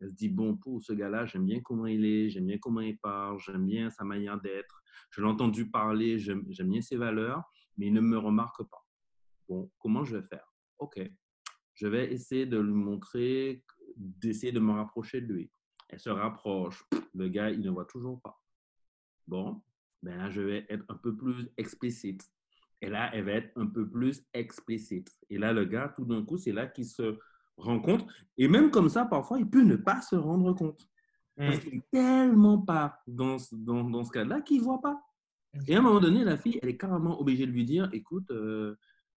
Elle 0.00 0.10
se 0.10 0.14
dit, 0.14 0.28
bon, 0.28 0.56
pour 0.56 0.82
ce 0.82 0.92
gars-là, 0.92 1.26
j'aime 1.26 1.46
bien 1.46 1.60
comment 1.60 1.86
il 1.86 2.04
est, 2.04 2.28
j'aime 2.28 2.46
bien 2.46 2.58
comment 2.58 2.80
il 2.80 2.98
parle, 2.98 3.38
j'aime 3.38 3.66
bien 3.66 3.90
sa 3.90 4.04
manière 4.04 4.40
d'être, 4.40 4.82
je 5.10 5.20
l'ai 5.20 5.26
entendu 5.26 5.70
parler, 5.70 6.18
j'aime 6.18 6.42
bien 6.42 6.82
ses 6.82 6.96
valeurs, 6.96 7.42
mais 7.76 7.86
il 7.86 7.92
ne 7.92 8.00
me 8.00 8.18
remarque 8.18 8.62
pas. 8.64 8.84
Bon, 9.48 9.70
comment 9.78 10.04
je 10.04 10.16
vais 10.16 10.26
faire? 10.26 10.52
OK, 10.78 11.00
je 11.74 11.86
vais 11.86 12.12
essayer 12.12 12.46
de 12.46 12.58
lui 12.58 12.72
montrer, 12.72 13.64
d'essayer 13.96 14.52
de 14.52 14.60
me 14.60 14.72
rapprocher 14.72 15.20
de 15.20 15.32
lui. 15.32 15.50
Elle 15.88 16.00
se 16.00 16.10
rapproche. 16.10 16.84
Le 17.14 17.28
gars, 17.28 17.50
il 17.50 17.60
ne 17.60 17.70
voit 17.70 17.84
toujours 17.84 18.20
pas. 18.20 18.42
Bon, 19.26 19.62
ben 20.02 20.16
là, 20.18 20.30
je 20.30 20.40
vais 20.40 20.66
être 20.68 20.84
un 20.88 20.96
peu 20.96 21.16
plus 21.16 21.48
explicite. 21.56 22.28
Et 22.82 22.88
là, 22.90 23.10
elle 23.14 23.24
va 23.24 23.32
être 23.32 23.52
un 23.56 23.66
peu 23.66 23.88
plus 23.88 24.26
explicite. 24.34 25.10
Et 25.30 25.38
là, 25.38 25.52
le 25.52 25.64
gars, 25.64 25.92
tout 25.96 26.04
d'un 26.04 26.22
coup, 26.24 26.36
c'est 26.36 26.52
là 26.52 26.66
qu'il 26.66 26.84
se 26.84 27.18
rend 27.56 27.80
compte. 27.80 28.06
Et 28.38 28.48
même 28.48 28.70
comme 28.70 28.88
ça, 28.88 29.04
parfois, 29.04 29.38
il 29.38 29.48
peut 29.48 29.62
ne 29.62 29.76
pas 29.76 30.00
se 30.00 30.16
rendre 30.16 30.52
compte. 30.52 30.88
Parce 31.36 31.56
mmh. 31.56 31.60
qu'il 31.60 31.74
n'est 31.74 31.86
tellement 31.92 32.58
pas 32.58 32.98
dans, 33.06 33.36
dans, 33.52 33.84
dans 33.84 34.04
ce 34.04 34.10
cas-là 34.10 34.40
qu'il 34.40 34.58
ne 34.58 34.64
voit 34.64 34.80
pas. 34.80 35.00
Et 35.66 35.74
à 35.74 35.78
un 35.78 35.82
moment 35.82 36.00
donné, 36.00 36.24
la 36.24 36.36
fille, 36.36 36.58
elle 36.62 36.68
est 36.68 36.76
carrément 36.76 37.20
obligée 37.20 37.46
de 37.46 37.52
lui 37.52 37.64
dire, 37.64 37.88
écoute, 37.92 38.30
euh, 38.30 38.76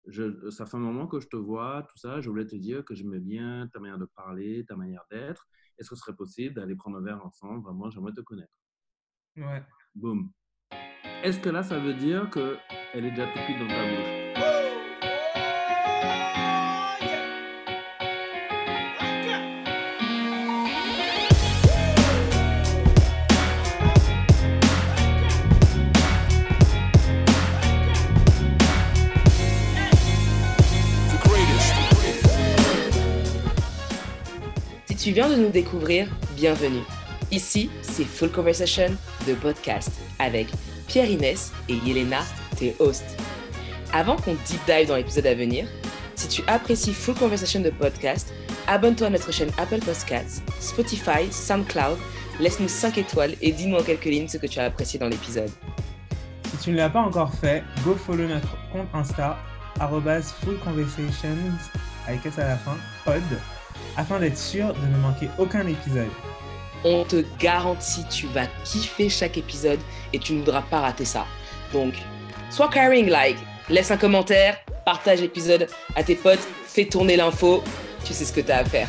je, 0.06 0.50
ça 0.50 0.66
fait 0.66 0.76
un 0.76 0.80
moment 0.80 1.06
que 1.06 1.20
je 1.20 1.28
te 1.28 1.36
vois, 1.36 1.86
tout 1.88 1.96
ça, 1.96 2.20
je 2.20 2.28
voulais 2.28 2.46
te 2.46 2.56
dire 2.56 2.84
que 2.84 2.94
j'aimais 2.94 3.20
bien 3.20 3.68
ta 3.72 3.80
manière 3.80 3.98
de 3.98 4.04
parler, 4.04 4.64
ta 4.66 4.76
manière 4.76 5.04
d'être. 5.10 5.46
Est-ce 5.78 5.90
que 5.90 5.96
ce 5.96 6.02
serait 6.02 6.16
possible 6.16 6.54
d'aller 6.54 6.74
prendre 6.74 6.98
un 6.98 7.02
verre 7.02 7.24
ensemble? 7.24 7.62
Vraiment, 7.62 7.90
j'aimerais 7.90 8.12
te 8.12 8.20
connaître. 8.20 8.58
Ouais. 9.36 9.62
Boum. 9.94 10.30
Est-ce 11.22 11.40
que 11.40 11.50
là, 11.50 11.62
ça 11.62 11.78
veut 11.78 11.94
dire 11.94 12.30
qu'elle 12.30 13.04
est 13.04 13.10
déjà 13.10 13.26
tout 13.26 13.58
dans 13.58 13.68
ta 13.68 13.84
bouche? 13.84 14.25
Tu 35.06 35.12
viens 35.12 35.28
de 35.28 35.36
nous 35.36 35.50
découvrir, 35.50 36.08
bienvenue. 36.34 36.82
Ici, 37.30 37.70
c'est 37.80 38.02
Full 38.02 38.32
Conversation, 38.32 38.88
de 39.28 39.34
podcast, 39.34 39.92
avec 40.18 40.48
Pierre 40.88 41.08
Inès 41.08 41.52
et 41.68 41.74
Yelena, 41.74 42.22
tes 42.58 42.74
hosts. 42.80 43.16
Avant 43.92 44.16
qu'on 44.16 44.32
deep 44.32 44.60
dive 44.66 44.88
dans 44.88 44.96
l'épisode 44.96 45.28
à 45.28 45.34
venir, 45.36 45.68
si 46.16 46.26
tu 46.26 46.42
apprécies 46.48 46.92
Full 46.92 47.14
Conversation 47.14 47.60
de 47.60 47.70
podcast, 47.70 48.34
abonne-toi 48.66 49.06
à 49.06 49.10
notre 49.10 49.32
chaîne 49.32 49.50
Apple 49.58 49.78
Podcasts, 49.78 50.42
Spotify, 50.58 51.30
SoundCloud, 51.30 51.98
laisse-nous 52.40 52.66
5 52.66 52.98
étoiles 52.98 53.36
et 53.40 53.52
dis-nous 53.52 53.76
en 53.76 53.84
quelques 53.84 54.06
lignes 54.06 54.26
ce 54.26 54.38
que 54.38 54.48
tu 54.48 54.58
as 54.58 54.64
apprécié 54.64 54.98
dans 54.98 55.08
l'épisode. 55.08 55.50
Si 56.50 56.64
tu 56.64 56.70
ne 56.72 56.78
l'as 56.78 56.90
pas 56.90 57.02
encore 57.02 57.32
fait, 57.32 57.62
go 57.84 57.94
follow 57.94 58.26
notre 58.26 58.56
compte 58.72 58.88
Insta, 58.92 59.38
Full 59.78 60.58
Conversations, 60.64 61.36
avec 62.08 62.26
S 62.26 62.40
à 62.40 62.48
la 62.48 62.56
fin, 62.56 62.76
pod, 63.04 63.22
afin 63.96 64.18
d'être 64.20 64.38
sûr 64.38 64.72
de 64.74 64.86
ne 64.86 64.96
manquer 64.98 65.28
aucun 65.38 65.66
épisode. 65.66 66.10
On 66.84 67.04
te 67.04 67.24
garantit, 67.38 68.04
tu 68.08 68.26
vas 68.28 68.46
kiffer 68.64 69.08
chaque 69.08 69.38
épisode 69.38 69.80
et 70.12 70.18
tu 70.18 70.34
ne 70.34 70.40
voudras 70.40 70.62
pas 70.62 70.80
rater 70.80 71.04
ça. 71.04 71.26
Donc, 71.72 71.94
sois 72.50 72.68
caring, 72.68 73.08
like, 73.08 73.38
laisse 73.68 73.90
un 73.90 73.96
commentaire, 73.96 74.58
partage 74.84 75.20
l'épisode 75.20 75.68
à 75.94 76.02
tes 76.02 76.14
potes, 76.14 76.46
fais 76.64 76.84
tourner 76.84 77.16
l'info, 77.16 77.64
tu 78.04 78.12
sais 78.12 78.24
ce 78.24 78.32
que 78.32 78.40
tu 78.40 78.52
as 78.52 78.58
à 78.58 78.64
faire. 78.64 78.88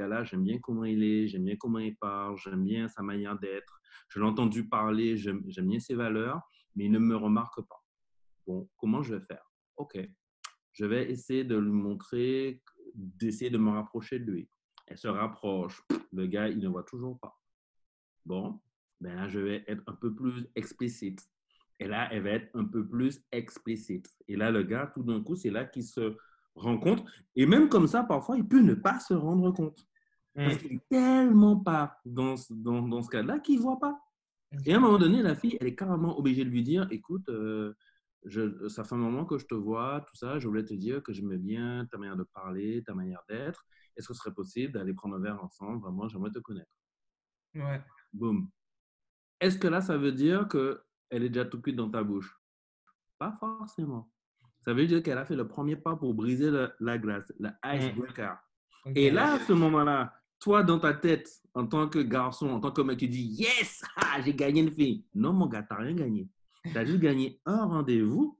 Gars-là, 0.00 0.24
j'aime 0.24 0.44
bien 0.44 0.58
comment 0.58 0.84
il 0.84 1.02
est, 1.02 1.28
j'aime 1.28 1.44
bien 1.44 1.56
comment 1.56 1.78
il 1.78 1.96
parle, 1.96 2.36
j'aime 2.38 2.64
bien 2.64 2.88
sa 2.88 3.02
manière 3.02 3.38
d'être, 3.38 3.80
je 4.08 4.18
l'ai 4.18 4.26
entendu 4.26 4.68
parler, 4.68 5.16
j'aime 5.16 5.42
bien 5.42 5.78
ses 5.78 5.94
valeurs, 5.94 6.40
mais 6.74 6.86
il 6.86 6.92
ne 6.92 6.98
me 6.98 7.16
remarque 7.16 7.60
pas. 7.68 7.84
Bon, 8.46 8.68
comment 8.76 9.02
je 9.02 9.14
vais 9.14 9.24
faire? 9.26 9.44
OK, 9.76 9.98
je 10.72 10.84
vais 10.84 11.10
essayer 11.10 11.44
de 11.44 11.56
lui 11.56 11.70
montrer, 11.70 12.62
d'essayer 12.94 13.50
de 13.50 13.58
me 13.58 13.70
rapprocher 13.70 14.18
de 14.18 14.30
lui. 14.30 14.48
Elle 14.86 14.98
se 14.98 15.08
rapproche, 15.08 15.82
le 16.12 16.26
gars, 16.26 16.48
il 16.48 16.58
ne 16.58 16.68
voit 16.68 16.84
toujours 16.84 17.18
pas. 17.20 17.38
Bon, 18.24 18.60
ben 19.00 19.14
là, 19.14 19.28
je 19.28 19.38
vais 19.38 19.64
être 19.68 19.82
un 19.86 19.94
peu 19.94 20.14
plus 20.14 20.48
explicite. 20.54 21.28
Et 21.78 21.86
là, 21.86 22.08
elle 22.12 22.22
va 22.22 22.30
être 22.30 22.50
un 22.54 22.64
peu 22.64 22.86
plus 22.86 23.22
explicite. 23.32 24.08
Et 24.28 24.36
là, 24.36 24.50
le 24.50 24.62
gars, 24.62 24.90
tout 24.92 25.02
d'un 25.02 25.22
coup, 25.22 25.36
c'est 25.36 25.50
là 25.50 25.64
qu'il 25.64 25.84
se 25.84 26.16
rencontre. 26.54 27.04
Et 27.36 27.46
même 27.46 27.68
comme 27.68 27.86
ça, 27.86 28.02
parfois, 28.02 28.36
il 28.36 28.46
peut 28.46 28.60
ne 28.60 28.74
pas 28.74 28.98
se 29.00 29.14
rendre 29.14 29.50
compte. 29.52 29.86
Parce 30.34 30.54
mm. 30.54 30.58
qu'il 30.58 30.72
n'est 30.72 30.84
tellement 30.88 31.58
pas 31.58 31.98
dans, 32.04 32.34
dans, 32.50 32.82
dans 32.82 33.02
ce 33.02 33.10
cas-là 33.10 33.40
qu'il 33.40 33.56
ne 33.56 33.62
voit 33.62 33.78
pas. 33.78 34.00
Et 34.64 34.74
à 34.74 34.76
un 34.76 34.80
moment 34.80 34.98
donné, 34.98 35.22
la 35.22 35.36
fille, 35.36 35.56
elle 35.60 35.68
est 35.68 35.74
carrément 35.74 36.18
obligée 36.18 36.44
de 36.44 36.50
lui 36.50 36.62
dire, 36.62 36.88
écoute, 36.90 37.28
euh, 37.28 37.74
je, 38.24 38.68
ça 38.68 38.84
fait 38.84 38.94
un 38.94 38.98
moment 38.98 39.24
que 39.24 39.38
je 39.38 39.46
te 39.46 39.54
vois, 39.54 40.04
tout 40.06 40.16
ça, 40.16 40.38
je 40.38 40.48
voulais 40.48 40.64
te 40.64 40.74
dire 40.74 41.02
que 41.02 41.12
j'aimais 41.12 41.38
bien 41.38 41.86
ta 41.90 41.98
manière 41.98 42.16
de 42.16 42.24
parler, 42.24 42.82
ta 42.84 42.94
manière 42.94 43.22
d'être. 43.28 43.64
Est-ce 43.96 44.08
que 44.08 44.14
ce 44.14 44.20
serait 44.20 44.34
possible 44.34 44.72
d'aller 44.72 44.92
prendre 44.92 45.16
un 45.16 45.20
verre 45.20 45.42
ensemble? 45.42 45.80
Vraiment, 45.82 46.08
j'aimerais 46.08 46.30
te 46.30 46.38
connaître. 46.38 46.70
Ouais. 47.54 47.82
Boum. 48.12 48.50
Est-ce 49.40 49.58
que 49.58 49.68
là, 49.68 49.80
ça 49.80 49.96
veut 49.96 50.12
dire 50.12 50.48
qu'elle 50.48 51.22
est 51.22 51.28
déjà 51.28 51.44
tout 51.44 51.60
cuite 51.60 51.76
dans 51.76 51.90
ta 51.90 52.02
bouche? 52.02 52.38
Pas 53.18 53.36
forcément. 53.38 54.10
Ça 54.60 54.74
veut 54.74 54.86
dire 54.86 55.02
qu'elle 55.02 55.18
a 55.18 55.24
fait 55.24 55.36
le 55.36 55.48
premier 55.48 55.76
pas 55.76 55.96
pour 55.96 56.14
briser 56.14 56.50
la 56.80 56.98
glace, 56.98 57.32
le 57.38 57.48
mm. 57.48 57.76
icebreaker. 57.76 58.38
Et 58.94 59.10
là, 59.10 59.34
à 59.34 59.38
ce 59.38 59.52
moment-là, 59.52 60.19
toi, 60.40 60.62
dans 60.62 60.78
ta 60.78 60.94
tête, 60.94 61.28
en 61.54 61.66
tant 61.66 61.88
que 61.88 61.98
garçon, 61.98 62.48
en 62.48 62.60
tant 62.60 62.70
que 62.70 62.80
mec, 62.80 62.98
tu 62.98 63.08
dis 63.08 63.22
Yes, 63.22 63.82
ah, 63.96 64.20
j'ai 64.24 64.34
gagné 64.34 64.62
une 64.62 64.72
fille. 64.72 65.04
Non, 65.14 65.32
mon 65.32 65.46
gars, 65.46 65.62
tu 65.62 65.72
n'as 65.72 65.80
rien 65.80 65.94
gagné. 65.94 66.28
Tu 66.64 66.76
as 66.76 66.84
juste 66.84 67.00
gagné 67.00 67.40
un 67.44 67.66
rendez-vous 67.66 68.38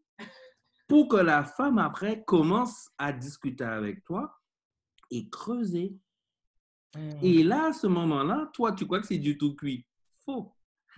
pour 0.88 1.08
que 1.08 1.16
la 1.16 1.44
femme, 1.44 1.78
après, 1.78 2.24
commence 2.24 2.90
à 2.98 3.12
discuter 3.12 3.64
avec 3.64 4.04
toi 4.04 4.40
et 5.10 5.28
creuser. 5.28 5.94
Mm. 6.96 7.10
Et 7.22 7.42
là, 7.42 7.66
à 7.66 7.72
ce 7.72 7.86
moment-là, 7.86 8.50
toi, 8.54 8.72
tu 8.72 8.86
crois 8.86 9.00
que 9.00 9.06
c'est 9.06 9.18
du 9.18 9.38
tout 9.38 9.54
cuit. 9.54 9.86
Faux. 10.24 10.54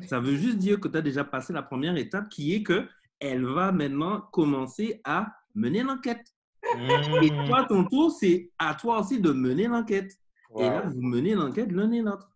Ça 0.06 0.20
veut 0.20 0.36
juste 0.36 0.58
dire 0.58 0.80
que 0.80 0.88
tu 0.88 0.96
as 0.96 1.02
déjà 1.02 1.24
passé 1.24 1.52
la 1.52 1.62
première 1.62 1.96
étape 1.96 2.28
qui 2.28 2.54
est 2.54 2.62
que 2.62 2.88
elle 3.20 3.44
va 3.44 3.70
maintenant 3.70 4.20
commencer 4.32 5.00
à 5.04 5.32
mener 5.54 5.82
l'enquête. 5.82 6.34
Et 6.74 7.30
mmh. 7.30 7.46
toi, 7.46 7.64
ton 7.68 7.84
tour, 7.84 8.10
c'est 8.10 8.50
à 8.58 8.74
toi 8.74 9.00
aussi 9.00 9.20
de 9.20 9.30
mener 9.32 9.68
l'enquête. 9.68 10.18
Et 10.58 10.62
là, 10.62 10.82
vous 10.86 11.02
menez 11.02 11.34
l'enquête 11.34 11.72
l'un 11.72 11.90
et 11.92 12.02
l'autre. 12.02 12.30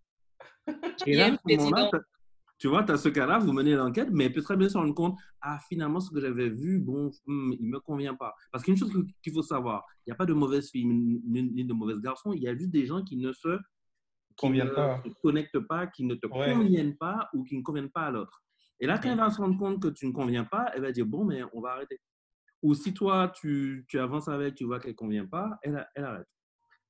Et 1.07 1.15
là, 1.17 1.27
à 1.27 1.91
tu 2.59 2.69
vois, 2.69 2.83
tu 2.85 2.93
as 2.93 2.97
ce 2.97 3.11
cas-là, 3.11 3.39
vous 3.39 3.53
menez 3.53 3.75
l'enquête, 3.75 4.09
mais 4.11 4.25
elle 4.25 4.33
peut 4.33 4.43
très 4.43 4.57
bien 4.57 4.69
se 4.69 4.79
rendre 4.79 4.95
compte, 4.95 5.19
ah, 5.43 5.59
finalement, 5.69 6.01
ce 6.01 6.11
que 6.11 6.21
j'avais 6.21 6.49
vu, 6.49 6.79
bon, 6.79 7.11
hmm, 7.27 7.53
il 7.53 7.67
ne 7.67 7.73
me 7.73 7.81
convient 7.81 8.15
pas. 8.15 8.35
Parce 8.51 8.65
qu'une 8.65 8.77
chose 8.77 8.91
qu'il 9.23 9.33
faut 9.33 9.43
savoir, 9.43 9.85
il 10.07 10.11
n'y 10.11 10.13
a 10.13 10.17
pas 10.17 10.25
de 10.25 10.33
mauvaise 10.33 10.71
fille 10.71 10.87
ni 10.87 11.65
de 11.65 11.73
mauvais 11.75 11.95
garçon, 12.01 12.33
il 12.33 12.43
y 12.43 12.49
a 12.49 12.57
juste 12.57 12.71
des 12.71 12.87
gens 12.87 13.03
qui 13.03 13.19
ne 13.19 13.33
se, 13.33 13.59
pas. 14.75 15.03
connectent 15.23 15.61
pas, 15.61 15.87
qui 15.87 16.05
ne 16.05 16.15
te 16.15 16.27
conviennent 16.27 16.97
pas 16.97 17.29
ou 17.35 17.45
qui 17.45 17.59
ne 17.59 17.63
conviennent 17.63 17.91
pas 17.91 18.07
à 18.07 18.11
l'autre. 18.11 18.43
Et 18.81 18.87
là, 18.87 18.99
quand 18.99 19.11
elle 19.11 19.19
va 19.19 19.31
se 19.31 19.39
rendre 19.39 19.59
compte 19.59 19.83
que 19.83 19.89
tu 19.89 20.07
ne 20.07 20.13
conviens 20.13 20.45
pas, 20.45 20.71
elle 20.75 20.83
va 20.83 20.93
dire 20.93 21.07
bon, 21.07 21.25
mais 21.25 21.43
on 21.53 21.61
va 21.61 21.73
arrêter. 21.73 22.01
Ou 22.63 22.75
si 22.75 22.95
toi, 22.95 23.33
tu, 23.35 23.85
tu 23.89 23.99
avances 23.99 24.29
avec, 24.29 24.55
tu 24.55 24.65
vois 24.65 24.81
qu'elle 24.81 24.93
ne 24.93 24.97
convient 24.97 25.27
pas, 25.27 25.59
elle, 25.63 25.87
elle 25.95 26.05
arrête. 26.05 26.29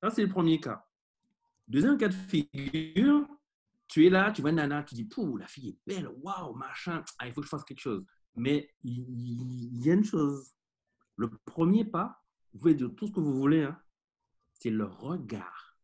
Ça, 0.01 0.09
c'est 0.09 0.23
le 0.23 0.29
premier 0.29 0.59
cas. 0.59 0.83
Deuxième 1.67 1.97
cas 1.97 2.07
de 2.07 2.13
figure, 2.13 3.27
tu 3.87 4.05
es 4.05 4.09
là, 4.09 4.31
tu 4.31 4.41
vois 4.41 4.51
nana, 4.51 4.83
tu 4.83 4.95
dis 4.95 5.03
Pouh, 5.03 5.37
la 5.37 5.47
fille 5.47 5.69
est 5.69 5.77
belle, 5.85 6.09
waouh, 6.21 6.53
machin, 6.55 7.03
ah, 7.19 7.27
il 7.27 7.33
faut 7.33 7.41
que 7.41 7.45
je 7.45 7.49
fasse 7.49 7.63
quelque 7.63 7.81
chose. 7.81 8.05
Mais 8.35 8.69
il 8.83 9.83
y, 9.83 9.89
a 9.89 9.93
une 9.93 10.05
chose. 10.05 10.53
Le 11.15 11.29
premier 11.45 11.83
pas, 11.83 12.23
vous 12.53 12.59
pouvez 12.59 12.75
dire 12.75 12.91
tout 12.95 13.07
ce 13.07 13.11
que 13.11 13.19
vous 13.19 13.33
voulez, 13.33 13.63
hein, 13.63 13.77
c'est 14.53 14.69
le 14.69 14.85
regard. 14.85 15.75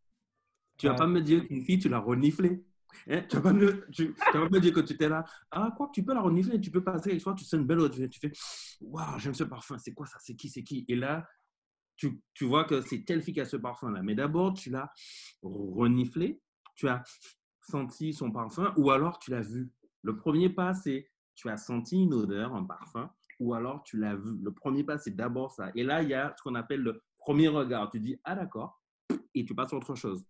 Tu 0.77 0.85
ne 0.85 0.91
vas 0.91 0.97
pas 0.97 1.07
me 1.07 1.21
dire 1.21 1.47
qu'une 1.47 1.63
fille, 1.63 1.79
tu 1.79 1.89
l'as 1.89 1.99
reniflée. 1.99 2.63
Hein, 3.09 3.23
tu 3.27 3.37
vas 3.37 3.41
pas 3.41 3.53
me, 3.53 3.89
tu, 3.91 4.15
vas 4.33 4.49
me 4.49 4.59
dire 4.59 4.71
que 4.71 4.81
tu 4.81 4.93
étais 4.93 5.09
là. 5.09 5.25
Ah, 5.49 5.73
quoi, 5.75 5.89
tu 5.91 6.03
peux 6.03 6.13
la 6.13 6.21
renifler, 6.21 6.61
tu 6.61 6.69
peux 6.69 6.83
passer 6.83 7.19
chose, 7.19 7.35
tu 7.35 7.43
sens 7.43 7.59
une 7.59 7.65
belle 7.65 7.79
odeur, 7.79 8.07
tu 8.07 8.19
fais, 8.19 8.31
waouh, 8.81 9.17
j'aime 9.17 9.33
ce 9.33 9.43
parfum, 9.43 9.77
c'est 9.79 9.93
quoi 9.93 10.05
ça, 10.05 10.17
c'est 10.21 10.35
qui, 10.35 10.49
c'est 10.49 10.63
qui? 10.63 10.85
Et 10.87 10.95
là, 10.95 11.27
tu, 11.95 12.21
tu 12.33 12.45
vois 12.45 12.65
que 12.65 12.81
c'est 12.81 13.03
telle 13.03 13.21
fille 13.21 13.33
qui 13.33 13.41
a 13.41 13.45
ce 13.45 13.57
parfum-là. 13.57 14.01
Mais 14.01 14.15
d'abord, 14.15 14.53
tu 14.53 14.69
l'as 14.69 14.91
reniflé, 15.41 16.41
tu 16.75 16.87
as 16.87 17.03
senti 17.61 18.13
son 18.13 18.31
parfum, 18.31 18.73
ou 18.77 18.91
alors 18.91 19.19
tu 19.19 19.31
l'as 19.31 19.41
vu. 19.41 19.71
Le 20.01 20.15
premier 20.15 20.49
pas, 20.49 20.73
c'est 20.73 21.09
tu 21.35 21.49
as 21.49 21.57
senti 21.57 22.03
une 22.03 22.13
odeur, 22.13 22.55
un 22.55 22.63
parfum, 22.63 23.11
ou 23.39 23.53
alors 23.53 23.83
tu 23.83 23.97
l'as 23.97 24.15
vu. 24.15 24.37
Le 24.41 24.51
premier 24.51 24.83
pas, 24.83 24.97
c'est 24.97 25.15
d'abord 25.15 25.51
ça. 25.51 25.71
Et 25.75 25.83
là, 25.83 26.01
il 26.03 26.09
y 26.09 26.13
a 26.13 26.33
ce 26.37 26.43
qu'on 26.43 26.55
appelle 26.55 26.81
le 26.81 27.01
premier 27.17 27.47
regard. 27.47 27.89
Tu 27.89 27.99
dis, 27.99 28.19
ah 28.23 28.35
d'accord, 28.35 28.81
et 29.33 29.45
tu 29.45 29.55
passes 29.55 29.73
à 29.73 29.77
autre 29.77 29.95
chose. 29.95 30.25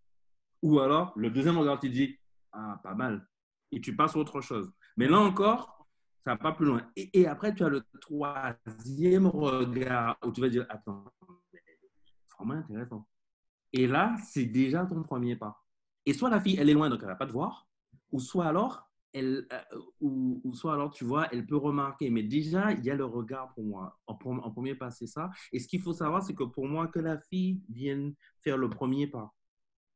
Ou 0.61 0.79
alors, 0.79 1.13
le 1.17 1.29
deuxième 1.29 1.57
regard, 1.57 1.79
tu 1.79 1.89
dis, 1.89 2.17
ah, 2.51 2.79
pas 2.83 2.93
mal, 2.93 3.27
et 3.71 3.81
tu 3.81 3.95
passes 3.95 4.15
à 4.15 4.19
autre 4.19 4.41
chose. 4.41 4.71
Mais 4.95 5.07
là 5.07 5.19
encore, 5.19 5.82
ça 6.23 6.31
va 6.31 6.37
pas 6.37 6.53
plus 6.53 6.65
loin. 6.65 6.81
Et, 6.95 7.27
après, 7.27 7.53
tu 7.53 7.63
as 7.63 7.69
le 7.69 7.83
troisième 7.99 9.27
regard 9.27 10.17
où 10.25 10.31
tu 10.31 10.41
vas 10.41 10.49
dire, 10.49 10.65
attends, 10.69 11.03
c'est 11.51 11.59
vraiment 12.37 12.53
intéressant. 12.53 13.05
Et 13.73 13.87
là, 13.87 14.15
c'est 14.23 14.45
déjà 14.45 14.85
ton 14.85 15.03
premier 15.03 15.35
pas. 15.35 15.63
Et 16.05 16.13
soit 16.13 16.29
la 16.29 16.39
fille, 16.39 16.57
elle 16.59 16.69
est 16.69 16.73
loin, 16.73 16.89
donc 16.89 16.99
elle 17.01 17.07
va 17.07 17.15
pas 17.15 17.27
te 17.27 17.31
voir, 17.31 17.67
ou 18.11 18.19
soit 18.19 18.45
alors, 18.45 18.89
elle, 19.11 19.47
euh, 19.51 19.79
ou, 19.99 20.53
soit 20.53 20.73
alors, 20.73 20.91
tu 20.91 21.03
vois, 21.03 21.27
elle 21.31 21.45
peut 21.45 21.57
remarquer. 21.57 22.09
Mais 22.09 22.23
déjà, 22.23 22.71
il 22.71 22.83
y 22.85 22.89
a 22.89 22.95
le 22.95 23.05
regard 23.05 23.53
pour 23.53 23.63
moi. 23.63 23.99
En, 24.07 24.13
en 24.13 24.51
premier 24.51 24.75
pas, 24.75 24.91
c'est 24.91 25.07
ça. 25.07 25.29
Et 25.51 25.59
ce 25.59 25.67
qu'il 25.67 25.81
faut 25.81 25.93
savoir, 25.93 26.23
c'est 26.23 26.33
que 26.33 26.43
pour 26.43 26.67
moi, 26.67 26.87
que 26.87 26.99
la 26.99 27.17
fille 27.17 27.61
vienne 27.69 28.15
faire 28.39 28.57
le 28.57 28.69
premier 28.69 29.07
pas, 29.07 29.33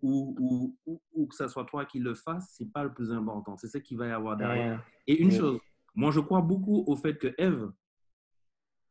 ou, 0.01 0.75
ou, 0.85 1.01
ou, 1.13 1.27
que 1.27 1.35
ce 1.35 1.47
soit 1.47 1.65
toi 1.65 1.85
qui 1.85 2.00
le 2.00 2.13
fasses, 2.13 2.53
c'est 2.56 2.71
pas 2.71 2.83
le 2.83 2.94
plus 2.94 3.12
important. 3.12 3.57
C'est 3.57 3.68
ce 3.68 3.77
qu'il 3.80 3.97
va 3.97 4.07
y 4.07 4.12
avoir 4.12 4.38
derrière. 4.38 4.83
Et 5.07 5.19
une 5.21 5.31
chose, 5.31 5.59
moi, 5.97 6.11
je 6.11 6.19
crois 6.19 6.41
beaucoup 6.41 6.83
au 6.85 6.95
fait 6.95 7.17
que 7.17 7.33
Eve, 7.39 7.71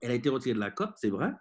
elle 0.01 0.11
a 0.11 0.15
été 0.15 0.29
retirée 0.29 0.55
de 0.55 0.61
la 0.61 0.73
côte, 0.73 0.95
c'est 0.97 1.09
vrai, 1.09 1.33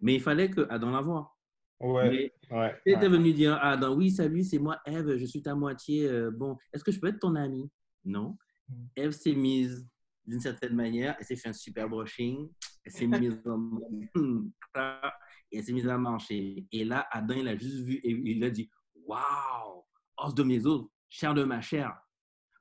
mais 0.00 0.14
il 0.14 0.20
fallait 0.20 0.48
que 0.48 0.66
Adam 0.70 0.90
la 0.90 1.00
voie. 1.00 1.36
Ouais, 1.80 2.32
ouais, 2.50 2.80
elle 2.86 2.94
était 2.94 3.08
venue 3.08 3.32
dire 3.32 3.54
à 3.54 3.72
Adam, 3.72 3.96
oui, 3.96 4.12
salut, 4.12 4.44
c'est 4.44 4.60
moi, 4.60 4.78
Eve, 4.86 5.16
je 5.16 5.24
suis 5.26 5.42
ta 5.42 5.56
moitié. 5.56 6.08
Euh, 6.08 6.30
bon, 6.30 6.56
est-ce 6.72 6.84
que 6.84 6.92
je 6.92 7.00
peux 7.00 7.08
être 7.08 7.18
ton 7.18 7.34
ami? 7.34 7.68
Non. 8.04 8.38
Mm. 8.68 8.84
Eve 8.94 9.10
s'est 9.10 9.34
mise 9.34 9.84
d'une 10.24 10.40
certaine 10.40 10.76
manière, 10.76 11.16
elle 11.18 11.26
s'est 11.26 11.36
fait 11.36 11.48
un 11.48 11.52
super 11.52 11.88
brushing, 11.88 12.48
elle 12.84 12.92
s'est 12.92 13.08
mise 13.08 13.42
en... 13.46 13.80
et 14.14 14.14
elle 15.58 15.64
s'est 15.64 15.72
mise 15.72 15.88
à 15.88 15.98
marcher. 15.98 16.66
Et 16.70 16.84
là, 16.84 17.08
Adam, 17.10 17.34
il 17.34 17.48
a 17.48 17.56
juste 17.56 17.80
vu 17.84 17.94
et 17.96 18.10
il 18.10 18.44
a 18.44 18.50
dit, 18.50 18.70
waouh, 18.94 19.84
os 20.18 20.34
de 20.34 20.44
mes 20.44 20.64
os, 20.64 20.86
chair 21.08 21.34
de 21.34 21.42
ma 21.42 21.60
chair. 21.60 21.92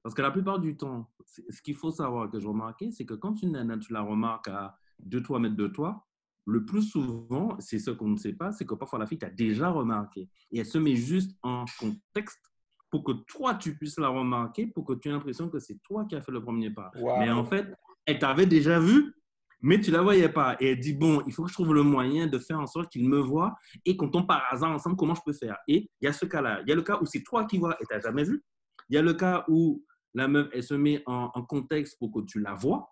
Parce 0.03 0.13
que 0.13 0.21
la 0.21 0.31
plupart 0.31 0.59
du 0.59 0.75
temps, 0.75 1.09
ce 1.25 1.61
qu'il 1.61 1.75
faut 1.75 1.91
savoir, 1.91 2.29
que 2.29 2.39
je 2.39 2.47
remarquais, 2.47 2.91
c'est 2.91 3.05
que 3.05 3.13
quand 3.13 3.41
une 3.41 3.53
nana, 3.53 3.77
tu 3.77 3.93
la 3.93 4.01
remarques 4.01 4.49
à 4.49 4.77
2-3 5.07 5.39
mètres 5.39 5.55
de 5.55 5.67
toi, 5.67 6.05
le 6.45 6.65
plus 6.65 6.81
souvent, 6.81 7.55
c'est 7.59 7.79
ce 7.79 7.89
qu'on 7.91 8.09
ne 8.09 8.17
sait 8.17 8.33
pas, 8.33 8.51
c'est 8.51 8.65
que 8.65 8.75
parfois 8.75 8.99
la 8.99 9.05
fille 9.05 9.17
t'a 9.17 9.29
déjà 9.29 9.69
remarqué. 9.69 10.29
Et 10.51 10.59
elle 10.59 10.65
se 10.65 10.77
met 10.77 10.95
juste 10.95 11.37
en 11.41 11.63
contexte 11.79 12.51
pour 12.89 13.05
que 13.05 13.13
toi, 13.27 13.55
tu 13.55 13.77
puisses 13.77 13.97
la 13.97 14.09
remarquer, 14.09 14.67
pour 14.67 14.83
que 14.85 14.93
tu 14.93 15.07
aies 15.07 15.13
l'impression 15.13 15.49
que 15.49 15.59
c'est 15.59 15.81
toi 15.81 16.05
qui 16.05 16.15
as 16.15 16.21
fait 16.21 16.33
le 16.33 16.43
premier 16.43 16.69
pas. 16.69 16.91
Mais 17.19 17.31
en 17.31 17.45
fait, 17.45 17.73
elle 18.05 18.19
t'avait 18.19 18.45
déjà 18.45 18.79
vu, 18.79 19.15
mais 19.61 19.79
tu 19.79 19.89
la 19.89 20.01
voyais 20.01 20.27
pas. 20.27 20.57
Et 20.59 20.71
elle 20.71 20.79
dit, 20.79 20.93
bon, 20.93 21.23
il 21.25 21.33
faut 21.33 21.43
que 21.43 21.49
je 21.49 21.53
trouve 21.53 21.73
le 21.73 21.81
moyen 21.81 22.27
de 22.27 22.37
faire 22.37 22.59
en 22.59 22.67
sorte 22.67 22.91
qu'il 22.91 23.07
me 23.07 23.19
voit 23.19 23.55
et 23.85 23.95
qu'on 23.95 24.09
tombe 24.09 24.27
par 24.27 24.43
hasard 24.51 24.71
ensemble, 24.71 24.97
comment 24.97 25.15
je 25.15 25.21
peux 25.25 25.33
faire? 25.33 25.57
Et 25.69 25.89
il 26.01 26.05
y 26.05 26.07
a 26.07 26.13
ce 26.13 26.25
cas-là. 26.25 26.61
Il 26.63 26.69
y 26.69 26.73
a 26.73 26.75
le 26.75 26.81
cas 26.81 26.99
où 27.01 27.05
c'est 27.05 27.23
toi 27.23 27.45
qui 27.45 27.57
vois 27.57 27.75
et 27.81 27.85
tu 27.85 27.93
n'as 27.93 28.01
jamais 28.01 28.25
vu. 28.25 28.43
Il 28.89 28.95
y 28.95 28.97
a 28.97 29.01
le 29.01 29.13
cas 29.13 29.45
où 29.47 29.83
la 30.13 30.27
meuf, 30.27 30.47
elle 30.53 30.63
se 30.63 30.73
met 30.73 31.03
en, 31.05 31.29
contexte 31.43 31.97
pour 31.99 32.11
que 32.11 32.21
tu 32.21 32.39
la 32.39 32.53
vois. 32.53 32.89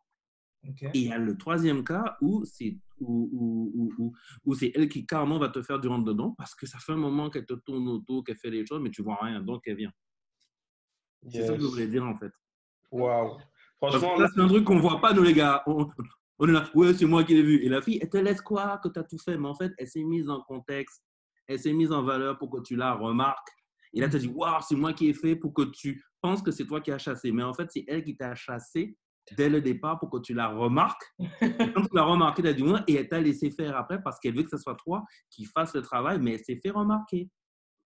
Et 0.64 0.90
il 0.94 1.08
y 1.08 1.12
a 1.12 1.18
le 1.18 1.38
troisième 1.38 1.84
cas 1.84 2.18
où 2.22 2.46
c'est 2.46 2.78
où, 3.00 3.82
où, 3.98 4.14
où, 4.46 4.54
c'est 4.54 4.72
elle 4.76 4.88
qui 4.90 5.08
carrément 5.08 5.40
va 5.40 5.50
te 5.50 5.64
faire 5.64 5.80
du 5.80 5.88
rentre-dedans 5.88 6.36
parce 6.38 6.54
que 6.54 6.68
ça 6.68 6.78
fait 6.78 6.92
un 6.92 6.98
moment 6.98 7.32
qu'elle 7.32 7.48
te 7.48 7.56
tourne 7.56 7.88
autour, 7.88 8.24
qu'elle 8.24 8.38
fait 8.38 8.52
des 8.52 8.64
choses, 8.64 8.80
mais 8.80 8.92
tu 8.92 9.02
vois 9.02 9.18
rien, 9.20 9.42
donc 9.42 9.64
elle 9.66 9.78
vient. 9.78 9.92
C'est 11.30 11.48
ça 11.48 11.56
que 11.56 11.62
je 11.62 11.66
voulais 11.66 11.88
dire 11.88 12.04
en 12.06 12.16
fait. 12.16 12.32
Waouh! 12.92 13.40
Franchement, 13.78 14.20
là, 14.20 14.28
c'est 14.34 14.42
un 14.42 14.48
truc 14.48 14.64
qu'on 14.64 14.80
voit 14.80 15.02
pas, 15.02 15.14
nous 15.14 15.24
les 15.24 15.34
gars. 15.34 15.64
On, 15.66 15.88
on 16.38 16.48
est 16.48 16.52
là, 16.52 16.70
ouais, 16.74 16.94
c'est 16.94 17.06
moi 17.06 17.24
qui 17.24 17.36
l'ai 17.36 17.44
vu. 17.44 17.64
Et 17.64 17.70
la 17.70 17.82
fille, 17.82 18.00
elle 18.02 18.10
te 18.10 18.18
laisse 18.18 18.42
quoi 18.42 18.80
que 18.84 18.90
tu 18.90 19.00
as 19.00 19.04
tout 19.04 19.18
fait, 19.18 19.38
mais 19.38 19.48
en 19.48 19.56
fait, 19.56 19.72
elle 19.78 19.88
s'est 19.88 20.04
mise 20.04 20.30
en 20.30 20.42
contexte, 20.42 21.04
elle 21.48 21.60
s'est 21.60 21.74
mise 21.74 21.92
en 21.92 22.04
valeur 22.04 22.38
pour 22.38 22.50
que 22.50 22.62
tu 22.62 22.76
la 22.76 22.94
remarques. 22.94 23.50
Et 23.94 24.00
là, 24.00 24.08
tu 24.08 24.14
te 24.14 24.18
dis, 24.18 24.28
waouh, 24.28 24.62
c'est 24.62 24.76
moi 24.76 24.94
qui 24.94 25.10
ai 25.10 25.14
fait 25.14 25.36
pour 25.36 25.54
que 25.54 25.64
tu 25.64 26.04
penses 26.22 26.42
que 26.42 26.52
c'est 26.52 26.66
toi 26.66 26.82
qui 26.82 26.92
as 26.92 26.98
chassé. 26.98 27.32
Mais 27.32 27.44
en 27.44 27.54
fait, 27.54 27.68
c'est 27.72 27.84
elle 27.88 28.04
qui 28.04 28.16
t'a 28.16 28.36
chassé 28.36 28.96
dès 29.38 29.50
le 29.50 29.62
départ 29.62 30.00
pour 30.00 30.10
que 30.10 30.20
tu 30.20 30.34
la 30.34 30.48
remarques. 30.48 31.04
quand 31.40 31.82
tu 31.82 31.96
l'as 31.96 32.04
remarqué, 32.04 32.42
tu 32.42 32.48
as 32.48 32.54
dit, 32.54 32.64
ouais, 32.64 32.80
et 32.88 32.96
elle 32.96 33.08
t'a 33.08 33.20
laissé 33.20 33.52
faire 33.52 33.76
après 33.76 34.02
parce 34.02 34.20
qu'elle 34.20 34.36
veut 34.36 34.44
que 34.44 34.50
ce 34.50 34.58
soit 34.58 34.76
toi 34.76 35.04
qui 35.30 35.46
fasses 35.46 35.74
le 35.76 35.82
travail, 35.82 36.20
mais 36.20 36.34
elle 36.34 36.44
s'est 36.44 36.60
fait 36.62 36.72
remarquer. 36.72 37.30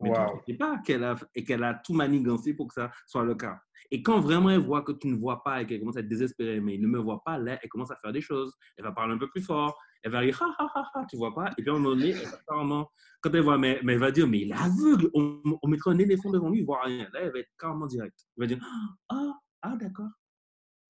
Mais 0.01 0.13
tu 0.13 0.21
ne 0.21 0.41
sais 0.47 0.59
pas 0.59 0.79
qu'elle 0.85 1.05
a, 1.05 1.17
qu'elle 1.47 1.65
a 1.65 1.75
tout 1.75 1.95
manigancé 1.95 2.55
pour 2.55 2.69
que 2.69 2.75
ça 2.75 2.91
soit 3.07 3.25
le 3.25 3.35
cas. 3.35 3.59
Et 3.91 4.03
quand 4.03 4.21
vraiment 4.21 4.51
elle 4.51 4.61
voit 4.61 4.83
que 4.83 4.93
tu 4.93 5.09
ne 5.09 5.17
vois 5.17 5.43
pas 5.43 5.63
et 5.63 5.67
qu'elle 5.67 5.79
commence 5.79 5.97
à 5.97 6.01
être 6.01 6.09
désespérée, 6.09 6.61
mais 6.61 6.75
il 6.75 6.83
ne 6.83 6.89
me 6.89 6.99
voit 6.99 7.23
pas, 7.25 7.39
là, 7.39 7.59
elle 7.63 7.69
commence 7.69 7.91
à 7.91 7.97
faire 7.97 8.13
des 8.13 8.21
choses. 8.21 8.53
Elle 8.77 8.85
va 8.85 8.93
parler 8.93 9.15
un 9.15 9.19
peu 9.19 9.29
plus 9.29 9.43
fort. 9.43 9.79
Elle 10.03 10.11
va 10.13 10.25
dire, 10.25 10.41
ha, 10.43 10.55
ha, 10.59 10.71
ha, 10.75 10.91
ha, 10.95 11.07
tu 11.09 11.17
vois 11.17 11.35
pas? 11.35 11.51
Et 11.57 11.63
puis 11.63 11.71
à 11.71 11.75
un 11.75 11.79
moment 11.79 11.91
donné, 11.95 12.11
elle 12.11 12.29
va 12.29 12.39
carrément, 12.49 12.91
quand 13.21 13.31
elle 13.33 13.43
voit, 13.43 13.59
mais, 13.59 13.81
mais 13.83 13.95
elle 13.95 14.01
va 14.01 14.11
dire, 14.11 14.27
mais 14.27 14.41
il 14.41 14.51
est 14.51 14.55
aveugle. 14.55 15.11
On, 15.15 15.41
on 15.63 15.69
mettra 15.69 15.93
un 15.93 15.99
éléphant 15.99 16.31
devant 16.31 16.51
lui, 16.51 16.59
il 16.59 16.63
ne 16.63 16.67
voit 16.67 16.83
rien. 16.83 17.09
Là, 17.13 17.21
elle 17.23 17.33
va 17.33 17.39
être 17.39 17.51
carrément 17.59 17.87
directe. 17.87 18.27
Elle 18.37 18.43
va 18.43 18.47
dire, 18.47 18.67
ah, 19.11 19.33
ah, 19.63 19.77
d'accord. 19.81 20.11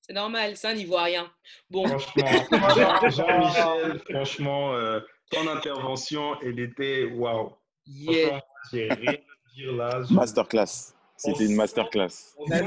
C'est 0.01 0.13
normal, 0.13 0.57
ça, 0.57 0.75
n'y 0.75 0.85
voit 0.85 1.05
rien. 1.05 1.31
Bon. 1.71 1.87
Franchement, 1.87 2.25
Jean-Michel, 3.11 4.01
franchement, 4.11 4.75
euh, 4.75 5.01
ton 5.31 5.49
intervention, 5.49 6.39
elle 6.43 6.59
était 6.59 7.05
waouh. 7.05 7.55
Yeah. 7.87 8.43
J'ai 8.73 8.89
rien 8.89 9.13
à 9.13 9.55
dire 9.55 9.73
là. 9.73 10.03
Masterclass. 10.11 10.95
C'était 11.17 11.47
une 11.47 11.55
masterclass. 11.55 12.35
On 12.37 12.47
sent 12.47 12.65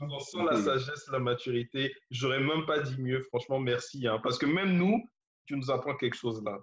on 0.00 0.18
sent 0.18 0.38
la 0.50 0.56
sagesse, 0.56 1.08
la 1.12 1.18
maturité. 1.18 1.94
J'aurais 2.10 2.40
même 2.40 2.64
pas 2.66 2.80
dit 2.80 3.00
mieux. 3.00 3.22
Franchement, 3.28 3.58
merci. 3.58 4.06
Hein, 4.06 4.18
parce 4.22 4.38
que 4.38 4.46
même 4.46 4.76
nous, 4.76 5.08
tu 5.46 5.56
nous 5.56 5.70
apprends 5.70 5.94
quelque 5.94 6.16
chose 6.16 6.42
là. 6.44 6.58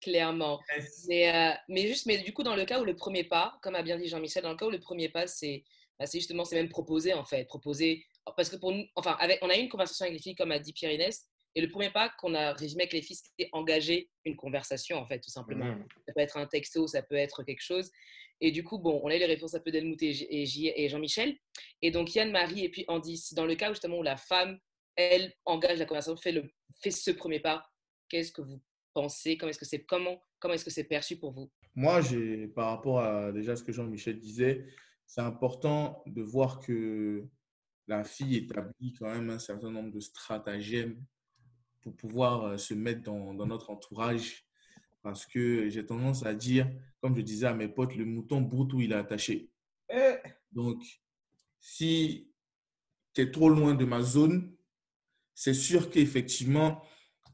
Clairement. 0.00 0.60
Mais, 1.08 1.34
euh, 1.34 1.54
mais 1.68 1.88
juste, 1.88 2.06
mais 2.06 2.18
du 2.18 2.32
coup, 2.32 2.44
dans 2.44 2.54
le 2.54 2.64
cas 2.64 2.80
où 2.80 2.84
le 2.84 2.94
premier 2.94 3.24
pas, 3.24 3.58
comme 3.62 3.74
a 3.74 3.82
bien 3.82 3.98
dit 3.98 4.06
Jean-Michel, 4.06 4.44
dans 4.44 4.50
le 4.50 4.56
cas 4.56 4.66
où 4.66 4.70
le 4.70 4.78
premier 4.78 5.08
pas, 5.08 5.26
c'est 5.26 5.64
bah, 5.98 6.04
justement, 6.12 6.44
c'est 6.44 6.54
même 6.54 6.68
proposer 6.68 7.14
en 7.14 7.24
fait. 7.24 7.44
Proposer, 7.46 8.04
parce 8.36 8.48
que 8.48 8.56
pour 8.56 8.72
nous, 8.72 8.84
enfin, 8.94 9.16
avec, 9.18 9.38
on 9.42 9.50
a 9.50 9.56
eu 9.56 9.60
une 9.60 9.68
conversation 9.68 10.04
avec 10.04 10.16
les 10.16 10.22
filles, 10.22 10.36
comme 10.36 10.52
a 10.52 10.58
dit 10.60 10.72
Pierre-Inès, 10.72 11.26
et 11.58 11.60
le 11.60 11.68
premier 11.68 11.90
pas 11.90 12.08
qu'on 12.08 12.34
a 12.34 12.52
résumé 12.52 12.84
avec 12.84 12.92
les 12.92 13.02
filles, 13.02 13.16
c'était 13.16 13.48
engager 13.50 14.08
une 14.24 14.36
conversation, 14.36 14.96
en 14.96 15.04
fait, 15.04 15.18
tout 15.18 15.30
simplement. 15.30 15.64
Mmh. 15.64 15.86
Ça 16.06 16.12
peut 16.14 16.20
être 16.20 16.36
un 16.36 16.46
texto, 16.46 16.86
ça 16.86 17.02
peut 17.02 17.16
être 17.16 17.42
quelque 17.42 17.64
chose. 17.64 17.90
Et 18.40 18.52
du 18.52 18.62
coup, 18.62 18.78
bon, 18.78 19.00
on 19.02 19.08
a 19.08 19.16
eu 19.16 19.18
les 19.18 19.26
réponses 19.26 19.56
un 19.56 19.58
peu 19.58 19.72
d'Helmut 19.72 20.00
et, 20.00 20.12
et 20.30 20.88
Jean-Michel. 20.88 21.36
Et 21.82 21.90
donc, 21.90 22.14
Yann, 22.14 22.30
Marie 22.30 22.64
et 22.64 22.68
puis 22.68 22.84
Andy, 22.86 23.20
dans 23.32 23.44
le 23.44 23.56
cas 23.56 23.70
justement 23.70 23.98
où 23.98 24.04
la 24.04 24.16
femme, 24.16 24.56
elle, 24.94 25.34
engage 25.46 25.80
la 25.80 25.84
conversation, 25.84 26.16
fait, 26.16 26.30
le, 26.30 26.48
fait 26.80 26.92
ce 26.92 27.10
premier 27.10 27.40
pas, 27.40 27.68
qu'est-ce 28.08 28.30
que 28.30 28.42
vous 28.42 28.62
pensez? 28.94 29.36
Comment 29.36 29.50
est-ce 29.50 29.58
que 29.58 29.64
c'est 29.64 29.84
comment, 29.84 30.24
comment 30.38 30.54
est-ce 30.54 30.64
que 30.64 30.70
c'est 30.70 30.84
perçu 30.84 31.16
pour 31.16 31.32
vous? 31.32 31.50
Moi, 31.74 32.02
par 32.54 32.68
rapport 32.68 33.00
à 33.00 33.32
déjà 33.32 33.56
ce 33.56 33.64
que 33.64 33.72
Jean-Michel 33.72 34.20
disait, 34.20 34.64
c'est 35.08 35.22
important 35.22 36.04
de 36.06 36.22
voir 36.22 36.60
que 36.60 37.26
la 37.88 38.04
fille 38.04 38.36
établit 38.36 38.94
quand 38.96 39.12
même 39.12 39.30
un 39.30 39.40
certain 39.40 39.72
nombre 39.72 39.90
de 39.90 39.98
stratagèmes 39.98 41.04
pour 41.82 41.94
pouvoir 41.96 42.44
euh, 42.44 42.56
se 42.56 42.74
mettre 42.74 43.02
dans, 43.02 43.34
dans 43.34 43.46
notre 43.46 43.70
entourage. 43.70 44.44
Parce 45.02 45.26
que 45.26 45.68
j'ai 45.68 45.86
tendance 45.86 46.26
à 46.26 46.34
dire, 46.34 46.68
comme 47.00 47.16
je 47.16 47.22
disais 47.22 47.46
à 47.46 47.54
mes 47.54 47.68
potes, 47.68 47.96
le 47.96 48.04
mouton 48.04 48.40
broute 48.40 48.72
où 48.72 48.80
il 48.80 48.92
est 48.92 48.96
attaché. 48.96 49.50
Eh. 49.88 50.16
Donc, 50.52 50.82
si 51.60 52.30
tu 53.14 53.22
es 53.22 53.30
trop 53.30 53.48
loin 53.48 53.74
de 53.74 53.84
ma 53.84 54.02
zone, 54.02 54.54
c'est 55.34 55.54
sûr 55.54 55.90
qu'effectivement, 55.90 56.82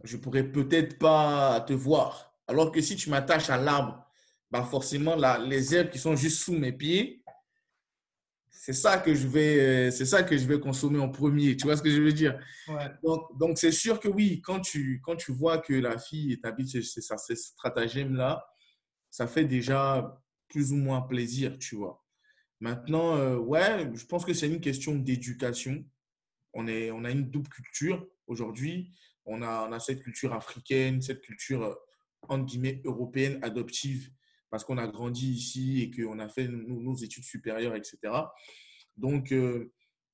je 0.03 0.17
pourrais 0.19 0.51
peut-être 0.51 0.99
pas 0.99 1.61
te 1.63 1.73
voir. 1.73 2.39
Alors 2.47 2.71
que 2.71 2.81
si 2.81 2.97
tu 2.97 3.09
m'attaches 3.09 3.51
à 3.51 3.57
l'arbre, 3.57 4.07
bah 4.51 4.63
forcément, 4.63 5.17
les 5.39 5.75
herbes 5.75 5.91
qui 5.91 5.99
sont 5.99 6.15
juste 6.15 6.43
sous 6.43 6.53
mes 6.53 6.73
pieds, 6.73 7.24
c'est 8.57 8.73
ça 8.73 8.99
que 8.99 9.15
je 9.15 9.27
vais, 9.27 9.61
euh, 9.61 9.91
c'est 9.91 10.07
ça 10.07 10.23
que 10.23 10.39
je 10.39 10.47
vais 10.47 10.59
consommer 10.59 10.99
en 10.99 11.11
premier. 11.11 11.57
Tu 11.57 11.67
vois 11.67 11.77
ce 11.77 11.83
que 11.83 11.91
je 11.91 12.01
veux 12.01 12.13
dire? 12.13 12.39
Donc, 13.03 13.39
donc 13.39 13.59
c'est 13.59 13.73
sûr 13.73 14.01
que 14.01 14.09
oui, 14.09 14.41
quand 14.43 14.61
tu, 14.61 15.01
quand 15.05 15.17
tu 15.17 15.33
vois 15.33 15.59
que 15.59 15.75
la 15.75 15.99
fille 15.99 16.33
établit 16.33 16.69
ces, 16.69 16.83
ces, 16.83 17.01
ces 17.01 17.37
stratagèmes-là, 17.37 18.47
ça 19.11 19.27
fait 19.27 19.45
déjà 19.45 20.19
plus 20.49 20.73
ou 20.73 20.77
moins 20.77 21.03
plaisir, 21.03 21.59
tu 21.59 21.77
vois. 21.77 22.03
Maintenant, 22.61 23.17
euh, 23.17 23.37
ouais, 23.37 23.91
je 23.93 24.07
pense 24.07 24.25
que 24.25 24.33
c'est 24.33 24.47
une 24.47 24.61
question 24.61 24.95
d'éducation. 24.95 25.85
On, 26.55 26.67
est, 26.67 26.91
on 26.91 27.05
a 27.05 27.11
une 27.11 27.29
double 27.31 27.49
culture 27.49 28.07
aujourd'hui. 28.27 28.93
On 29.27 29.43
a, 29.43 29.67
on 29.69 29.73
a 29.73 29.81
cette 29.81 30.03
culture 30.03 30.33
africaine, 30.33 31.03
cette 31.03 31.21
culture, 31.21 31.63
euh, 31.65 31.75
entre 32.29 32.47
guillemets, 32.47 32.81
européenne, 32.85 33.39
adoptive 33.43 34.11
parce 34.55 34.63
qu'on 34.63 34.79
a 34.79 34.87
grandi 34.87 35.33
ici 35.33 35.83
et 35.83 35.91
qu'on 35.91 36.21
a 36.21 36.29
fait 36.29 36.47
nos, 36.47 36.95
études 36.95 37.25
supérieures, 37.25 37.75
etc. 37.75 37.99
Donc, 38.97 39.33
euh, 39.33 39.73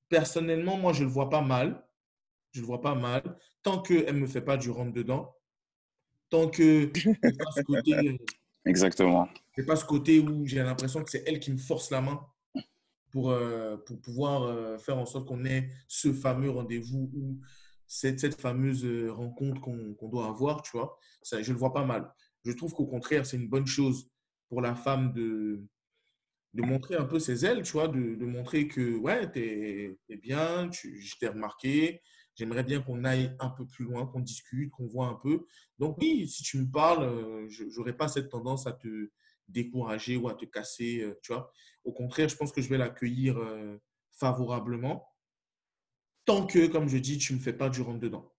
personnellement, 0.09 0.77
moi, 0.77 0.93
je 0.93 1.01
ne 1.01 1.05
le 1.05 1.11
vois 1.11 1.29
pas 1.29 1.41
mal. 1.41 1.85
Je 2.51 2.57
ne 2.59 2.63
le 2.63 2.65
vois 2.65 2.81
pas 2.81 2.95
mal. 2.95 3.37
Tant 3.61 3.83
qu'elle 3.83 4.15
ne 4.15 4.21
me 4.21 4.25
fait 4.25 4.41
pas 4.41 4.57
du 4.57 4.71
rentre-dedans, 4.71 5.31
tant 6.31 6.49
que 6.49 6.85
pas 7.21 7.51
ce 7.51 7.61
côté, 7.61 7.93
euh, 7.93 8.17
Exactement. 8.65 9.29
C'est 9.55 9.67
pas 9.67 9.75
ce 9.75 9.85
côté 9.85 10.19
où 10.19 10.43
j'ai 10.47 10.63
l'impression 10.63 11.03
que 11.03 11.11
c'est 11.11 11.23
elle 11.27 11.39
qui 11.39 11.51
me 11.51 11.59
force 11.59 11.91
la 11.91 12.01
main 12.01 12.19
pour, 13.11 13.29
euh, 13.29 13.77
pour 13.77 14.01
pouvoir 14.01 14.81
faire 14.81 14.97
en 14.97 15.05
sorte 15.05 15.27
qu'on 15.27 15.45
ait 15.45 15.69
ce 15.87 16.11
fameux 16.11 16.49
rendez-vous 16.49 17.11
où 17.13 17.39
cette, 17.85 18.19
cette 18.19 18.41
fameuse 18.41 18.87
rencontre 19.11 19.61
qu'on 19.61 20.09
doit 20.09 20.25
avoir, 20.25 20.63
tu 20.63 20.71
vois. 20.75 20.97
Ça, 21.21 21.43
je 21.43 21.53
le 21.53 21.59
vois 21.59 21.73
pas 21.73 21.85
mal. 21.85 22.11
Je 22.43 22.53
trouve 22.53 22.73
qu'au 22.73 22.87
contraire, 22.87 23.23
c'est 23.27 23.37
une 23.37 23.47
bonne 23.47 23.67
chose 23.67 24.10
pour 24.51 24.59
la 24.59 24.75
femme 24.75 25.13
de, 25.13 25.65
de 26.53 26.61
montrer 26.61 26.95
un 26.95 27.05
peu 27.05 27.19
ses 27.19 27.45
ailes, 27.45 27.63
tu 27.63 27.71
vois, 27.71 27.87
de, 27.87 28.15
de 28.15 28.25
montrer 28.25 28.67
que, 28.67 28.97
ouais, 28.97 29.31
t'es 29.31 29.97
es 30.09 30.17
bien, 30.17 30.67
tu, 30.67 31.01
je 31.01 31.15
t'ai 31.15 31.29
remarqué, 31.29 32.01
j'aimerais 32.35 32.65
bien 32.65 32.81
qu'on 32.81 33.05
aille 33.05 33.33
un 33.39 33.49
peu 33.49 33.65
plus 33.65 33.85
loin, 33.85 34.05
qu'on 34.05 34.19
discute, 34.19 34.69
qu'on 34.71 34.87
voit 34.87 35.07
un 35.07 35.15
peu. 35.15 35.45
Donc 35.79 35.97
oui, 35.99 36.27
si 36.27 36.43
tu 36.43 36.57
me 36.57 36.69
parles, 36.69 37.03
euh, 37.03 37.47
je 37.47 37.63
n'aurai 37.77 37.95
pas 37.95 38.09
cette 38.09 38.27
tendance 38.27 38.67
à 38.67 38.73
te 38.73 39.09
décourager 39.47 40.17
ou 40.17 40.27
à 40.27 40.33
te 40.33 40.43
casser, 40.43 40.99
euh, 41.01 41.17
tu 41.23 41.31
vois. 41.31 41.49
Au 41.85 41.93
contraire, 41.93 42.27
je 42.27 42.35
pense 42.35 42.51
que 42.51 42.61
je 42.61 42.67
vais 42.67 42.77
l'accueillir 42.77 43.37
euh, 43.37 43.77
favorablement, 44.19 45.07
tant 46.25 46.45
que, 46.45 46.67
comme 46.67 46.89
je 46.89 46.97
dis, 46.97 47.17
tu 47.17 47.31
ne 47.31 47.37
me 47.37 47.41
fais 47.41 47.53
pas 47.53 47.69
du 47.69 47.81
rentre-dedans. 47.81 48.29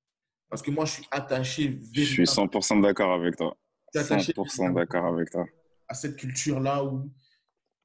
Parce 0.51 0.61
que 0.61 0.71
moi, 0.71 0.85
je 0.85 0.93
suis 0.93 1.07
attaché 1.11 1.81
Je 1.91 2.03
suis 2.03 2.25
100% 2.25 2.83
d'accord 2.83 3.15
avec 3.15 3.37
toi. 3.37 3.57
Je 3.95 4.01
suis 4.01 4.13
attaché 4.13 4.33
100% 4.35 4.75
d'accord 4.75 5.07
avec 5.07 5.31
toi. 5.31 5.47
Cette 5.95 6.17
culture-là 6.17 6.85
où, 6.85 7.11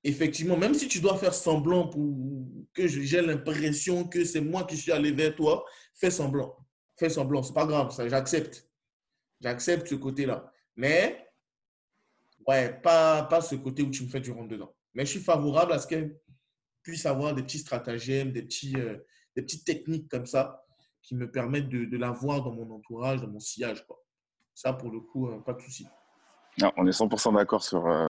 effectivement, 0.03 0.57
même 0.57 0.73
si 0.73 0.87
tu 0.87 0.99
dois 0.99 1.17
faire 1.17 1.33
semblant 1.33 1.87
pour 1.87 2.15
que 2.73 2.87
j'ai 2.87 3.21
l'impression 3.21 4.07
que 4.07 4.23
c'est 4.23 4.41
moi 4.41 4.63
qui 4.65 4.77
suis 4.77 4.91
allé 4.91 5.11
vers 5.11 5.35
toi, 5.35 5.65
fais 5.93 6.11
semblant. 6.11 6.55
Fais 6.97 7.09
semblant, 7.09 7.43
c'est 7.43 7.53
pas 7.53 7.65
grave, 7.65 7.91
ça, 7.91 8.07
j'accepte. 8.07 8.69
J'accepte 9.41 9.87
ce 9.87 9.95
côté-là. 9.95 10.51
Mais, 10.75 11.27
ouais, 12.47 12.73
pas, 12.81 13.23
pas 13.23 13.41
ce 13.41 13.55
côté 13.55 13.83
où 13.83 13.91
tu 13.91 14.03
me 14.03 14.09
fais 14.09 14.21
du 14.21 14.31
rentre-dedans. 14.31 14.73
Mais 14.93 15.05
je 15.05 15.11
suis 15.11 15.19
favorable 15.19 15.73
à 15.73 15.79
ce 15.79 15.87
qu'elle 15.87 16.19
puisse 16.81 17.05
avoir 17.05 17.35
des 17.35 17.43
petits 17.43 17.59
stratagèmes, 17.59 18.31
des, 18.31 18.47
euh, 18.75 19.05
petites 19.35 19.65
techniques 19.65 20.09
comme 20.09 20.25
ça 20.25 20.63
qui 21.01 21.15
me 21.15 21.29
permettent 21.29 21.69
de, 21.69 21.85
de 21.85 21.97
l'avoir 21.97 22.43
dans 22.43 22.51
mon 22.51 22.69
entourage, 22.71 23.21
dans 23.21 23.27
mon 23.27 23.39
sillage. 23.39 23.85
Ça, 24.53 24.73
pour 24.73 24.89
le 24.89 25.01
coup, 25.01 25.27
euh, 25.27 25.39
pas 25.39 25.53
de 25.53 25.61
souci. 25.61 25.85
On 26.75 26.87
est 26.87 26.91
100% 26.91 27.35
d'accord 27.35 27.63
sur, 27.63 27.85
euh, 27.85 28.05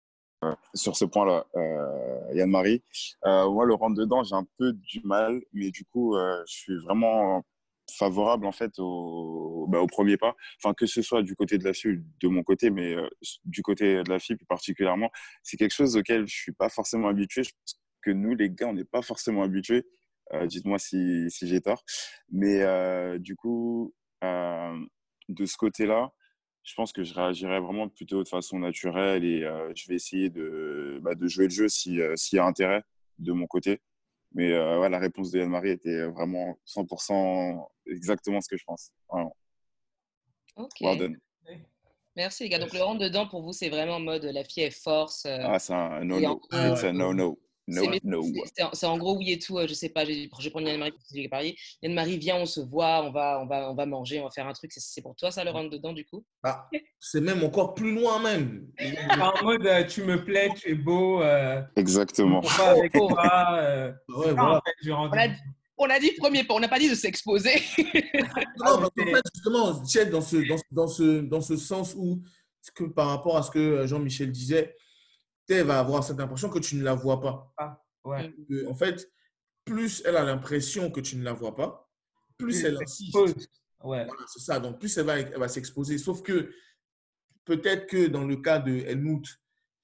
sur 0.74 0.96
ce 0.96 1.04
point-là, 1.04 1.46
euh, 1.56 2.32
Yann-Marie. 2.34 2.82
Euh, 3.24 3.50
moi, 3.50 3.64
le 3.66 3.74
rentre-dedans, 3.74 4.22
j'ai 4.22 4.34
un 4.34 4.46
peu 4.58 4.72
du 4.72 5.00
mal, 5.02 5.40
mais 5.52 5.70
du 5.70 5.84
coup, 5.84 6.16
euh, 6.16 6.42
je 6.46 6.54
suis 6.54 6.78
vraiment 6.78 7.44
favorable 7.98 8.46
en 8.46 8.52
fait 8.52 8.72
au, 8.78 9.66
bah, 9.68 9.80
au 9.80 9.86
premier 9.86 10.16
pas. 10.16 10.34
Enfin, 10.60 10.74
que 10.74 10.86
ce 10.86 11.02
soit 11.02 11.22
du 11.22 11.34
côté 11.36 11.56
de 11.58 11.64
la 11.64 11.72
fille 11.72 11.92
ou 11.92 12.04
de 12.22 12.28
mon 12.28 12.42
côté, 12.42 12.70
mais 12.70 12.94
euh, 12.94 13.08
du 13.44 13.62
côté 13.62 14.02
de 14.02 14.08
la 14.10 14.18
fille 14.18 14.36
plus 14.36 14.46
particulièrement, 14.46 15.10
c'est 15.42 15.56
quelque 15.56 15.74
chose 15.74 15.96
auquel 15.96 16.26
je 16.26 16.34
suis 16.34 16.52
pas 16.52 16.68
forcément 16.68 17.08
habitué. 17.08 17.44
Je 17.44 17.50
pense 17.50 17.80
que 18.02 18.10
nous, 18.10 18.34
les 18.34 18.50
gars, 18.50 18.68
on 18.68 18.74
n'est 18.74 18.84
pas 18.84 19.02
forcément 19.02 19.42
habitués. 19.42 19.86
Euh, 20.34 20.46
Dites-moi 20.46 20.78
si, 20.78 21.30
si 21.30 21.48
j'ai 21.48 21.60
tort. 21.60 21.82
Mais 22.30 22.60
du 23.20 23.36
coup, 23.36 23.94
de 24.22 25.44
ce 25.46 25.56
côté-là, 25.56 26.12
je 26.66 26.74
pense 26.74 26.92
que 26.92 27.04
je 27.04 27.14
réagirais 27.14 27.60
vraiment 27.60 27.88
plutôt 27.88 28.22
de 28.24 28.28
façon 28.28 28.58
naturelle 28.58 29.24
et 29.24 29.44
euh, 29.44 29.72
je 29.76 29.86
vais 29.88 29.94
essayer 29.94 30.30
de, 30.30 30.98
bah, 31.00 31.14
de 31.14 31.26
jouer 31.28 31.44
le 31.44 31.50
jeu 31.50 31.66
euh, 31.66 32.16
s'il 32.16 32.36
y 32.36 32.38
a 32.38 32.44
intérêt 32.44 32.82
de 33.18 33.32
mon 33.32 33.46
côté. 33.46 33.80
Mais 34.34 34.52
euh, 34.52 34.80
ouais, 34.80 34.88
la 34.90 34.98
réponse 34.98 35.30
de 35.30 35.38
Yann-Marie 35.38 35.70
était 35.70 36.06
vraiment 36.08 36.58
100% 36.66 37.64
exactement 37.86 38.40
ce 38.40 38.48
que 38.48 38.56
je 38.56 38.64
pense. 38.64 38.90
Vraiment. 39.08 39.34
Ok. 40.56 40.72
Well 40.80 40.98
done. 40.98 41.16
Merci 42.16 42.42
les 42.44 42.48
gars. 42.48 42.58
Donc 42.58 42.72
le 42.72 42.82
rentre 42.82 43.00
dedans 43.00 43.28
pour 43.28 43.42
vous, 43.42 43.52
c'est 43.52 43.68
vraiment 43.68 43.96
en 43.96 44.00
mode 44.00 44.24
la 44.24 44.42
fille 44.42 44.64
elle 44.64 44.72
force. 44.72 45.24
euh, 45.26 45.38
Ah, 45.42 45.58
c'est 45.60 45.72
un 45.72 46.04
no-no. 46.04 46.40
It's 46.52 46.82
a 46.82 46.92
no-no. 46.92 47.38
No, 47.68 47.82
c'est- 47.82 48.04
no. 48.04 48.22
c'est- 48.22 48.64
c'est 48.74 48.86
en- 48.86 48.96
gros 48.96 49.16
oui 49.18 49.32
et 49.32 49.38
tout. 49.38 49.58
euh, 49.58 49.66
Je 49.68 49.74
sais 49.74 49.88
pas. 49.88 50.04
j'ai- 50.04 50.28
Je 50.38 50.44
vais 50.44 50.50
prendre 50.50 50.68
Yann-Marie 50.68 50.92
parce 50.92 51.04
que 51.04 51.14
j'ai. 51.16 51.56
Yann-Marie, 51.82 52.18
viens, 52.18 52.36
on 52.36 52.46
se 52.46 52.60
voit, 52.60 53.02
on 53.04 53.10
va, 53.10 53.40
on 53.42 53.46
va, 53.46 53.70
on 53.70 53.74
va 53.74 53.86
manger, 53.86 54.20
on 54.20 54.24
va 54.24 54.30
faire 54.30 54.46
un 54.46 54.52
truc. 54.52 54.70
C'est- 54.72 54.80
C'est 54.80 55.02
pour 55.02 55.16
toi 55.16 55.30
ça 55.30 55.42
le 55.44 55.50
rentre 55.50 55.70
dedans 55.70 55.92
du 55.92 56.04
coup? 56.04 56.24
Ah, 56.44 56.68
c'est 57.00 57.20
même 57.20 57.42
encore 57.42 57.74
plus 57.74 57.92
loin 57.94 58.20
même. 58.20 58.68
En 59.40 59.42
mode, 59.44 59.66
euh, 59.66 59.84
tu 59.84 60.02
me 60.04 60.24
plais, 60.24 60.48
tu 60.56 60.70
es 60.70 60.74
beau, 60.74 61.22
euh, 61.22 61.60
Exactement. 61.76 62.38
on 62.44 62.46
va 62.46 62.70
avec 62.70 62.92
toi. 62.92 63.48
euh, 63.58 63.92
Ouais, 64.08 64.26
ça, 64.26 64.32
voilà. 64.34 64.56
en 64.58 64.60
fait, 64.60 64.74
du 64.82 64.92
rentre 64.92 65.16
On 65.78 65.90
a 65.90 65.98
dit 66.00 66.12
premier 66.12 66.44
pas. 66.44 66.54
On 66.54 66.60
n'a 66.60 66.68
pas 66.68 66.78
dit 66.78 66.88
de 66.88 66.94
s'exposer. 66.94 67.50
Non, 68.58 68.78
parce 68.78 68.90
qu'en 68.96 69.04
fait, 69.04 69.22
justement, 69.34 69.84
Tchèque, 69.84 70.10
dans 70.10 70.20
ce, 70.20 70.36
dans, 70.48 70.56
ce- 70.56 70.62
dans, 70.70 70.86
ce, 70.88 71.20
dans 71.20 71.40
ce 71.40 71.56
sens 71.56 71.94
où, 71.96 72.22
que, 72.74 72.84
par 72.84 73.08
rapport 73.08 73.36
à 73.36 73.42
ce 73.42 73.50
que 73.50 73.86
Jean-Michel 73.86 74.32
disait, 74.32 74.74
elle 75.54 75.66
va 75.66 75.78
avoir 75.78 76.02
cette 76.04 76.18
impression 76.20 76.48
que 76.48 76.58
tu 76.58 76.76
ne 76.76 76.82
la 76.84 76.94
vois 76.94 77.20
pas. 77.20 77.54
Ouais. 78.04 78.34
Que, 78.48 78.66
en 78.68 78.74
fait, 78.74 79.10
plus 79.64 80.02
elle 80.04 80.16
a 80.16 80.24
l'impression 80.24 80.90
que 80.90 81.00
tu 81.00 81.16
ne 81.16 81.24
la 81.24 81.32
vois 81.32 81.54
pas, 81.54 81.88
plus 82.36 82.64
elle 82.64 82.76
insiste. 82.82 83.12
Pause. 83.12 83.34
Ouais. 83.82 84.04
Voilà, 84.06 84.22
c'est 84.26 84.40
ça. 84.40 84.58
Donc, 84.60 84.78
plus 84.78 84.96
elle 84.98 85.06
va, 85.06 85.18
elle 85.18 85.38
va 85.38 85.48
s'exposer. 85.48 85.98
Sauf 85.98 86.22
que 86.22 86.50
peut-être 87.44 87.86
que 87.86 88.06
dans 88.06 88.24
le 88.24 88.36
cas 88.36 88.58
de 88.58 88.72
Helmut, 88.72 89.26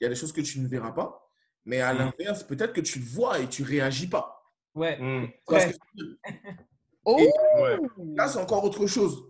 il 0.00 0.04
y 0.04 0.06
a 0.06 0.08
des 0.08 0.14
choses 0.16 0.32
que 0.32 0.40
tu 0.40 0.58
ne 0.60 0.66
verras 0.68 0.92
pas. 0.92 1.18
Mais 1.64 1.80
à 1.80 1.94
Mm. 1.94 1.98
l'inverse, 1.98 2.42
peut-être 2.42 2.72
que 2.72 2.80
tu 2.80 2.98
le 2.98 3.04
vois 3.04 3.38
et 3.38 3.48
tu 3.48 3.62
réagis 3.62 4.08
pas. 4.08 4.42
Ouais. 4.74 4.96
Dire? 4.98 5.30
Oh 7.04 7.16
ouais. 7.16 7.78
Là, 8.14 8.28
c'est 8.28 8.38
encore 8.38 8.62
autre 8.62 8.86
chose. 8.86 9.24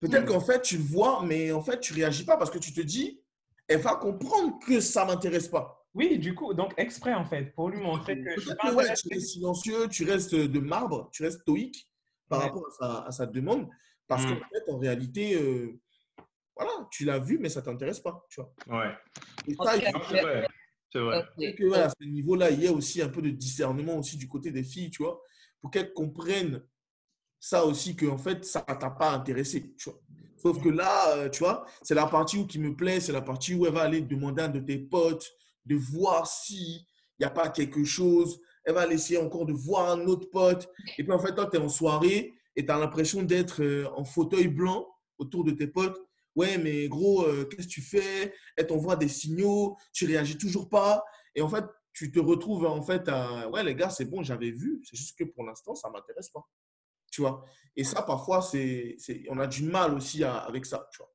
Peut-être 0.00 0.24
Mm. 0.24 0.26
qu'en 0.26 0.40
fait, 0.40 0.60
tu 0.60 0.76
le 0.76 0.82
vois, 0.84 1.22
mais 1.24 1.52
en 1.52 1.62
fait, 1.62 1.80
tu 1.80 1.94
réagis 1.94 2.24
pas 2.26 2.36
parce 2.36 2.50
que 2.50 2.58
tu 2.58 2.72
te 2.74 2.82
dis, 2.82 3.23
elle 3.68 3.80
va 3.80 3.96
comprendre 3.96 4.58
que 4.66 4.80
ça 4.80 5.04
m'intéresse 5.04 5.48
pas. 5.48 5.80
Oui, 5.94 6.18
du 6.18 6.34
coup, 6.34 6.52
donc 6.54 6.74
exprès 6.76 7.14
en 7.14 7.24
fait, 7.24 7.54
pour 7.54 7.70
lui 7.70 7.80
montrer 7.80 8.20
que 8.20 8.40
je 8.40 8.50
que 8.50 8.74
ouais, 8.74 8.92
tu 8.94 9.08
restes 9.12 9.26
silencieux, 9.28 9.88
tu 9.88 10.04
restes 10.04 10.34
de 10.34 10.58
marbre, 10.58 11.08
tu 11.12 11.22
restes 11.22 11.40
stoïque 11.42 11.88
par 12.28 12.40
Ouais. 12.40 12.44
rapport 12.46 12.66
à 12.66 12.70
sa, 12.72 12.98
à 13.06 13.10
sa 13.12 13.26
demande. 13.26 13.68
Parce 14.08 14.24
Mm. 14.24 14.28
qu'en 14.28 14.48
fait, 14.48 14.70
en 14.72 14.78
réalité, 14.78 15.34
euh, 15.40 15.80
voilà, 16.56 16.72
tu 16.90 17.04
l'as 17.04 17.18
vu, 17.18 17.38
mais 17.38 17.48
ça 17.48 17.62
t'intéresse 17.62 18.00
pas. 18.00 18.26
Tu 18.28 18.40
vois. 18.40 18.52
Ouais. 18.66 18.92
Et 19.46 19.54
ça, 19.54 19.76
Non, 19.92 20.00
c'est 20.10 20.20
vrai. 20.20 20.46
C'est 20.92 20.98
vrai. 21.00 21.24
Que, 21.38 21.56
que, 21.56 21.64
voilà, 21.64 21.86
à 21.86 21.90
ce 21.90 22.04
niveau-là, 22.04 22.50
il 22.50 22.62
y 22.62 22.66
a 22.68 22.72
aussi 22.72 23.00
un 23.02 23.08
peu 23.08 23.22
de 23.22 23.30
discernement 23.30 23.96
aussi 23.98 24.16
du 24.16 24.28
côté 24.28 24.50
des 24.50 24.62
filles, 24.62 24.90
tu 24.90 25.02
vois, 25.02 25.20
pour 25.60 25.70
qu'elles 25.70 25.92
comprennent 25.92 26.62
ça 27.40 27.64
aussi, 27.64 27.96
que 27.96 28.06
en 28.06 28.18
fait, 28.18 28.44
ça 28.44 28.64
ne 28.68 28.74
t'a 28.74 28.90
pas 28.90 29.12
intéressé, 29.12 29.74
tu 29.76 29.90
vois. 29.90 30.00
Sauf 30.44 30.62
que 30.62 30.68
là, 30.68 31.16
euh, 31.16 31.30
tu 31.30 31.38
vois, 31.38 31.64
c'est 31.82 31.94
la 31.94 32.06
partie 32.06 32.36
où 32.36 32.46
qui 32.46 32.58
me 32.58 32.76
plaît, 32.76 33.00
c'est 33.00 33.12
la 33.12 33.22
partie 33.22 33.54
où 33.54 33.64
elle 33.64 33.72
va 33.72 33.82
aller 33.82 34.02
demander 34.02 34.42
à 34.42 34.48
de 34.48 34.60
tes 34.60 34.76
potes 34.78 35.32
de 35.64 35.74
voir 35.74 36.26
s'il 36.26 36.80
n'y 37.18 37.24
a 37.24 37.30
pas 37.30 37.48
quelque 37.48 37.82
chose. 37.84 38.38
Elle 38.64 38.74
va 38.74 38.82
aller 38.82 38.96
essayer 38.96 39.18
encore 39.18 39.46
de 39.46 39.54
voir 39.54 39.90
un 39.90 40.06
autre 40.06 40.28
pote. 40.30 40.68
Et 40.98 41.04
puis 41.04 41.12
en 41.12 41.18
fait, 41.18 41.34
toi, 41.34 41.46
tu 41.46 41.56
es 41.56 41.60
en 41.60 41.70
soirée 41.70 42.34
et 42.56 42.66
tu 42.66 42.70
as 42.70 42.78
l'impression 42.78 43.22
d'être 43.22 43.62
euh, 43.62 43.88
en 43.96 44.04
fauteuil 44.04 44.48
blanc 44.48 44.86
autour 45.16 45.44
de 45.44 45.52
tes 45.52 45.66
potes. 45.66 45.98
Ouais, 46.36 46.58
mais 46.58 46.88
gros, 46.88 47.24
euh, 47.24 47.44
qu'est-ce 47.44 47.66
que 47.66 47.72
tu 47.72 47.80
fais? 47.80 48.34
Elle 48.56 48.66
t'envoie 48.66 48.96
des 48.96 49.08
signaux, 49.08 49.78
tu 49.94 50.04
réagis 50.04 50.36
toujours 50.36 50.68
pas. 50.68 51.02
Et 51.34 51.40
en 51.40 51.48
fait, 51.48 51.64
tu 51.94 52.10
te 52.12 52.18
retrouves 52.18 52.66
en 52.66 52.82
fait 52.82 53.08
à 53.08 53.48
ouais, 53.48 53.64
les 53.64 53.74
gars, 53.74 53.88
c'est 53.88 54.04
bon, 54.04 54.22
j'avais 54.22 54.50
vu. 54.50 54.82
C'est 54.84 54.96
juste 54.96 55.16
que 55.16 55.24
pour 55.24 55.44
l'instant, 55.44 55.74
ça 55.74 55.88
m'intéresse 55.88 56.28
pas. 56.28 56.46
Tu 57.14 57.20
vois 57.20 57.44
Et 57.76 57.84
ça, 57.84 58.02
parfois, 58.02 58.42
c'est, 58.42 58.96
on 59.30 59.38
a 59.38 59.46
du 59.46 59.62
mal 59.62 59.94
aussi 59.94 60.24
à- 60.24 60.38
avec 60.38 60.66
ça. 60.66 60.88
Tu 60.92 60.98
vois 60.98 61.12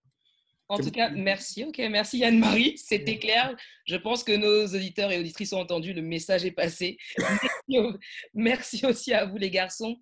En 0.69 0.77
tout 0.77 0.91
cas, 0.91 1.09
merci. 1.09 1.65
Ok, 1.65 1.77
merci 1.91 2.19
Yann-Marie. 2.19 2.77
C'était 2.89 3.19
clair. 3.19 3.53
Je 3.85 3.97
pense 3.97 4.23
que 4.23 4.31
nos 4.37 4.65
auditeurs 4.73 5.11
et 5.11 5.19
auditrices 5.19 5.51
ont 5.51 5.59
entendu. 5.59 5.91
Le 5.93 6.01
message 6.01 6.45
est 6.45 6.51
passé. 6.51 6.97
Merci, 7.17 7.79
au- 7.79 7.97
merci 8.33 8.85
aussi 8.85 9.13
à 9.13 9.25
vous, 9.25 9.35
les 9.37 9.49
garçons. 9.51 9.97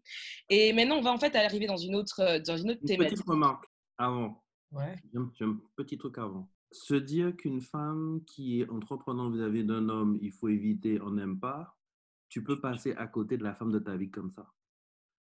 Et 0.49 0.71
maintenant, 0.73 0.97
on 0.97 1.01
va 1.01 1.11
en 1.11 1.17
fait 1.17 1.35
arriver 1.35 1.65
dans 1.65 1.77
une 1.77 1.95
autre, 1.95 2.39
dans 2.45 2.57
une 2.57 2.69
autre 2.71 2.81
Une 2.83 2.87
thématique. 2.87 3.15
petite 3.17 3.27
remarque 3.29 3.65
avant. 3.97 4.43
Ouais. 4.71 4.95
J'ai 5.39 5.45
un 5.45 5.59
petit 5.77 5.97
truc 5.97 6.17
avant. 6.19 6.47
Se 6.71 6.93
dire 6.93 7.35
qu'une 7.37 7.61
femme 7.61 8.21
qui 8.27 8.61
est 8.61 8.69
entreprenante 8.69 9.33
vis-à-vis 9.33 9.63
d'un 9.63 9.89
homme, 9.89 10.19
il 10.21 10.31
faut 10.31 10.49
éviter, 10.49 10.99
on 11.01 11.11
n'aime 11.11 11.39
pas, 11.39 11.75
tu 12.29 12.43
peux 12.43 12.59
passer 12.59 12.91
à 12.97 13.07
côté 13.07 13.37
de 13.37 13.43
la 13.43 13.55
femme 13.55 13.71
de 13.71 13.79
ta 13.79 13.95
vie 13.95 14.11
comme 14.11 14.29
ça. 14.31 14.45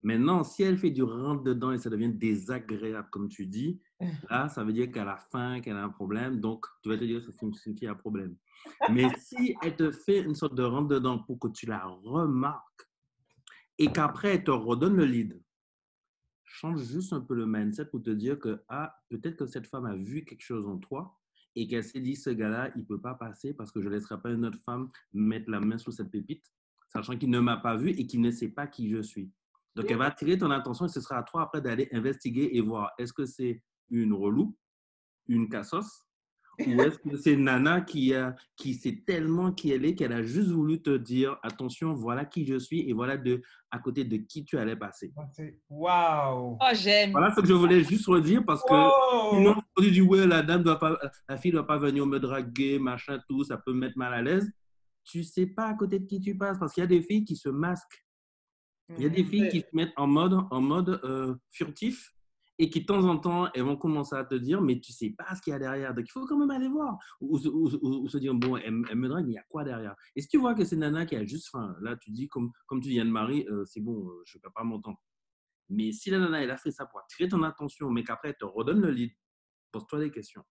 Maintenant, 0.03 0.43
si 0.43 0.65
elle 0.65 0.79
fait 0.79 0.91
du 0.91 1.05
rentre-dedans 1.05 1.73
et 1.73 1.79
ça 1.79 1.89
devient 1.89 2.13
désagréable, 2.13 3.09
comme 3.11 3.29
tu 3.29 3.47
dis, 3.47 3.81
là, 4.29 4.49
ça 4.49 4.65
veut 4.65 4.73
dire 4.73 4.91
qu'à 4.91 5.05
la 5.05 5.17
fin, 5.17 5.61
qu'elle 5.61 5.77
a 5.77 5.85
un 5.85 5.91
problème. 5.91 6.41
Donc, 6.41 6.67
tu 6.83 6.89
vas 6.89 6.99
te 6.99 7.05
dire 7.05 7.25
que 7.25 7.31
c'est 7.31 7.43
une, 7.43 7.53
une 7.67 7.79
fille 7.79 7.89
à 7.89 7.95
problème. 7.95 8.37
Mais 8.91 9.07
si 9.19 9.55
elle 9.63 9.77
te 9.77 9.93
fait 9.93 10.23
une 10.23 10.35
sorte 10.35 10.55
de 10.57 10.65
rentre-dedans 10.65 11.21
pour 11.21 11.39
que 11.39 11.49
tu 11.49 11.67
la 11.67 11.85
remarques 11.85 12.89
et 13.79 13.93
qu'après, 13.93 14.35
elle 14.35 14.45
te 14.45 14.51
redonne 14.51 14.97
le 14.97 15.05
lead, 15.05 15.41
change 16.45 16.83
juste 16.83 17.13
un 17.13 17.21
peu 17.21 17.35
le 17.35 17.47
mindset 17.47 17.87
pour 17.87 18.03
te 18.03 18.11
dire 18.11 18.39
que 18.39 18.63
ah, 18.69 18.95
peut-être 19.09 19.37
que 19.37 19.47
cette 19.47 19.67
femme 19.67 19.87
a 19.87 19.95
vu 19.95 20.25
quelque 20.25 20.43
chose 20.43 20.67
en 20.67 20.79
toi 20.79 21.19
et 21.55 21.67
qu'elle 21.67 21.85
s'est 21.85 22.01
dit 22.01 22.17
ce 22.17 22.31
gars-là, 22.31 22.73
il 22.75 22.83
ne 22.83 22.87
peut 22.87 23.01
pas 23.01 23.15
passer 23.15 23.55
parce 23.55 23.71
que 23.71 23.81
je 23.81 23.89
ne 23.89 23.95
laisserai 23.95 24.21
pas 24.21 24.31
une 24.31 24.47
autre 24.47 24.59
femme 24.65 24.91
mettre 25.13 25.51
la 25.51 25.61
main 25.61 25.79
sur 25.79 25.93
cette 25.93 26.11
pépite, 26.11 26.53
sachant 26.89 27.17
qu'il 27.17 27.31
ne 27.31 27.41
m'a 27.41 27.57
pas 27.57 27.77
vu 27.77 27.91
et 27.91 28.07
qu'il 28.07 28.21
ne 28.21 28.31
sait 28.31 28.49
pas 28.49 28.67
qui 28.67 28.89
je 28.89 29.01
suis. 29.01 29.31
Donc, 29.75 29.91
elle 29.91 29.97
va 29.97 30.07
attirer 30.07 30.37
ton 30.37 30.51
attention 30.51 30.87
et 30.87 30.89
ce 30.89 31.01
sera 31.01 31.19
à 31.19 31.23
toi 31.23 31.43
après 31.43 31.61
d'aller 31.61 31.89
investiguer 31.93 32.51
et 32.53 32.61
voir 32.61 32.93
est-ce 32.99 33.13
que 33.13 33.25
c'est 33.25 33.63
une 33.91 34.13
relou, 34.13 34.57
une 35.29 35.49
cassos 35.49 36.05
Ou 36.67 36.83
est-ce 36.83 36.99
que 36.99 37.17
c'est 37.17 37.35
Nana 37.35 37.81
qui, 37.81 38.15
a, 38.15 38.37
qui 38.57 38.75
sait 38.75 39.03
tellement 39.07 39.53
qui 39.53 39.73
elle 39.73 39.87
est 39.87 39.95
qu'elle 39.95 40.13
a 40.13 40.23
juste 40.23 40.51
voulu 40.51 40.83
te 40.83 40.95
dire 40.99 41.39
attention, 41.43 41.95
voilà 41.95 42.27
qui 42.27 42.45
je 42.45 42.59
suis 42.59 42.89
et 42.91 42.93
voilà 42.93 43.17
de, 43.17 43.41
à 43.71 43.79
côté 43.79 44.05
de 44.05 44.19
qui 44.19 44.45
tu 44.45 44.59
allais 44.59 44.77
passer. 44.77 45.15
Waouh! 45.71 46.59
Oh, 46.61 46.75
j'aime. 46.75 47.13
Voilà 47.13 47.35
ce 47.35 47.41
que 47.41 47.47
je 47.47 47.55
voulais 47.55 47.83
juste 47.83 48.07
redire 48.07 48.45
parce 48.45 48.63
que 48.65 48.75
Wow! 48.75 49.35
sinon, 49.39 49.63
on 49.79 49.83
dit 49.83 50.03
ouais, 50.03 50.27
la 50.27 50.43
dame 50.43 50.63
doit 50.63 50.79
pas, 50.79 50.99
la 51.27 51.39
fille 51.39 51.53
doit 51.53 51.67
pas 51.67 51.79
venir 51.79 52.05
me 52.07 52.21
draguer, 52.21 52.79
machin, 52.79 53.19
tout, 53.27 53.45
ça 53.45 53.57
peut 53.57 53.73
me 53.73 53.81
mettre 53.81 53.97
mal 53.97 54.13
à 54.13 54.21
l'aise. 54.21 54.53
Tu 55.05 55.25
sais 55.25 55.47
pas 55.47 55.69
à 55.69 55.75
côté 55.75 56.01
de 56.01 56.07
qui 56.07 56.21
tu 56.21 56.37
passes 56.37 56.59
parce 56.59 56.75
qu'il 56.75 56.83
y 56.83 56.85
a 56.85 56.87
des 56.87 57.03
filles 57.03 57.25
qui 57.25 57.35
se 57.35 57.49
masquent. 57.49 58.05
Il 58.99 59.05
y 59.05 59.07
a 59.07 59.09
des 59.11 59.25
filles 59.25 59.49
qui 59.49 59.61
se 59.61 59.67
mettent 59.75 59.93
en 59.97 60.07
mode, 60.07 60.35
en 60.51 60.61
mode 60.61 61.01
euh, 61.05 61.35
furtif 61.51 62.13
et 62.59 62.69
qui 62.69 62.83
de 62.83 62.87
temps 62.87 63.05
en 63.05 63.17
temps, 63.19 63.51
elles 63.55 63.63
vont 63.63 63.77
commencer 63.77 64.15
à 64.15 64.25
te 64.25 64.35
dire, 64.35 64.61
mais 64.61 64.79
tu 64.79 64.93
sais 64.93 65.11
pas 65.17 65.35
ce 65.35 65.41
qu'il 65.41 65.53
y 65.53 65.57
a 65.57 65.59
derrière. 65.59 65.95
Donc 65.95 66.05
il 66.07 66.11
faut 66.11 66.27
quand 66.27 66.37
même 66.39 66.51
aller 66.51 66.69
voir. 66.69 66.99
Ou, 67.21 67.39
ou- 67.39 67.71
ou- 67.83 68.03
ou 68.05 68.09
se 68.09 68.19
dire, 68.19 68.35
bon, 68.35 68.57
elle, 68.59 68.83
elle 68.91 68.97
me 68.97 69.09
drague, 69.09 69.25
mais 69.25 69.33
il 69.33 69.37
y 69.37 69.39
a 69.39 69.45
quoi 69.49 69.65
derrière? 69.65 69.97
Et 70.15 70.21
si 70.21 70.29
tu 70.29 70.37
vois 70.39 70.55
que 70.55 70.65
c'est 70.65 70.77
Nana 70.77 71.07
qui 71.07 71.17
a 71.17 71.25
juste 71.25 71.49
faim, 71.51 71.75
là 71.81 71.97
tu 71.97 72.11
dis, 72.11 72.29
comme, 72.29 72.53
comme 72.67 72.81
tu 72.81 72.91
dis, 72.91 73.01
Anne-Marie, 73.01 73.47
euh, 73.49 73.65
c'est 73.65 73.81
bon, 73.81 74.07
euh, 74.09 74.23
je 74.27 74.37
ne 74.37 74.43
peux 74.43 74.51
pas 74.55 74.63
m'entendre. 74.65 74.99
Mais 75.71 75.91
si 75.93 76.11
la 76.11 76.19
Nana, 76.19 76.43
elle 76.43 76.51
a 76.51 76.59
fait 76.59 76.71
ça 76.71 76.85
pour 76.85 77.01
attirer 77.01 77.29
ton 77.31 77.43
attention, 77.43 77.91
mais 77.91 78.05
qu'après, 78.05 78.29
elle 78.29 78.37
te 78.37 78.45
redonne 78.45 78.81
le 78.83 78.91
lead, 78.91 79.11
pose-toi 79.73 80.01
des 80.01 80.11
questions. 80.11 80.45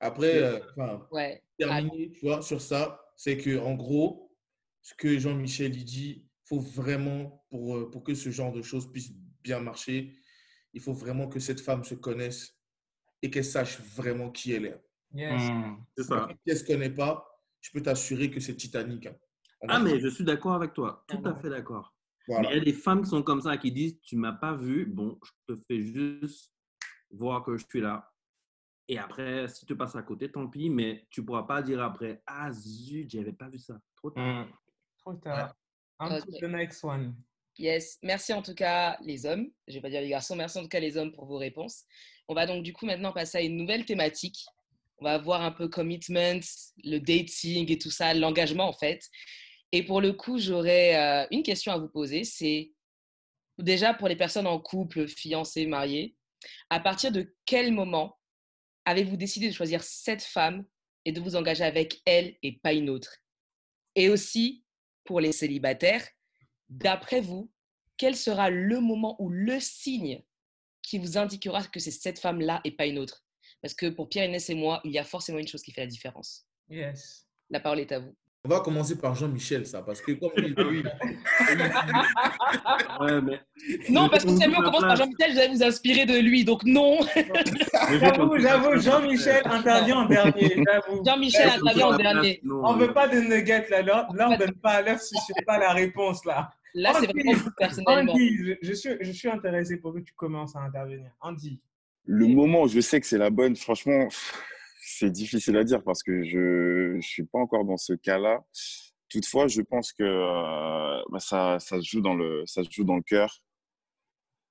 Après, 0.00 0.42
euh, 0.42 0.60
enfin, 0.76 1.06
Ouais. 1.12 1.42
terminer, 1.58 2.10
tu 2.12 2.24
vois, 2.26 2.40
sur 2.40 2.60
ça, 2.60 3.00
c'est 3.16 3.36
que 3.36 3.58
en 3.58 3.74
gros, 3.74 4.34
ce 4.80 4.94
que 4.94 5.18
Jean-Michel 5.18 5.72
dit, 5.84 6.24
faut 6.48 6.60
vraiment 6.60 7.44
pour 7.50 7.76
euh, 7.76 7.90
pour 7.90 8.02
que 8.02 8.14
ce 8.14 8.30
genre 8.30 8.52
de 8.52 8.62
choses 8.62 8.90
puisse 8.90 9.12
bien 9.42 9.60
marcher, 9.60 10.14
il 10.72 10.80
faut 10.80 10.92
vraiment 10.94 11.28
que 11.28 11.40
cette 11.40 11.60
femme 11.60 11.84
se 11.84 11.94
connaisse 11.94 12.56
et 13.22 13.30
qu'elle 13.30 13.44
sache 13.44 13.80
vraiment 13.80 14.30
qui 14.30 14.52
elle 14.52 14.66
est. 14.66 14.82
Yes. 15.14 15.42
C'est 15.96 16.04
ça. 16.04 16.26
Si 16.30 16.36
elle 16.46 16.54
ne 16.54 16.58
se 16.58 16.64
connaît 16.64 16.90
pas, 16.90 17.26
je 17.60 17.70
peux 17.72 17.82
t'assurer 17.82 18.30
que 18.30 18.40
c'est 18.40 18.54
Titanic. 18.56 19.06
hein. 19.06 19.16
Ah, 19.68 19.80
mais 19.80 19.98
je 19.98 20.08
suis 20.08 20.24
d'accord 20.24 20.54
avec 20.54 20.72
toi. 20.74 21.04
Tout 21.08 21.20
Ah 21.24 21.30
à 21.30 21.34
fait 21.34 21.50
d'accord. 21.50 21.94
Voilà. 22.28 22.48
Mais 22.48 22.54
il 22.54 22.58
y 22.58 22.60
a 22.60 22.64
des 22.64 22.72
femmes 22.72 23.02
qui 23.02 23.08
sont 23.10 23.22
comme 23.22 23.40
ça, 23.40 23.56
qui 23.56 23.72
disent 23.72 23.98
Tu 24.02 24.16
m'as 24.16 24.32
pas 24.34 24.54
vu, 24.54 24.86
bon, 24.86 25.18
je 25.24 25.54
te 25.54 25.60
fais 25.66 25.80
juste 25.80 26.52
voir 27.10 27.42
que 27.42 27.56
je 27.56 27.64
suis 27.68 27.80
là. 27.80 28.12
Et 28.86 28.98
après, 28.98 29.48
si 29.48 29.66
tu 29.66 29.76
passes 29.76 29.96
à 29.96 30.02
côté, 30.02 30.30
tant 30.30 30.46
pis, 30.48 30.70
mais 30.70 31.06
tu 31.10 31.24
pourras 31.24 31.42
pas 31.42 31.60
dire 31.62 31.82
après 31.82 32.22
Ah 32.26 32.52
zut, 32.52 33.10
j'avais 33.10 33.32
pas 33.32 33.48
vu 33.48 33.58
ça. 33.58 33.80
Trop 33.96 34.10
tard. 34.10 34.46
Hmm. 34.46 34.52
Trop 34.98 35.14
tard. 35.14 35.54
On 36.00 36.08
to 36.08 36.16
Ok. 36.16 36.40
the 36.40 36.44
next 36.44 36.82
one. 36.84 37.14
Yes, 37.58 37.98
merci 38.02 38.32
en 38.32 38.40
tout 38.42 38.54
cas 38.54 38.96
les 39.02 39.26
hommes, 39.26 39.50
je 39.66 39.74
vais 39.74 39.80
pas 39.80 39.90
dire 39.90 40.00
les 40.00 40.08
garçons, 40.08 40.36
merci 40.36 40.58
en 40.58 40.62
tout 40.62 40.68
cas 40.68 40.78
les 40.78 40.96
hommes 40.96 41.10
pour 41.10 41.26
vos 41.26 41.38
réponses. 41.38 41.82
On 42.28 42.34
va 42.34 42.46
donc 42.46 42.62
du 42.62 42.72
coup 42.72 42.86
maintenant 42.86 43.12
passer 43.12 43.38
à 43.38 43.40
une 43.40 43.56
nouvelle 43.56 43.84
thématique. 43.84 44.44
On 44.98 45.04
va 45.04 45.18
voir 45.18 45.42
un 45.42 45.50
peu 45.50 45.68
commitment, 45.68 46.40
le 46.84 46.98
dating 46.98 47.70
et 47.70 47.78
tout 47.78 47.90
ça, 47.90 48.14
l'engagement 48.14 48.68
en 48.68 48.72
fait. 48.72 49.08
Et 49.72 49.82
pour 49.82 50.00
le 50.00 50.12
coup, 50.12 50.38
j'aurais 50.38 50.96
euh, 50.96 51.26
une 51.30 51.42
question 51.42 51.72
à 51.72 51.78
vous 51.78 51.88
poser, 51.88 52.24
c'est 52.24 52.72
déjà 53.58 53.92
pour 53.92 54.08
les 54.08 54.16
personnes 54.16 54.46
en 54.46 54.60
couple, 54.60 55.08
fiancées, 55.08 55.66
mariées, 55.66 56.16
à 56.70 56.78
partir 56.80 57.10
de 57.10 57.34
quel 57.44 57.72
moment 57.72 58.18
avez-vous 58.84 59.16
décidé 59.16 59.48
de 59.48 59.54
choisir 59.54 59.82
cette 59.82 60.22
femme 60.22 60.64
et 61.04 61.12
de 61.12 61.20
vous 61.20 61.34
engager 61.36 61.64
avec 61.64 62.00
elle 62.06 62.36
et 62.42 62.58
pas 62.58 62.72
une 62.72 62.88
autre? 62.88 63.16
Et 63.94 64.08
aussi 64.08 64.64
pour 65.08 65.20
les 65.20 65.32
célibataires, 65.32 66.06
D'après 66.68 67.20
vous, 67.20 67.50
quel 67.96 68.14
sera 68.14 68.50
le 68.50 68.80
moment 68.80 69.16
ou 69.20 69.30
le 69.30 69.58
signe 69.58 70.22
qui 70.82 70.98
vous 70.98 71.16
indiquera 71.16 71.64
que 71.64 71.80
c'est 71.80 71.90
cette 71.90 72.18
femme-là 72.18 72.60
et 72.64 72.72
pas 72.72 72.86
une 72.86 72.98
autre? 72.98 73.24
Parce 73.62 73.74
que 73.74 73.86
pour 73.86 74.08
Pierre, 74.08 74.26
Inès 74.26 74.48
et 74.50 74.54
moi, 74.54 74.80
il 74.84 74.92
y 74.92 74.98
a 74.98 75.04
forcément 75.04 75.38
une 75.38 75.48
chose 75.48 75.62
qui 75.62 75.72
fait 75.72 75.80
la 75.80 75.86
différence. 75.86 76.46
Yes. 76.68 77.26
La 77.50 77.60
parole 77.60 77.80
est 77.80 77.92
à 77.92 78.00
vous. 78.00 78.14
On 78.44 78.48
va 78.50 78.60
commencer 78.60 78.96
par 78.96 79.16
Jean-Michel, 79.16 79.66
ça, 79.66 79.82
parce 79.82 80.00
que 80.00 80.12
comme 80.12 80.30
il 80.36 80.54
Ah 80.56 80.62
oui. 80.68 80.84
Ouais, 83.00 83.20
mais. 83.20 83.40
Non, 83.90 84.08
parce 84.08 84.24
que 84.24 84.30
si 84.30 84.40
jamais 84.40 84.56
on 84.58 84.62
commence 84.62 84.80
par. 84.82 84.94
Jean-Michel, 84.96 85.32
vous 85.32 85.38
allez 85.38 85.54
vous 85.54 85.62
inspirer 85.64 86.06
de 86.06 86.18
lui, 86.18 86.44
donc 86.44 86.62
non. 86.64 86.98
J'avoue, 88.00 88.38
j'avoue, 88.38 88.78
Jean-Michel 88.80 89.42
intervient 89.44 89.98
en 89.98 90.06
dernier. 90.06 90.62
Jean-Michel 91.04 91.50
Je 91.50 91.56
intervient 91.60 91.86
en 91.88 91.96
dernier. 91.96 92.40
non, 92.44 92.60
On 92.64 92.74
euh, 92.74 92.78
veut 92.86 92.92
pas 92.92 93.08
de 93.08 93.18
nuggets 93.20 93.66
là. 93.70 93.82
Là, 93.82 94.08
là, 94.14 94.28
on 94.30 94.36
donne 94.36 94.54
pas, 94.54 94.82
là, 94.82 94.94
je 94.94 95.02
suis 95.02 95.44
pas 95.44 95.58
la 95.58 95.72
réponse 95.72 96.24
là. 96.24 96.50
Là, 96.74 96.92
c'est 96.94 97.08
Andy, 97.08 97.22
vraiment 97.22 97.32
vous 97.42 97.50
personnellement. 97.56 98.12
Andy, 98.12 98.36
je, 98.38 98.52
je 98.62 98.72
suis, 98.72 98.90
je 99.00 99.10
suis 99.10 99.28
intéressé 99.28 99.78
pour 99.78 99.92
que 99.94 99.98
tu 100.00 100.12
commences 100.14 100.54
à 100.54 100.60
intervenir. 100.60 101.10
Andy. 101.20 101.60
Le 102.04 102.26
moment 102.28 102.62
où 102.62 102.68
je 102.68 102.80
sais 102.80 103.00
que 103.00 103.06
c'est 103.06 103.18
la 103.18 103.30
bonne, 103.30 103.56
franchement, 103.56 104.04
pff, 104.06 104.32
c'est 104.90 105.10
difficile 105.10 105.56
à 105.56 105.64
dire 105.64 105.82
parce 105.82 106.02
que 106.02 106.24
je 106.24 106.96
ne 106.96 107.00
suis 107.00 107.24
pas 107.24 107.38
encore 107.38 107.64
dans 107.64 107.76
ce 107.76 107.92
cas-là. 107.92 108.42
Toutefois, 109.10 109.46
je 109.46 109.60
pense 109.60 109.92
que 109.92 110.02
euh, 110.02 111.02
bah, 111.10 111.20
ça, 111.20 111.58
se 111.60 111.80
joue 111.82 112.00
dans 112.00 112.14
le, 112.14 112.44
cœur. 113.02 113.42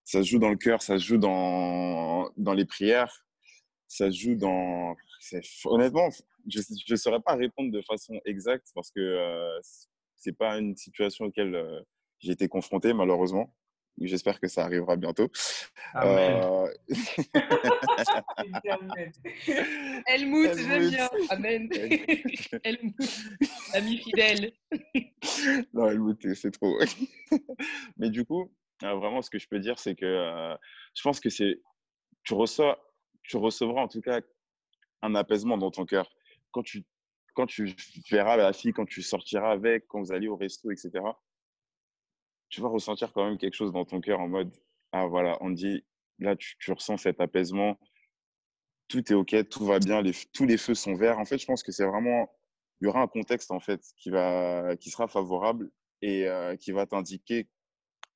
Ça 0.03 0.23
se 0.23 0.29
joue 0.29 0.39
dans 0.39 0.49
le 0.49 0.55
cœur, 0.55 0.81
ça 0.81 0.99
se 0.99 1.03
joue 1.03 1.17
dans, 1.17 2.29
les 2.53 2.65
prières. 2.65 3.25
Ça 3.87 4.11
se 4.11 4.17
joue 4.17 4.35
dans... 4.35 4.95
Honnêtement, 5.65 6.09
je 6.47 6.61
ne 6.91 6.95
saurais 6.95 7.21
pas 7.21 7.35
répondre 7.35 7.71
de 7.71 7.81
façon 7.81 8.19
exacte 8.25 8.67
parce 8.75 8.91
que 8.91 8.99
euh, 8.99 9.59
c'est 10.15 10.37
pas 10.37 10.59
une 10.59 10.75
situation 10.75 11.25
auquel 11.25 11.55
euh, 11.55 11.81
j'ai 12.19 12.31
été 12.33 12.47
confronté, 12.47 12.93
malheureusement. 12.93 13.53
J'espère 13.99 14.39
que 14.39 14.47
ça 14.47 14.63
arrivera 14.63 14.95
bientôt. 14.95 15.29
Amen. 15.93 16.43
Euh, 16.43 16.67
Helmut, 20.05 20.49
Helmut. 20.49 20.57
j'aime 20.57 20.89
bien. 20.89 21.09
Amen. 21.29 21.69
Helmut, 22.63 22.95
ami 23.73 23.97
fidèle. 23.97 24.51
Non, 25.73 25.89
Helmut, 25.89 26.35
c'est 26.35 26.51
trop. 26.51 26.79
Mais 27.97 28.09
du 28.09 28.23
coup, 28.23 28.51
euh, 28.83 28.93
vraiment, 28.95 29.21
ce 29.21 29.29
que 29.29 29.39
je 29.39 29.47
peux 29.47 29.59
dire, 29.59 29.79
c'est 29.79 29.95
que 29.95 30.05
euh, 30.05 30.55
je 30.93 31.01
pense 31.01 31.19
que 31.19 31.29
c'est. 31.29 31.59
Tu, 32.23 32.33
reçois, 32.33 32.79
tu 33.23 33.37
recevras 33.37 33.81
en 33.81 33.87
tout 33.87 34.01
cas 34.01 34.21
un 35.01 35.15
apaisement 35.15 35.57
dans 35.57 35.71
ton 35.71 35.85
cœur. 35.85 36.09
Quand 36.51 36.63
tu, 36.63 36.83
quand 37.33 37.47
tu 37.47 37.75
verras 38.11 38.37
la 38.37 38.53
fille, 38.53 38.73
quand 38.73 38.85
tu 38.85 39.01
sortiras 39.01 39.51
avec, 39.51 39.87
quand 39.87 40.01
vous 40.01 40.11
allez 40.11 40.27
au 40.27 40.35
resto, 40.35 40.71
etc., 40.71 40.91
tu 42.49 42.61
vas 42.61 42.69
ressentir 42.69 43.11
quand 43.13 43.25
même 43.25 43.37
quelque 43.37 43.53
chose 43.53 43.71
dans 43.71 43.85
ton 43.85 44.01
cœur 44.01 44.19
en 44.19 44.27
mode 44.27 44.51
Ah 44.91 45.07
voilà, 45.07 45.37
on 45.41 45.49
dit, 45.49 45.83
là, 46.19 46.35
tu, 46.35 46.71
ressens 46.71 46.97
cet 46.97 47.21
apaisement. 47.21 47.79
Tout 48.87 49.11
est 49.11 49.15
OK, 49.15 49.35
tout 49.49 49.65
va 49.65 49.79
bien, 49.79 50.01
tous 50.33 50.45
les 50.45 50.57
feux 50.57 50.75
sont 50.75 50.95
verts. 50.95 51.19
En 51.19 51.25
fait, 51.25 51.37
je 51.37 51.45
pense 51.45 51.63
que 51.63 51.71
c'est 51.71 51.85
vraiment. 51.85 52.27
Il 52.79 52.85
y 52.85 52.87
aura 52.87 53.01
un 53.01 53.07
contexte 53.07 53.51
en 53.51 53.59
fait 53.59 53.81
qui, 53.97 54.11
va, 54.11 54.75
qui 54.77 54.91
sera 54.91 55.07
favorable 55.07 55.71
et 56.01 56.27
euh, 56.27 56.55
qui 56.55 56.71
va 56.71 56.85
t'indiquer 56.85 57.47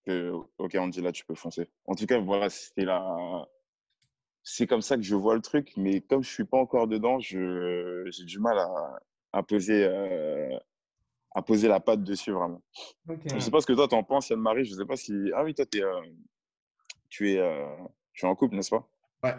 que, 0.05 0.31
OK, 0.59 0.75
on 0.79 0.87
dit 0.87 1.01
là, 1.01 1.11
tu 1.11 1.25
peux 1.25 1.35
foncer. 1.35 1.69
En 1.85 1.95
tout 1.95 2.05
cas, 2.05 2.19
voilà, 2.19 2.49
c'est 2.49 2.85
la... 2.85 3.47
c'est 4.43 4.67
comme 4.67 4.81
ça 4.81 4.97
que 4.97 5.03
je 5.03 5.15
vois 5.15 5.35
le 5.35 5.41
truc, 5.41 5.73
mais 5.77 6.01
comme 6.01 6.23
je 6.23 6.29
suis 6.29 6.45
pas 6.45 6.57
encore 6.57 6.87
dedans, 6.87 7.19
j'ai 7.19 8.25
du 8.25 8.39
mal 8.39 8.57
à, 8.59 8.99
à 9.33 9.43
poser, 9.43 9.83
euh, 9.83 10.57
à 11.33 11.41
poser 11.41 11.67
la 11.67 11.79
patte 11.79 12.03
dessus, 12.03 12.31
vraiment. 12.31 12.61
Je 13.25 13.39
sais 13.39 13.51
pas 13.51 13.61
ce 13.61 13.67
que 13.67 13.73
toi, 13.73 13.87
t'en 13.87 14.03
penses, 14.03 14.29
Yann-Marie. 14.29 14.65
Je 14.65 14.75
sais 14.75 14.85
pas 14.85 14.97
si. 14.97 15.31
Ah 15.33 15.43
oui, 15.43 15.53
toi, 15.53 15.65
t'es, 15.65 15.81
euh, 15.81 16.01
tu, 17.09 17.31
es, 17.31 17.39
euh, 17.39 17.65
tu 18.13 18.25
es 18.25 18.29
en 18.29 18.35
couple, 18.35 18.55
n'est-ce 18.55 18.69
pas? 18.69 18.87
Ouais. 19.23 19.35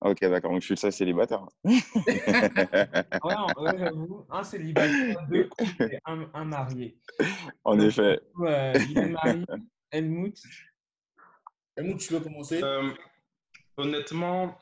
Ok, 0.00 0.20
d'accord. 0.20 0.50
Donc, 0.50 0.60
je 0.60 0.66
suis 0.66 0.74
le 0.74 0.78
seul 0.78 0.92
célibataire. 0.92 1.46
Ouais, 1.64 3.78
j'avoue, 3.78 4.26
un 4.30 4.44
célibataire, 4.44 5.26
deux 5.28 5.48
couples 5.48 5.94
et 5.94 5.98
un, 6.04 6.28
un 6.34 6.44
marié. 6.44 6.98
en 7.64 7.78
effet. 7.78 8.20
Ouais, 8.36 8.74
Yann 8.90 9.12
Marie, 9.12 9.46
Helmut. 9.90 10.36
Helmut, 11.76 11.98
tu 11.98 12.12
veux 12.12 12.20
commencer? 12.20 12.62
Euh, 12.62 12.92
honnêtement, 13.76 14.58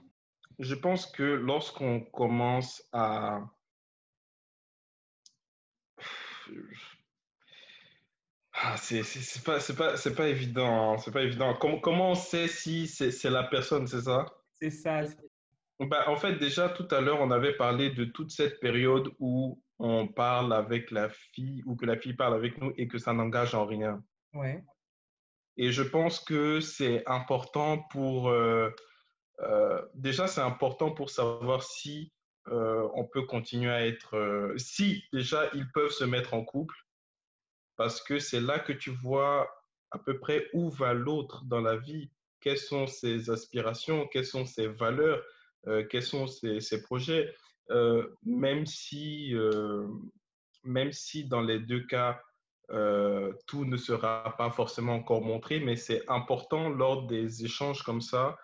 je 0.58 0.74
pense 0.74 1.06
que 1.06 1.22
lorsqu'on 1.22 2.00
commence 2.00 2.82
à... 2.92 3.40
Ah, 8.55 8.76
c'est 8.76 9.02
pas, 9.44 9.61
c'est 9.61 9.76
pas, 9.76 9.96
c'est 9.96 10.14
pas 10.14 10.28
évident. 10.28 10.92
hein, 10.92 10.98
C'est 10.98 11.11
pas 11.11 11.22
évident. 11.22 11.55
Comment, 11.55 11.81
comment 11.81 12.11
on 12.11 12.14
sait 12.14 12.48
si 12.48 12.87
c'est 12.87 13.11
c'est 13.11 13.31
la 13.31 13.44
personne, 13.44 13.87
c'est 13.87 14.02
ça? 14.02 14.26
C'est 14.55 14.70
ça. 14.70 15.00
Bah, 15.81 16.05
en 16.09 16.16
fait, 16.16 16.37
déjà, 16.37 16.68
tout 16.68 16.87
à 16.90 17.00
l'heure, 17.00 17.20
on 17.20 17.31
avait 17.31 17.57
parlé 17.57 17.90
de 17.90 18.05
toute 18.05 18.31
cette 18.31 18.61
période 18.61 19.11
où 19.18 19.61
on 19.78 20.07
parle 20.07 20.52
avec 20.52 20.90
la 20.90 21.09
fille 21.09 21.62
ou 21.66 21.74
que 21.76 21.87
la 21.87 21.96
fille 21.96 22.14
parle 22.14 22.35
avec 22.35 22.59
nous 22.59 22.72
et 22.76 22.87
que 22.87 22.98
ça 22.98 23.12
n'engage 23.12 23.55
en 23.55 23.66
rien. 23.66 24.05
Ouais. 24.35 24.62
Et 25.57 25.72
je 25.72 25.83
pense 25.83 26.20
que 26.20 26.61
c'est 26.61 27.02
important 27.09 27.78
pour... 27.90 28.28
euh, 28.28 28.70
euh, 29.40 29.83
déjà, 29.94 30.28
c'est 30.28 30.40
important 30.40 30.92
pour 30.92 31.11
savoir 31.11 31.62
si 31.64 32.12
euh, 32.48 32.88
on 32.94 33.05
peut 33.05 33.22
continuer 33.22 33.70
à 33.70 33.87
être... 33.87 34.16
euh, 34.16 34.57
si 34.57 35.05
déjà, 35.12 35.48
ils 35.55 35.70
peuvent 35.72 35.90
se 35.90 36.05
mettre 36.05 36.35
en 36.35 36.44
couple, 36.44 36.74
parce 37.76 38.02
que 38.02 38.18
c'est 38.18 38.40
là 38.40 38.59
que 38.59 38.72
tu 38.72 38.90
vois 38.90 39.48
à 39.90 39.98
peu 39.98 40.18
près 40.18 40.48
où 40.52 40.70
va 40.70 40.92
l'autre 40.92 41.44
dans 41.44 41.61
la 41.61 41.76
vie, 41.76 42.11
quelles 42.40 42.59
sont 42.59 42.87
ses 42.87 43.31
aspirations, 43.31 44.09
quelles 44.09 44.26
sont 44.26 44.46
ses 44.46 44.66
valeurs, 44.66 45.22
euh, 45.68 45.85
quels 45.88 46.02
sont 46.02 46.26
ses, 46.26 46.61
ses 46.61 46.83
projets. 46.83 47.35
même, 48.24 48.66
si, 48.66 49.35
même 50.64 50.92
si 50.92 51.24
dans 51.24 51.40
les 51.40 51.61
deux 51.61 51.87
cas, 51.87 52.20
tout 53.46 53.64
ne 53.64 53.76
sera 53.76 54.35
pas 54.37 54.50
forcément 54.50 54.94
encore 54.94 55.22
montré, 55.22 55.61
mais 55.61 55.76
c'est 55.76 56.02
important 56.09 56.68
lors 56.68 57.07
des 57.07 57.44
échanges 57.44 57.83
comme 57.83 58.00
ça 58.00 58.37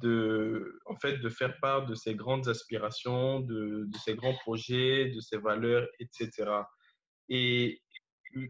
de, 0.00 0.80
en 0.86 0.96
fait, 0.96 1.18
de 1.18 1.28
faire 1.28 1.58
part 1.60 1.86
de 1.86 1.94
ses 1.94 2.14
grandes 2.14 2.48
aspirations, 2.48 3.40
de, 3.40 3.84
de 3.86 3.98
ses 3.98 4.14
grands 4.14 4.36
projets, 4.38 5.10
de 5.10 5.20
ses 5.20 5.36
valeurs, 5.36 5.86
etc. 6.00 6.30
Et 7.28 7.80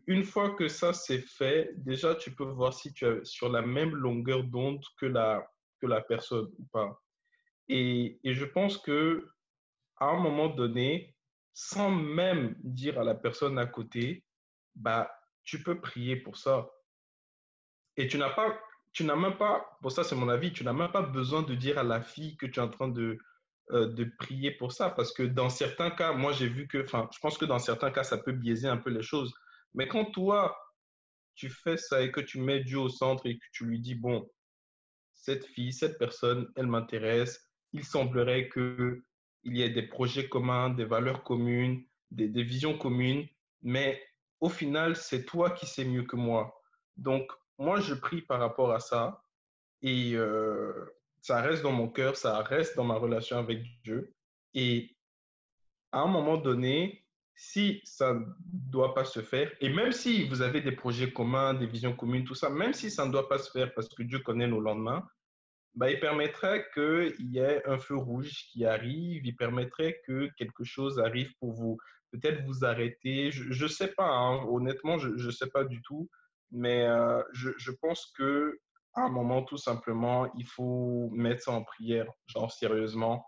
une 0.07 0.25
fois 0.25 0.55
que 0.55 0.69
ça 0.69 0.93
c'est 0.93 1.21
fait, 1.21 1.73
déjà 1.77 2.15
tu 2.15 2.35
peux 2.35 2.45
voir 2.45 2.73
si 2.73 2.93
tu 2.93 3.05
es 3.07 3.25
sur 3.25 3.49
la 3.49 3.63
même 3.63 3.95
longueur 3.95 4.45
d'onde 4.45 4.85
que 4.99 5.07
la, 5.07 5.45
que 5.81 5.87
la 5.87 6.01
personne 6.01 6.49
ou 6.59 6.65
pas. 6.73 7.01
Et, 7.69 8.21
et, 8.23 8.35
je 8.35 8.45
pense 8.45 8.79
que 8.79 9.29
à 9.99 10.07
un 10.07 10.21
moment 10.21 10.49
donné, 10.49 11.17
sans 11.55 11.91
même 11.91 12.55
dire 12.63 12.99
à 13.01 13.05
la 13.05 13.15
personne 13.15 13.59
à 13.59 13.67
côté, 13.67 14.25
bah, 14.75 15.11
tu 15.45 15.63
peux 15.63 15.81
prier 15.81 16.17
pour 16.17 16.37
ça. 16.37 16.71
Et 17.97 18.09
tu 18.09 18.19
n'as 18.19 18.31
pas, 18.31 18.59
tu 18.93 19.05
n'as 19.05 19.17
même 19.17 19.37
pas, 19.37 19.79
pour 19.81 19.93
ça 19.93 20.05
c'est 20.05 20.17
mon 20.17 20.29
avis, 20.29 20.53
tu 20.53 20.65
n'as 20.65 20.73
même 20.73 20.93
pas 20.93 21.03
besoin 21.03 21.43
de 21.43 21.55
dire 21.55 21.79
à 21.79 21.83
la 21.83 22.01
fille 22.01 22.37
que 22.37 22.47
tu 22.47 22.61
es 22.61 22.63
en 22.63 22.69
train 22.69 22.89
de, 22.89 23.19
euh, 23.71 23.89
de 23.89 24.05
prier 24.19 24.51
pour 24.51 24.73
ça, 24.73 24.91
parce 24.91 25.13
que 25.13 25.23
dans 25.23 25.49
certains 25.49 25.91
cas, 25.91 26.13
moi 26.13 26.33
j'ai 26.33 26.49
vu 26.49 26.69
que, 26.69 26.85
enfin, 26.85 27.09
je 27.13 27.19
pense 27.21 27.39
que 27.39 27.45
dans 27.45 27.59
certains 27.59 27.91
cas, 27.91 28.05
ça 28.05 28.19
peut 28.19 28.33
biaiser 28.33 28.69
un 28.69 28.77
peu 28.77 28.91
les 28.91 29.03
choses. 29.03 29.33
Mais 29.75 29.89
quand 29.89 30.07
toi, 30.07 30.57
tu 31.35 31.49
fais 31.49 31.77
ça 31.77 32.03
et 32.03 32.13
que 32.13 32.21
tu 32.21 32.41
mets 32.41 32.61
Dieu 32.61 32.79
au 32.79 32.89
centre 32.89 33.27
et 33.27 33.39
que 33.39 33.45
tu 33.53 33.65
lui 33.65 33.81
dis, 33.81 33.95
bon, 33.95 34.29
cette 35.15 35.47
fille, 35.47 35.73
cette 35.73 35.99
personne, 35.99 36.51
elle 36.57 36.67
m'intéresse, 36.67 37.49
il 37.73 37.85
semblerait 37.85 38.51
qu'il 38.51 39.03
y 39.45 39.63
ait 39.63 39.71
des 39.71 39.87
projets 39.87 40.29
communs, 40.29 40.71
des 40.71 40.85
valeurs 40.85 41.25
communes, 41.25 41.85
des, 42.11 42.29
des 42.29 42.43
visions 42.43 42.77
communes, 42.77 43.27
mais 43.63 44.03
au 44.41 44.49
final, 44.49 44.97
c'est 44.97 45.25
toi 45.25 45.51
qui 45.51 45.67
sais 45.67 45.85
mieux 45.85 46.03
que 46.03 46.17
moi. 46.17 46.61
Donc, 46.97 47.33
moi, 47.63 47.81
je 47.81 47.95
prie 47.95 48.23
par 48.23 48.41
rapport 48.41 48.73
à 48.73 48.81
ça 48.81 49.23
et 49.83 50.15
euh, 50.15 50.73
ça 51.21 51.41
reste 51.41 51.63
dans 51.63 51.73
mon 51.73 51.89
cœur, 51.89 52.17
ça 52.17 52.43
reste 52.43 52.77
dans 52.77 52.85
ma 52.85 52.95
relation 52.95 53.39
avec 53.39 53.63
Dieu. 53.85 54.15
Et 54.55 54.97
à 55.93 56.01
un 56.01 56.09
moment 56.09 56.37
donné, 56.37 57.05
si 57.35 57.81
ça 57.85 58.15
ne 58.15 58.25
doit 58.71 58.95
pas 58.95 59.05
se 59.05 59.21
faire, 59.21 59.51
et 59.61 59.69
même 59.69 59.93
si 59.93 60.29
vous 60.29 60.43
avez 60.43 60.61
des 60.61 60.73
projets 60.73 61.13
communs, 61.13 61.55
des 61.55 61.67
visions 61.67 61.95
communes, 61.95 62.25
tout 62.25 62.35
ça, 62.35 62.51
même 62.51 62.73
si 62.73 62.91
ça 62.91 63.07
ne 63.07 63.13
doit 63.13 63.29
pas 63.29 63.39
se 63.39 63.51
faire 63.51 63.73
parce 63.75 63.89
que 63.89 64.03
Dieu 64.03 64.19
connaît 64.19 64.49
nos 64.49 64.61
lendemains, 64.61 65.07
bah, 65.75 65.91
il 65.91 66.01
permettrait 66.01 66.67
qu'il 66.75 67.31
y 67.31 67.39
ait 67.39 67.67
un 67.67 67.79
feu 67.79 67.97
rouge 67.97 68.47
qui 68.51 68.67
arrive, 68.67 69.25
il 69.25 69.37
permettrait 69.37 70.01
que 70.07 70.29
quelque 70.37 70.65
chose 70.65 70.99
arrive 70.99 71.33
pour 71.39 71.53
vous, 71.53 71.79
peut-être 72.11 72.45
vous 72.45 72.65
arrêter. 72.65 73.31
Je 73.31 73.63
ne 73.63 73.69
sais 73.69 73.89
pas, 73.89 74.09
hein, 74.09 74.45
honnêtement, 74.49 74.99
je 74.99 75.09
ne 75.09 75.31
sais 75.31 75.49
pas 75.49 75.65
du 75.65 75.81
tout, 75.83 76.11
mais 76.53 76.87
euh, 76.87 77.23
je, 77.33 77.71
pense 77.71 78.13
que 78.17 78.61
à 78.95 79.03
un 79.03 79.09
moment, 79.09 79.43
tout 79.43 79.57
simplement, 79.57 80.31
il 80.37 80.47
faut 80.47 81.09
mettre 81.13 81.43
ça 81.43 81.53
en 81.53 81.65
prière, 81.65 82.07
genre 82.27 82.53
sérieusement, 82.53 83.27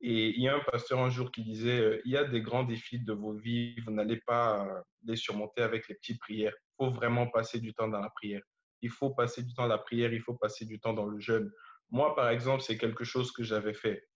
et 0.00 0.28
il 0.28 0.42
y 0.42 0.48
a 0.48 0.54
un 0.54 0.60
pasteur 0.60 1.00
un 1.00 1.10
jour 1.10 1.32
qui 1.32 1.42
disait, 1.42 1.80
euh, 1.80 2.02
il 2.04 2.12
y 2.12 2.16
a 2.16 2.24
des 2.24 2.42
grands 2.42 2.62
défis 2.62 3.00
de 3.00 3.12
vos 3.12 3.32
vies, 3.32 3.80
vous 3.80 3.90
n'allez 3.90 4.18
pas 4.18 4.66
euh, 4.66 4.80
les 5.04 5.16
surmonter 5.16 5.62
avec 5.62 5.88
les 5.88 5.94
petites 5.94 6.20
prières. 6.20 6.52
Il 6.78 6.84
faut 6.84 6.90
vraiment 6.92 7.26
passer 7.26 7.58
du 7.58 7.72
temps 7.72 7.88
dans 7.88 8.00
la 8.00 8.10
prière. 8.10 8.42
Il 8.82 8.90
faut 8.90 9.10
passer 9.10 9.42
du 9.42 9.54
temps 9.54 9.62
dans 9.62 9.68
la 9.68 9.78
prière, 9.78 10.12
il 10.12 10.20
faut 10.20 10.34
passer 10.34 10.66
du 10.66 10.78
temps 10.78 10.92
dans 10.92 11.06
le 11.06 11.18
jeûne. 11.18 11.50
Moi, 11.90 12.14
par 12.14 12.28
exemple, 12.28 12.62
c'est 12.62 12.76
quelque 12.76 13.02
chose 13.02 13.32
que 13.32 13.42
j'avais 13.42 13.74
fait. 13.74 14.06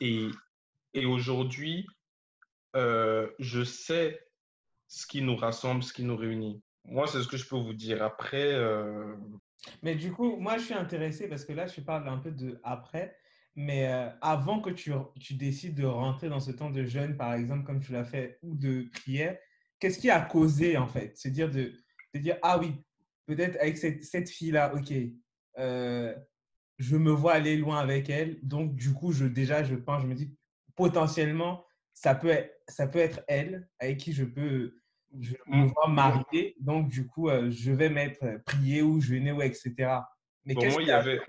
Et, 0.00 0.28
aujourd'hui, 1.04 1.86
je 2.74 3.64
sais 3.64 4.28
ce 4.86 5.06
qui 5.06 5.22
nous 5.22 5.34
rassemble, 5.34 5.82
ce 5.82 5.92
qui 5.92 6.04
nous 6.04 6.16
réunit. 6.16 6.62
Moi, 6.86 7.06
c'est 7.06 7.22
ce 7.22 7.28
que 7.28 7.36
je 7.36 7.46
peux 7.48 7.56
vous 7.56 7.74
dire. 7.74 8.02
Après. 8.02 8.52
Euh... 8.52 9.14
Mais 9.82 9.94
du 9.94 10.12
coup, 10.12 10.36
moi, 10.36 10.58
je 10.58 10.64
suis 10.64 10.74
intéressé 10.74 11.28
parce 11.28 11.44
que 11.44 11.52
là, 11.52 11.66
je 11.66 11.80
parle 11.80 12.08
un 12.08 12.18
peu 12.18 12.30
de 12.30 12.60
après. 12.62 13.16
Mais 13.56 13.86
euh, 13.86 14.08
avant 14.20 14.60
que 14.60 14.70
tu, 14.70 14.92
tu, 15.20 15.34
décides 15.34 15.76
de 15.76 15.84
rentrer 15.84 16.28
dans 16.28 16.40
ce 16.40 16.50
temps 16.50 16.70
de 16.70 16.84
jeûne, 16.84 17.16
par 17.16 17.34
exemple, 17.34 17.64
comme 17.64 17.80
tu 17.80 17.92
l'as 17.92 18.04
fait, 18.04 18.38
ou 18.42 18.56
de 18.56 18.88
prière, 18.92 19.38
qu'est-ce 19.78 19.98
qui 19.98 20.10
a 20.10 20.20
causé, 20.20 20.76
en 20.76 20.88
fait? 20.88 21.12
C'est 21.14 21.30
dire 21.30 21.48
de, 21.48 21.72
de, 22.14 22.18
dire, 22.18 22.36
ah 22.42 22.58
oui, 22.58 22.72
peut-être 23.26 23.56
avec 23.60 23.78
cette, 23.78 24.02
cette 24.02 24.28
fille-là, 24.28 24.74
ok, 24.74 24.92
euh, 25.58 26.14
je 26.78 26.96
me 26.96 27.12
vois 27.12 27.34
aller 27.34 27.56
loin 27.56 27.78
avec 27.78 28.10
elle. 28.10 28.40
Donc, 28.42 28.74
du 28.74 28.92
coup, 28.92 29.12
je, 29.12 29.24
déjà, 29.24 29.62
je 29.62 29.76
pense, 29.76 30.02
je 30.02 30.08
me 30.08 30.14
dis, 30.14 30.36
potentiellement, 30.74 31.64
ça 31.92 32.14
peut 32.16 32.36
ça 32.66 32.88
peut 32.88 32.98
être 32.98 33.22
elle 33.28 33.68
avec 33.78 33.98
qui 33.98 34.12
je 34.12 34.24
peux 34.24 34.74
je 35.20 35.34
me 35.46 35.66
voir 35.66 35.88
marier. 35.88 36.56
Donc, 36.60 36.88
du 36.88 37.06
coup, 37.06 37.28
euh, 37.28 37.50
je 37.50 37.72
vais 37.72 37.88
mettre 37.88 38.24
prier 38.44 38.82
ou 38.82 39.00
jeûner, 39.00 39.32
ou 39.32 39.42
etc. 39.42 39.72
Mais 40.44 40.54
bon, 40.54 40.70
moi, 40.70 40.82
il 40.82 40.88
y 40.88 40.92
avait 40.92 41.20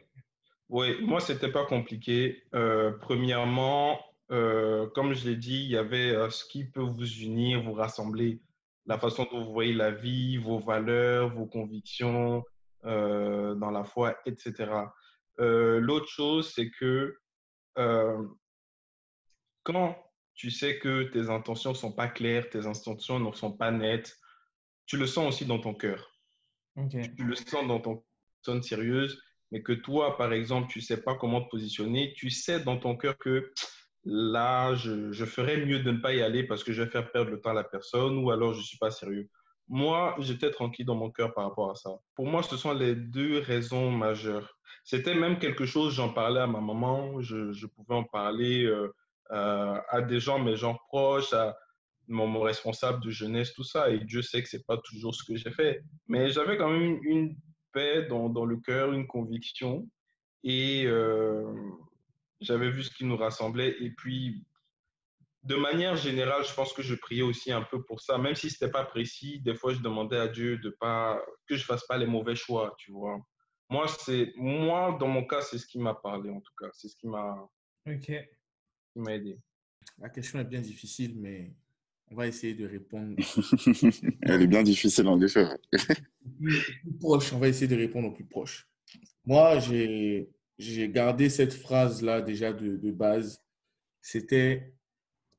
oui, 0.69 0.99
moi, 1.01 1.19
c'était 1.19 1.51
pas 1.51 1.65
compliqué. 1.65 2.43
Euh, 2.55 2.91
premièrement, 2.91 3.99
euh, 4.31 4.87
comme 4.95 5.13
je 5.13 5.29
l'ai 5.29 5.35
dit, 5.35 5.63
il 5.63 5.69
y 5.69 5.77
avait 5.77 6.11
euh, 6.11 6.29
ce 6.29 6.43
qui 6.45 6.65
peut 6.65 6.81
vous 6.81 7.07
unir, 7.21 7.61
vous 7.61 7.73
rassembler, 7.73 8.41
la 8.87 8.97
façon 8.97 9.27
dont 9.31 9.45
vous 9.45 9.53
voyez 9.53 9.73
la 9.73 9.91
vie, 9.91 10.37
vos 10.37 10.57
valeurs, 10.59 11.33
vos 11.33 11.45
convictions 11.45 12.43
euh, 12.85 13.53
dans 13.55 13.69
la 13.69 13.83
foi, 13.83 14.17
etc. 14.25 14.71
Euh, 15.39 15.79
L'autre 15.79 16.07
chose, 16.07 16.51
c'est 16.53 16.71
que 16.71 17.15
euh, 17.77 18.23
quand 19.63 19.95
tu 20.35 20.51
sais 20.51 20.79
que 20.79 21.03
tes 21.03 21.29
intentions 21.29 21.71
ne 21.71 21.75
sont 21.75 21.91
pas 21.91 22.07
claires, 22.07 22.49
tes 22.49 22.65
intentions 22.65 23.19
ne 23.19 23.31
sont 23.33 23.51
pas 23.51 23.71
nettes, 23.71 24.17
tu 24.85 24.97
le 24.97 25.07
sens 25.07 25.33
aussi 25.33 25.45
dans 25.45 25.59
ton 25.59 25.73
cœur. 25.73 26.11
Okay. 26.75 27.13
Tu 27.15 27.23
le 27.23 27.35
sens 27.35 27.67
dans 27.67 27.79
ton 27.79 28.03
personne 28.43 28.61
sérieuse 28.61 29.21
mais 29.51 29.61
que 29.61 29.73
toi, 29.73 30.17
par 30.17 30.33
exemple, 30.33 30.67
tu 30.69 30.79
ne 30.79 30.83
sais 30.83 31.01
pas 31.01 31.15
comment 31.15 31.41
te 31.41 31.49
positionner, 31.49 32.13
tu 32.17 32.29
sais 32.29 32.59
dans 32.59 32.77
ton 32.77 32.95
cœur 32.95 33.17
que 33.17 33.51
là, 34.03 34.75
je, 34.75 35.11
je, 35.11 35.25
ferais 35.25 35.65
mieux 35.65 35.79
de 35.79 35.91
ne 35.91 35.99
pas 35.99 36.13
y 36.13 36.21
aller 36.21 36.43
parce 36.43 36.63
que 36.63 36.73
je 36.73 36.83
vais 36.83 36.89
faire 36.89 37.11
perdre 37.11 37.31
le 37.31 37.39
temps 37.39 37.51
à 37.51 37.53
la 37.53 37.63
personne 37.63 38.17
ou 38.17 38.31
alors 38.31 38.53
je 38.53 38.59
ne 38.59 38.63
suis 38.63 38.77
pas 38.77 38.91
sérieux. 38.91 39.29
Moi, 39.67 40.15
j'étais 40.19 40.51
tranquille 40.51 40.85
dans 40.85 40.95
mon 40.95 41.09
cœur 41.09 41.33
par 41.33 41.45
rapport 41.45 41.71
à 41.71 41.75
ça. 41.75 41.89
Pour 42.15 42.27
moi, 42.27 42.43
ce 42.43 42.55
sont 42.55 42.73
les 42.73 42.95
deux 42.95 43.39
raisons 43.39 43.89
majeures. 43.89 44.57
C'était 44.83 45.15
même 45.15 45.39
quelque 45.39 45.65
chose, 45.65 45.95
j'en 45.95 46.09
parlais 46.09 46.41
à 46.41 46.47
ma 46.47 46.61
maman, 46.61 47.19
je, 47.21 47.51
je 47.51 47.65
pouvais 47.65 47.95
en 47.95 48.03
parler 48.03 48.63
euh, 48.65 48.83
euh, 48.83 48.93
à 49.29 50.01
des 50.01 50.19
gens, 50.19 50.39
mes 50.39 50.55
gens 50.55 50.77
proches, 50.87 51.33
à 51.33 51.55
mon, 52.07 52.41
responsable 52.41 53.03
de 53.03 53.09
jeunesse, 53.09 53.53
tout 53.53 53.63
ça. 53.63 53.89
Et 53.89 53.99
Dieu 53.99 54.21
sait 54.21 54.41
que 54.41 54.49
ce 54.49 54.57
n'est 54.57 54.63
pas 54.63 54.77
toujours 54.77 55.15
ce 55.15 55.23
que 55.23 55.35
j'ai 55.35 55.51
fait. 55.51 55.83
Mais 56.07 56.29
j'avais 56.29 56.57
quand 56.57 56.69
même 56.69 56.99
une, 57.03 57.35
paix 57.71 58.03
dans, 58.03 58.45
le 58.45 58.57
cœur, 58.57 58.93
une 58.93 59.07
conviction. 59.07 59.87
Et 60.43 60.85
euh, 60.85 61.43
j'avais 62.39 62.69
vu 62.69 62.83
ce 62.83 62.91
qui 62.91 63.05
nous 63.05 63.17
rassemblait. 63.17 63.75
Et 63.81 63.91
puis, 63.91 64.45
de 65.43 65.55
manière 65.55 65.95
générale, 65.95 66.45
je 66.45 66.53
pense 66.53 66.73
que 66.73 66.81
je 66.81 66.95
priais 66.95 67.21
aussi 67.21 67.51
un 67.51 67.63
peu 67.63 67.83
pour 67.83 68.01
ça. 68.01 68.17
Même 68.17 68.35
si 68.35 68.49
ce 68.49 68.55
n'était 68.55 68.71
pas 68.71 68.85
précis, 68.85 69.41
des 69.41 69.55
fois, 69.55 69.73
je 69.73 69.79
demandais 69.79 70.17
à 70.17 70.27
Dieu 70.27 70.57
de 70.57 70.69
pas, 70.69 71.21
que 71.47 71.55
je 71.55 71.65
fasse 71.65 71.85
pas 71.85 71.97
les 71.97 72.07
mauvais 72.07 72.35
choix, 72.35 72.73
tu 72.77 72.91
vois. 72.91 73.19
Moi, 73.69 73.87
c'est, 73.87 74.31
moi, 74.37 74.95
dans 74.99 75.07
mon 75.07 75.25
cas, 75.25 75.41
c'est 75.41 75.57
ce 75.57 75.65
qui 75.65 75.79
m'a 75.79 75.95
parlé, 75.95 76.29
en 76.29 76.39
tout 76.39 76.53
cas. 76.57 76.69
C'est 76.73 76.87
ce 76.87 76.95
qui 76.95 77.07
m'a, 77.07 77.35
okay. 77.87 78.29
Qui 78.95 79.01
m'a 79.01 79.13
aidé. 79.13 79.37
La 79.99 80.09
question 80.09 80.39
est 80.39 80.45
bien 80.45 80.61
difficile, 80.61 81.19
mais 81.19 81.53
on 82.07 82.15
va 82.15 82.27
essayer 82.27 82.53
de 82.53 82.65
répondre. 82.65 83.15
Elle 84.21 84.41
est 84.41 84.47
bien 84.47 84.63
difficile 84.63 85.07
en 85.07 85.19
effet. 85.21 85.47
plus 86.39 86.93
proche, 86.99 87.33
on 87.33 87.39
va 87.39 87.49
essayer 87.49 87.67
de 87.67 87.75
répondre 87.75 88.07
au 88.07 88.11
plus 88.11 88.25
proche. 88.25 88.69
Moi, 89.25 89.59
j'ai 89.59 90.89
gardé 90.89 91.29
cette 91.29 91.53
phrase-là 91.53 92.21
déjà 92.21 92.53
de, 92.53 92.77
de 92.77 92.91
base. 92.91 93.43
C'était 94.01 94.73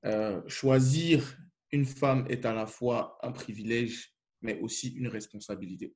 euh, 0.05 0.42
choisir 0.47 1.38
une 1.73 1.87
femme 1.87 2.27
est 2.29 2.45
à 2.45 2.53
la 2.53 2.66
fois 2.66 3.19
un 3.23 3.33
privilège, 3.33 4.14
mais 4.42 4.59
aussi 4.61 4.90
une 4.90 5.09
responsabilité. 5.09 5.95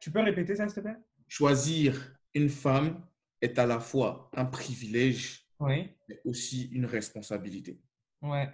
Tu 0.00 0.10
peux 0.10 0.20
répéter 0.20 0.56
ça, 0.56 0.66
s'il 0.66 0.76
te 0.76 0.80
plaît? 0.80 0.96
Choisir 1.28 2.18
une 2.34 2.48
femme 2.48 3.06
est 3.40 3.58
à 3.58 3.66
la 3.66 3.80
fois 3.80 4.30
un 4.34 4.44
privilège, 4.44 5.45
oui. 5.60 5.90
mais 6.08 6.20
aussi 6.24 6.64
une 6.72 6.86
responsabilité. 6.86 7.80
Ouais. 8.22 8.48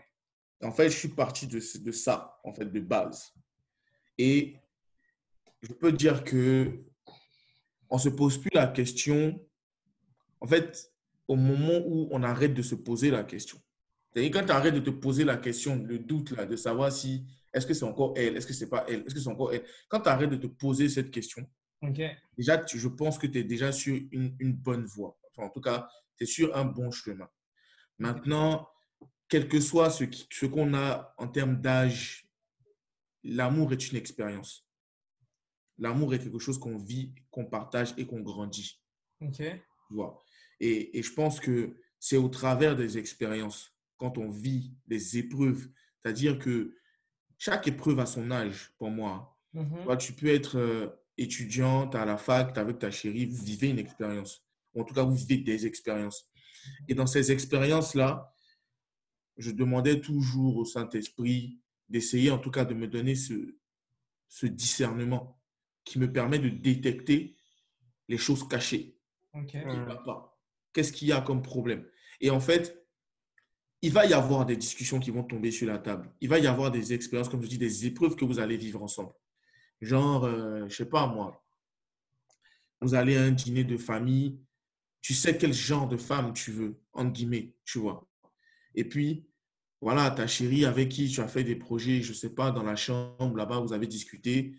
En 0.62 0.71
fait, 0.71 0.91
je 0.91 0.97
suis 0.97 1.09
parti 1.09 1.47
de, 1.47 1.59
de 1.59 1.93
ça, 1.93 2.41
en 2.45 2.53
fait, 2.53 2.67
de 2.67 2.81
base. 2.81 3.33
Et 4.19 4.57
je 5.62 5.73
peux 5.73 5.93
dire 5.93 6.25
que 6.25 6.85
on 7.91 7.99
se 7.99 8.09
pose 8.09 8.38
plus 8.38 8.51
la 8.55 8.67
question. 8.67 9.45
En 10.41 10.47
fait, 10.47 10.93
au 11.29 11.37
moment 11.37 11.79
où 11.87 12.09
on 12.11 12.23
arrête 12.23 12.55
de 12.55 12.62
se 12.62 12.75
poser 12.75 13.11
la 13.11 13.25
question. 13.25 13.59
C'est-à-dire 14.12 14.33
quand 14.33 14.47
tu 14.47 14.53
arrêtes 14.53 14.75
de 14.75 14.81
te 14.81 14.91
poser 14.91 15.25
la 15.25 15.37
question, 15.37 15.77
le 15.77 15.99
doute 15.99 16.33
là, 16.33 16.47
de 16.47 16.57
savoir 16.57 16.93
si 16.93 17.27
est-ce 17.53 17.67
que 17.67 17.75
c'est 17.75 17.85
encore 17.85 18.15
elle, 18.17 18.37
est-ce 18.37 18.47
que 18.47 18.53
c'est 18.53 18.69
pas 18.69 18.85
elle, 18.88 19.01
est-ce 19.01 19.15
que 19.15 19.21
c'est 19.21 19.29
encore 19.29 19.53
elle. 19.53 19.65
Quand 19.88 20.01
tu 20.01 20.09
arrêtes 20.09 20.31
de 20.31 20.37
te 20.37 20.47
poser 20.47 20.88
cette 20.88 21.11
question, 21.11 21.47
okay. 21.81 22.17
déjà, 22.37 22.59
tu, 22.59 22.79
je 22.79 22.88
pense 22.88 23.19
que 23.19 23.27
tu 23.27 23.38
es 23.38 23.45
déjà 23.45 23.73
sur 23.73 23.95
une, 24.11 24.35
une 24.38 24.53
bonne 24.53 24.85
voie. 24.85 25.19
Enfin, 25.31 25.49
en 25.49 25.51
tout 25.51 25.61
cas, 25.61 25.88
tu 26.16 26.25
es 26.25 26.27
sur 26.27 26.57
un 26.57 26.64
bon 26.64 26.90
chemin. 26.90 27.29
Maintenant, 27.98 28.68
quel 29.29 29.48
que 29.48 29.61
soit 29.61 29.90
ce 29.90 30.46
qu'on 30.46 30.75
a 30.75 31.14
en 31.18 31.29
termes 31.29 31.61
d'âge, 31.61 32.29
l'amour 33.25 33.72
est 33.72 33.90
une 33.90 33.96
expérience. 33.96 34.68
L'amour 35.79 36.14
est 36.14 36.18
quelque 36.18 36.38
chose 36.38 36.59
qu'on 36.59 36.77
vit, 36.77 37.14
qu'on 37.31 37.46
partage 37.46 37.94
et 37.96 38.07
qu'on 38.07 38.20
grandit. 38.20 38.81
Ok. 39.20 39.42
vois. 39.90 40.22
Et, 40.61 40.98
et 40.98 41.03
je 41.03 41.12
pense 41.12 41.40
que 41.40 41.77
c'est 41.98 42.16
au 42.16 42.29
travers 42.29 42.77
des 42.77 42.98
expériences, 42.98 43.72
quand 43.96 44.18
on 44.18 44.29
vit 44.29 44.75
des 44.87 45.18
épreuves, 45.18 45.68
c'est-à-dire 46.03 46.38
que 46.38 46.77
chaque 47.38 47.68
épreuve 47.68 48.01
a 48.01 48.07
son 48.07 48.31
âge 48.31 48.72
pour 48.79 48.90
moi. 48.90 49.38
Mhm. 49.53 49.85
Toi, 49.85 49.96
tu 49.96 50.12
peux 50.12 50.29
être 50.29 50.59
euh, 50.59 50.88
étudiante 51.16 51.94
à 51.94 52.05
la 52.05 52.16
fac, 52.16 52.53
tu 52.53 52.61
avec 52.61 52.79
ta 52.79 52.90
chérie, 52.90 53.27
vous 53.27 53.42
vivez 53.44 53.70
une 53.70 53.79
expérience. 53.79 54.44
Ou 54.75 54.81
en 54.83 54.85
tout 54.85 54.95
cas, 54.95 55.03
vous 55.03 55.15
vivez 55.15 55.39
des 55.39 55.67
expériences. 55.67 56.29
Et 56.89 56.95
dans 56.95 57.07
ces 57.07 57.33
expériences-là, 57.33 58.33
je 59.37 59.51
demandais 59.51 60.01
toujours 60.01 60.57
au 60.57 60.65
Saint-Esprit 60.65 61.59
d'essayer 61.89 62.31
en 62.31 62.39
tout 62.39 62.51
cas 62.51 62.65
de 62.65 62.75
me 62.75 62.87
donner 62.87 63.15
ce, 63.15 63.57
ce 64.29 64.47
discernement 64.47 65.39
qui 65.85 65.99
me 65.99 66.11
permet 66.11 66.39
de 66.39 66.49
détecter 66.49 67.37
les 68.09 68.19
choses 68.19 68.47
cachées 68.47 68.97
Ok. 69.35 69.49
qui 69.51 69.57
ne 69.59 69.85
va 69.85 69.97
pas 69.97 70.39
Qu'est-ce 70.73 70.93
qu'il 70.93 71.09
y 71.09 71.13
a 71.13 71.21
comme 71.21 71.43
problème? 71.43 71.87
Et 72.21 72.31
en 72.31 72.41
fait, 72.41 72.87
il 73.83 73.93
va 73.93 74.07
y 74.07 74.13
avoir 74.15 74.47
des 74.47 74.57
discussions 74.57 75.01
qui 75.01 75.11
vont 75.11 75.25
tomber 75.25 75.51
sur 75.51 75.67
la 75.67 75.79
table. 75.79 76.11
Il 76.21 76.29
va 76.29 76.39
y 76.39 76.47
avoir 76.47 76.71
des 76.71 76.93
expériences, 76.93 77.29
comme 77.29 77.43
je 77.43 77.49
dis, 77.49 77.59
des 77.59 77.85
épreuves 77.87 78.15
que 78.17 78.25
vous 78.25 78.39
allez 78.39 78.57
vivre 78.57 78.83
ensemble. 78.83 79.13
Genre, 79.81 80.25
euh, 80.25 80.69
je 80.69 80.77
sais 80.77 80.89
pas 80.89 81.07
moi, 81.09 81.45
vous 82.81 82.95
allez 82.95 83.17
à 83.17 83.23
un 83.23 83.33
dîner 83.33 83.65
de 83.65 83.77
famille, 83.77 84.41
tu 85.03 85.15
sais 85.15 85.37
quel 85.37 85.53
genre 85.53 85.88
de 85.88 85.97
femme 85.97 86.33
tu 86.33 86.53
veux, 86.53 86.81
entre 86.93 87.12
guillemets, 87.12 87.55
tu 87.65 87.79
vois. 87.79 88.09
Et 88.75 88.85
puis, 88.88 89.27
voilà, 89.81 90.11
ta 90.12 90.27
chérie 90.27 90.65
avec 90.65 90.88
qui 90.88 91.09
tu 91.09 91.21
as 91.21 91.29
fait 91.29 91.45
des 91.45 91.57
projets, 91.57 92.03
je 92.03 92.12
sais 92.12 92.31
pas, 92.31 92.53
dans 92.53 92.62
la 92.62 92.77
chambre, 92.77 93.37
là-bas, 93.37 93.59
vous 93.59 93.73
avez 93.73 93.88
discuté, 93.88 94.55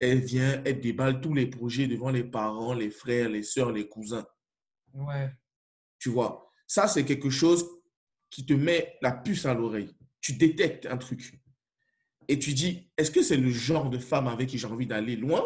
elle 0.00 0.20
vient, 0.20 0.62
elle 0.64 0.80
déballe 0.80 1.20
tous 1.20 1.34
les 1.34 1.46
projets 1.46 1.86
devant 1.86 2.10
les 2.10 2.24
parents, 2.24 2.72
les 2.72 2.90
frères, 2.90 3.28
les 3.28 3.42
sœurs, 3.42 3.72
les 3.72 3.88
cousins. 3.88 4.26
Ouais. 4.94 5.30
Tu 5.98 6.08
vois, 6.08 6.50
ça, 6.66 6.88
c'est 6.88 7.04
quelque 7.04 7.30
chose 7.30 7.66
qui 8.30 8.46
te 8.46 8.54
met 8.54 8.96
la 9.02 9.12
puce 9.12 9.46
à 9.46 9.54
l'oreille. 9.54 9.94
Tu 10.20 10.32
détectes 10.32 10.86
un 10.86 10.96
truc. 10.96 11.40
Et 12.26 12.38
tu 12.38 12.54
dis, 12.54 12.90
est-ce 12.96 13.10
que 13.10 13.22
c'est 13.22 13.36
le 13.36 13.50
genre 13.50 13.90
de 13.90 13.98
femme 13.98 14.28
avec 14.28 14.48
qui 14.48 14.58
j'ai 14.58 14.66
envie 14.66 14.86
d'aller 14.86 15.14
loin 15.14 15.44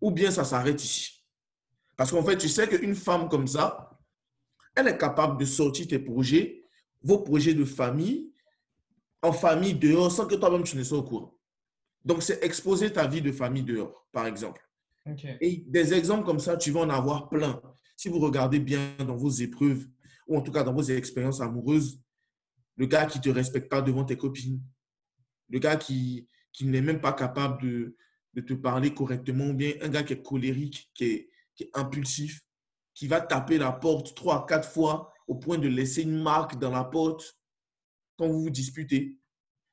ou 0.00 0.12
bien 0.12 0.30
ça 0.30 0.44
s'arrête 0.44 0.82
ici? 0.82 1.15
Parce 1.96 2.10
qu'en 2.10 2.22
fait, 2.22 2.36
tu 2.36 2.48
sais 2.48 2.68
qu'une 2.68 2.94
femme 2.94 3.28
comme 3.28 3.46
ça, 3.46 3.98
elle 4.74 4.88
est 4.88 4.98
capable 4.98 5.38
de 5.38 5.44
sortir 5.44 5.88
tes 5.88 5.98
projets, 5.98 6.62
vos 7.02 7.18
projets 7.18 7.54
de 7.54 7.64
famille, 7.64 8.32
en 9.22 9.32
famille 9.32 9.74
dehors, 9.74 10.12
sans 10.12 10.26
que 10.26 10.34
toi-même 10.34 10.62
tu 10.62 10.76
ne 10.76 10.84
sois 10.84 10.98
au 10.98 11.02
courant. 11.02 11.38
Donc, 12.04 12.22
c'est 12.22 12.42
exposer 12.44 12.92
ta 12.92 13.06
vie 13.06 13.22
de 13.22 13.32
famille 13.32 13.62
dehors, 13.62 14.06
par 14.12 14.26
exemple. 14.26 14.62
Et 15.40 15.64
des 15.66 15.94
exemples 15.94 16.24
comme 16.24 16.38
ça, 16.38 16.56
tu 16.56 16.70
vas 16.70 16.80
en 16.80 16.90
avoir 16.90 17.28
plein. 17.28 17.60
Si 17.96 18.08
vous 18.08 18.18
regardez 18.18 18.58
bien 18.60 18.94
dans 18.98 19.16
vos 19.16 19.30
épreuves, 19.30 19.86
ou 20.26 20.36
en 20.36 20.42
tout 20.42 20.52
cas 20.52 20.62
dans 20.62 20.74
vos 20.74 20.82
expériences 20.82 21.40
amoureuses, 21.40 22.00
le 22.76 22.86
gars 22.86 23.06
qui 23.06 23.18
ne 23.18 23.22
te 23.22 23.28
respecte 23.30 23.70
pas 23.70 23.80
devant 23.80 24.04
tes 24.04 24.16
copines, 24.16 24.60
le 25.48 25.58
gars 25.58 25.76
qui, 25.76 26.28
qui 26.52 26.66
n'est 26.66 26.82
même 26.82 27.00
pas 27.00 27.12
capable 27.12 27.62
de, 27.62 27.96
de 28.34 28.40
te 28.40 28.52
parler 28.52 28.92
correctement, 28.92 29.46
ou 29.46 29.54
bien 29.54 29.72
un 29.80 29.88
gars 29.88 30.02
qui 30.02 30.12
est 30.12 30.22
colérique, 30.22 30.90
qui 30.92 31.04
est, 31.04 31.30
qui 31.56 31.64
est 31.64 31.70
impulsif, 31.74 32.40
qui 32.94 33.08
va 33.08 33.20
taper 33.20 33.58
la 33.58 33.72
porte 33.72 34.14
trois, 34.14 34.46
quatre 34.46 34.68
fois 34.68 35.12
au 35.26 35.34
point 35.34 35.58
de 35.58 35.68
laisser 35.68 36.02
une 36.02 36.22
marque 36.22 36.58
dans 36.58 36.70
la 36.70 36.84
porte 36.84 37.36
quand 38.16 38.28
vous 38.28 38.42
vous 38.42 38.50
disputez. 38.50 39.18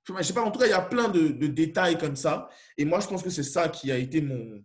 Je 0.05 0.23
sais 0.23 0.33
pas, 0.33 0.41
en 0.41 0.51
tout 0.51 0.59
cas, 0.59 0.65
il 0.65 0.71
y 0.71 0.73
a 0.73 0.81
plein 0.81 1.07
de, 1.07 1.29
détails 1.47 1.97
comme 1.97 2.15
ça. 2.15 2.49
Et 2.77 2.83
moi, 2.83 2.99
je 2.99 3.07
pense 3.07 3.23
que 3.23 3.29
c'est 3.29 3.43
ça 3.43 3.69
qui 3.69 3.91
a 3.91 3.97
été 3.97 4.21
mon, 4.21 4.63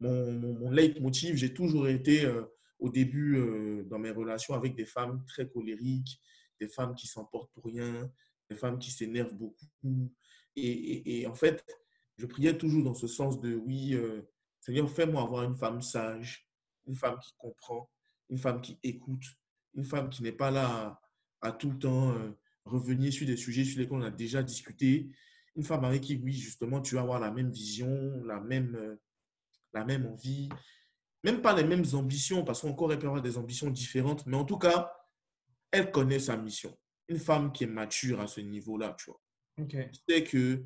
mon, 0.00 0.70
leitmotiv. 0.70 1.36
J'ai 1.36 1.54
toujours 1.54 1.88
été 1.88 2.26
euh, 2.26 2.42
au 2.78 2.90
début 2.90 3.36
euh, 3.36 3.84
dans 3.84 3.98
mes 3.98 4.10
relations 4.10 4.54
avec 4.54 4.74
des 4.74 4.84
femmes 4.84 5.24
très 5.26 5.48
colériques, 5.48 6.20
des 6.60 6.68
femmes 6.68 6.94
qui 6.94 7.06
s'emportent 7.06 7.50
pour 7.54 7.64
rien, 7.64 8.10
des 8.50 8.56
femmes 8.56 8.78
qui 8.78 8.90
s'énervent 8.90 9.34
beaucoup. 9.34 9.66
Et 10.56 11.26
en 11.26 11.34
fait, 11.34 11.64
je 12.18 12.26
priais 12.26 12.56
toujours 12.56 12.82
dans 12.82 12.94
ce 12.94 13.06
sens 13.06 13.40
de 13.40 13.54
oui, 13.54 13.94
euh, 13.94 14.22
Seigneur, 14.66 14.90
fais-moi 14.90 15.22
avoir 15.22 15.44
une 15.44 15.54
femme 15.54 15.80
sage, 15.80 16.44
une 16.88 16.96
femme 16.96 17.20
qui 17.20 17.32
comprend, 17.38 17.88
une 18.28 18.38
femme 18.38 18.60
qui 18.60 18.76
écoute, 18.82 19.22
une 19.74 19.84
femme 19.84 20.10
qui 20.10 20.24
n'est 20.24 20.32
pas 20.32 20.50
là 20.50 20.98
à, 21.40 21.48
à 21.48 21.52
tout 21.52 21.70
le 21.70 21.78
temps 21.78 22.10
euh, 22.10 22.32
revenir 22.64 23.12
sur 23.12 23.28
des 23.28 23.36
sujets 23.36 23.62
sur 23.62 23.78
lesquels 23.78 23.96
on 23.96 24.02
a 24.02 24.10
déjà 24.10 24.42
discuté, 24.42 25.08
une 25.54 25.62
femme 25.62 25.84
avec 25.84 26.02
qui, 26.02 26.16
oui, 26.16 26.32
justement, 26.32 26.82
tu 26.82 26.96
vas 26.96 27.02
avoir 27.02 27.20
la 27.20 27.30
même 27.30 27.48
vision, 27.48 28.24
la 28.24 28.40
même, 28.40 28.74
euh, 28.74 28.96
la 29.72 29.84
même 29.84 30.04
envie, 30.04 30.48
même 31.22 31.40
pas 31.40 31.54
les 31.54 31.62
mêmes 31.62 31.84
ambitions, 31.92 32.44
parce 32.44 32.62
qu'encore, 32.62 32.92
elle 32.92 32.98
peut 32.98 33.06
avoir 33.06 33.22
des 33.22 33.38
ambitions 33.38 33.70
différentes, 33.70 34.26
mais 34.26 34.36
en 34.36 34.44
tout 34.44 34.58
cas, 34.58 34.92
elle 35.70 35.92
connaît 35.92 36.18
sa 36.18 36.36
mission. 36.36 36.76
Une 37.06 37.20
femme 37.20 37.52
qui 37.52 37.62
est 37.62 37.68
mature 37.68 38.20
à 38.20 38.26
ce 38.26 38.40
niveau-là, 38.40 38.96
tu 38.98 39.12
vois. 39.12 39.20
Ok. 39.60 39.76
C'est 40.08 40.24
que, 40.24 40.64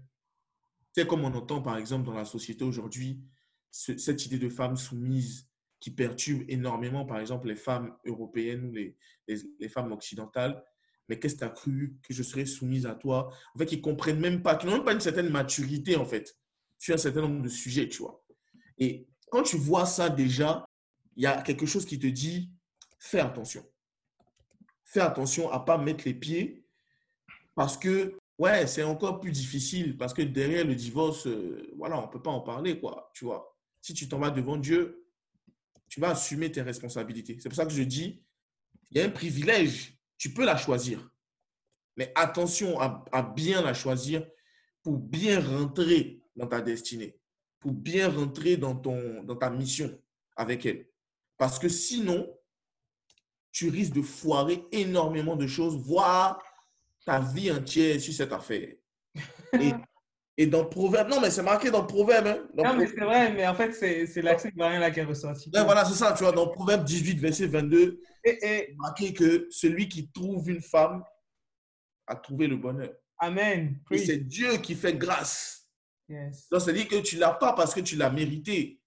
c'est 0.94 1.06
comme 1.06 1.22
on 1.22 1.34
entend, 1.34 1.60
par 1.60 1.76
exemple, 1.76 2.06
dans 2.06 2.14
la 2.14 2.24
société 2.24 2.64
aujourd'hui, 2.64 3.20
ce- 3.70 3.96
cette 3.98 4.26
idée 4.26 4.38
de 4.38 4.48
femme 4.48 4.76
soumise 4.76 5.48
qui 5.80 5.90
perturbe 5.90 6.44
énormément, 6.48 7.06
par 7.06 7.18
exemple, 7.18 7.48
les 7.48 7.56
femmes 7.56 7.96
européennes 8.04 8.66
ou 8.66 8.72
les, 8.72 9.68
femmes 9.68 9.92
occidentales. 9.92 10.62
Mais 11.08 11.18
qu'est-ce 11.18 11.34
que 11.34 11.40
tu 11.40 11.44
as 11.44 11.50
cru 11.50 11.96
que 12.02 12.12
je 12.12 12.22
serais 12.22 12.44
soumise 12.44 12.86
à 12.86 12.94
toi? 12.94 13.32
En 13.54 13.58
fait, 13.58 13.72
ils 13.72 13.80
comprennent 13.80 14.20
même 14.20 14.42
pas, 14.42 14.56
qu'ils 14.56 14.68
n'ont 14.68 14.76
même 14.76 14.84
pas 14.84 14.92
une 14.92 15.00
certaine 15.00 15.30
maturité, 15.30 15.96
en 15.96 16.04
fait, 16.04 16.36
sur 16.78 16.94
un 16.94 16.98
certain 16.98 17.22
nombre 17.22 17.42
de 17.42 17.48
sujets, 17.48 17.88
tu 17.88 18.02
vois. 18.02 18.22
Et 18.78 19.08
quand 19.30 19.42
tu 19.42 19.56
vois 19.56 19.86
ça 19.86 20.10
déjà, 20.10 20.66
il 21.16 21.24
y 21.24 21.26
a 21.26 21.40
quelque 21.42 21.66
chose 21.66 21.86
qui 21.86 21.98
te 21.98 22.06
dit, 22.06 22.52
fais 22.98 23.20
attention. 23.20 23.64
Fais 24.84 25.00
attention 25.00 25.50
à 25.50 25.60
pas 25.60 25.78
mettre 25.78 26.04
les 26.04 26.14
pieds 26.14 26.64
parce 27.54 27.76
que, 27.76 28.16
ouais, 28.38 28.66
c'est 28.66 28.82
encore 28.82 29.20
plus 29.20 29.32
difficile 29.32 29.96
parce 29.96 30.14
que 30.14 30.22
derrière 30.22 30.64
le 30.64 30.74
divorce, 30.74 31.26
euh, 31.26 31.70
voilà, 31.76 31.98
on 31.98 32.06
ne 32.06 32.10
peut 32.12 32.22
pas 32.22 32.30
en 32.30 32.40
parler, 32.40 32.78
quoi, 32.80 33.10
tu 33.14 33.24
vois. 33.24 33.49
Si 33.80 33.94
tu 33.94 34.08
t'en 34.08 34.18
vas 34.18 34.30
devant 34.30 34.56
Dieu, 34.56 35.06
tu 35.88 36.00
vas 36.00 36.10
assumer 36.10 36.52
tes 36.52 36.62
responsabilités. 36.62 37.38
C'est 37.40 37.48
pour 37.48 37.56
ça 37.56 37.66
que 37.66 37.72
je 37.72 37.82
dis, 37.82 38.22
il 38.90 38.98
y 38.98 39.00
a 39.00 39.04
un 39.04 39.10
privilège, 39.10 39.98
tu 40.18 40.32
peux 40.32 40.44
la 40.44 40.56
choisir. 40.56 41.10
Mais 41.96 42.12
attention 42.14 42.80
à, 42.80 43.22
bien 43.34 43.62
la 43.62 43.74
choisir 43.74 44.24
pour 44.82 44.98
bien 44.98 45.40
rentrer 45.40 46.22
dans 46.36 46.46
ta 46.46 46.60
destinée, 46.60 47.18
pour 47.58 47.72
bien 47.72 48.08
rentrer 48.08 48.56
dans, 48.56 48.74
dans 48.74 49.36
ta 49.36 49.50
mission 49.50 50.00
avec 50.36 50.64
elle. 50.66 50.88
Parce 51.36 51.58
que 51.58 51.68
sinon, 51.68 52.30
tu 53.52 53.68
risques 53.68 53.94
de 53.94 54.02
foirer 54.02 54.64
énormément 54.72 55.36
de 55.36 55.46
choses, 55.46 55.76
voire 55.76 56.42
ta 57.04 57.20
vie 57.20 57.50
entière 57.50 58.00
sur 58.00 58.14
cette 58.14 58.32
affaire. 58.32 58.74
et 60.42 60.46
dans 60.46 60.64
Proverbe, 60.64 61.10
non, 61.10 61.20
mais 61.20 61.30
c'est 61.30 61.42
marqué 61.42 61.70
dans 61.70 61.84
Proverbe. 61.84 62.26
Hein, 62.28 62.48
dans 62.54 62.64
Non, 62.64 62.76
mais 62.76 62.86
c'est 62.86 63.00
vrai, 63.04 63.30
mais 63.34 63.46
en 63.46 63.54
fait, 63.54 63.72
c'est 63.74 64.22
l'accès 64.22 64.50
variant 64.56 64.80
là 64.80 64.90
qui 64.90 65.00
est 65.00 65.04
ressorti. 65.04 65.50
Ouais, 65.52 65.62
voilà, 65.64 65.84
c'est 65.84 65.92
ça, 65.92 66.14
tu 66.16 66.22
vois, 66.24 66.32
dans 66.32 66.48
Proverbe 66.48 66.82
18, 66.82 67.18
verset 67.18 67.46
22, 67.46 68.00
Et, 68.24 68.30
et- 68.30 68.38
c'est 68.40 68.74
marqué 68.78 69.12
que 69.12 69.46
celui 69.50 69.86
qui 69.86 70.10
trouve 70.10 70.48
une 70.48 70.62
femme 70.62 71.04
a 72.06 72.16
trouvé 72.16 72.46
le 72.46 72.56
bonheur. 72.56 72.90
Amen. 73.18 73.78
Et 73.90 73.98
c'est 73.98 74.16
Dieu 74.16 74.56
qui 74.62 74.74
fait 74.74 74.94
grâce. 74.94 75.68
Yes. 76.08 76.48
Donc, 76.50 76.62
c'est-à-dire 76.62 76.88
que 76.88 77.00
tu 77.02 77.16
ne 77.16 77.20
l'as 77.20 77.32
pas 77.34 77.52
parce 77.52 77.74
que 77.74 77.80
tu 77.80 77.96
l'as 77.96 78.08
mérité. 78.08 78.80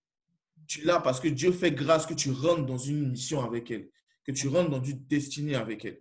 Tu 0.68 0.82
l'as 0.82 1.02
parce 1.02 1.20
que 1.20 1.28
Dieu 1.28 1.52
fait 1.52 1.72
grâce 1.72 2.08
que 2.08 2.16
tu 2.16 2.32
rentres 2.32 2.66
dans 2.66 2.80
une 2.80 3.12
mission 3.12 3.44
avec 3.46 3.70
elle, 3.70 3.90
que 4.26 4.32
tu 4.32 4.48
rentres 4.48 4.72
dans 4.72 4.84
une 4.84 5.06
destinée 5.06 5.54
avec 5.54 5.86
elle. 5.86 6.00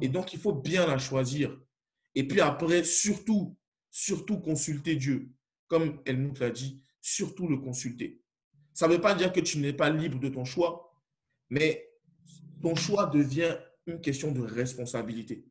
Et 0.00 0.08
donc, 0.08 0.32
il 0.32 0.38
faut 0.38 0.52
bien 0.52 0.86
la 0.86 0.98
choisir. 0.98 1.58
Et 2.14 2.28
puis 2.28 2.40
après, 2.40 2.84
surtout, 2.84 3.56
surtout 3.92 4.40
consulter 4.40 4.96
Dieu. 4.96 5.30
Comme 5.68 6.02
Helmut 6.04 6.40
l'a 6.40 6.50
dit, 6.50 6.82
surtout 7.00 7.46
le 7.46 7.58
consulter. 7.58 8.20
Ça 8.74 8.88
ne 8.88 8.94
veut 8.94 9.00
pas 9.00 9.14
dire 9.14 9.32
que 9.32 9.40
tu 9.40 9.58
n'es 9.58 9.72
pas 9.72 9.90
libre 9.90 10.18
de 10.18 10.28
ton 10.28 10.44
choix, 10.44 10.92
mais 11.50 11.92
ton 12.60 12.74
choix 12.74 13.06
devient 13.06 13.56
une 13.86 14.00
question 14.00 14.32
de 14.32 14.40
responsabilité. 14.40 15.46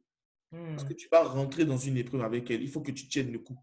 Hmm. 0.51 0.75
Parce 0.75 0.83
que 0.83 0.93
tu 0.93 1.07
vas 1.09 1.23
rentrer 1.23 1.65
dans 1.65 1.77
une 1.77 1.97
épreuve 1.97 2.23
avec 2.23 2.49
elle, 2.51 2.61
il 2.61 2.69
faut 2.69 2.81
que 2.81 2.91
tu 2.91 3.07
tiennes 3.07 3.31
le 3.31 3.39
coup. 3.39 3.57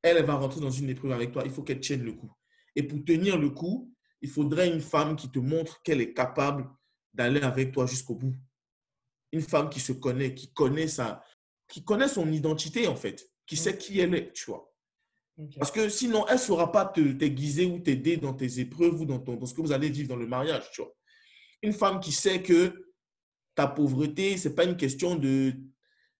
Elle, 0.00 0.16
elle 0.16 0.24
va 0.24 0.34
rentrer 0.34 0.60
dans 0.60 0.70
une 0.70 0.88
épreuve 0.88 1.12
avec 1.12 1.32
toi, 1.32 1.42
il 1.44 1.50
faut 1.50 1.62
qu'elle 1.62 1.80
tienne 1.80 2.04
le 2.04 2.12
coup. 2.12 2.32
Et 2.76 2.84
pour 2.84 3.04
tenir 3.04 3.36
le 3.36 3.50
coup, 3.50 3.92
il 4.20 4.28
faudrait 4.28 4.72
une 4.72 4.80
femme 4.80 5.16
qui 5.16 5.30
te 5.30 5.40
montre 5.40 5.82
qu'elle 5.82 6.00
est 6.00 6.14
capable 6.14 6.70
d'aller 7.12 7.40
avec 7.40 7.72
toi 7.72 7.86
jusqu'au 7.86 8.14
bout. 8.14 8.36
Une 9.32 9.42
femme 9.42 9.68
qui 9.68 9.80
se 9.80 9.92
connaît, 9.92 10.34
qui 10.34 10.52
connaît, 10.52 10.86
sa, 10.86 11.22
qui 11.66 11.84
connaît 11.84 12.08
son 12.08 12.30
identité, 12.30 12.86
en 12.86 12.96
fait, 12.96 13.28
qui 13.48 13.56
sait 13.56 13.76
qui 13.76 13.98
elle 13.98 14.14
est, 14.14 14.32
tu 14.32 14.44
vois. 14.46 14.72
Parce 15.58 15.70
que 15.72 15.88
sinon, 15.88 16.26
elle 16.28 16.34
ne 16.34 16.38
saura 16.40 16.70
pas 16.70 16.84
te 16.84 17.00
t'aiguiser 17.12 17.64
ou 17.66 17.78
t'aider 17.80 18.16
dans 18.16 18.34
tes 18.34 18.60
épreuves 18.60 19.00
ou 19.00 19.04
dans, 19.04 19.18
ton- 19.20 19.36
dans 19.36 19.46
ce 19.46 19.54
que 19.54 19.60
vous 19.60 19.72
allez 19.72 19.88
vivre 19.88 20.08
dans 20.08 20.16
le 20.16 20.26
mariage, 20.26 20.70
tu 20.72 20.82
vois. 20.82 20.94
Une 21.62 21.72
femme 21.72 21.98
qui 22.00 22.12
sait 22.12 22.42
que 22.42 22.92
ta 23.54 23.66
pauvreté, 23.66 24.36
c'est 24.36 24.54
pas 24.54 24.64
une 24.64 24.76
question 24.76 25.16
de, 25.16 25.50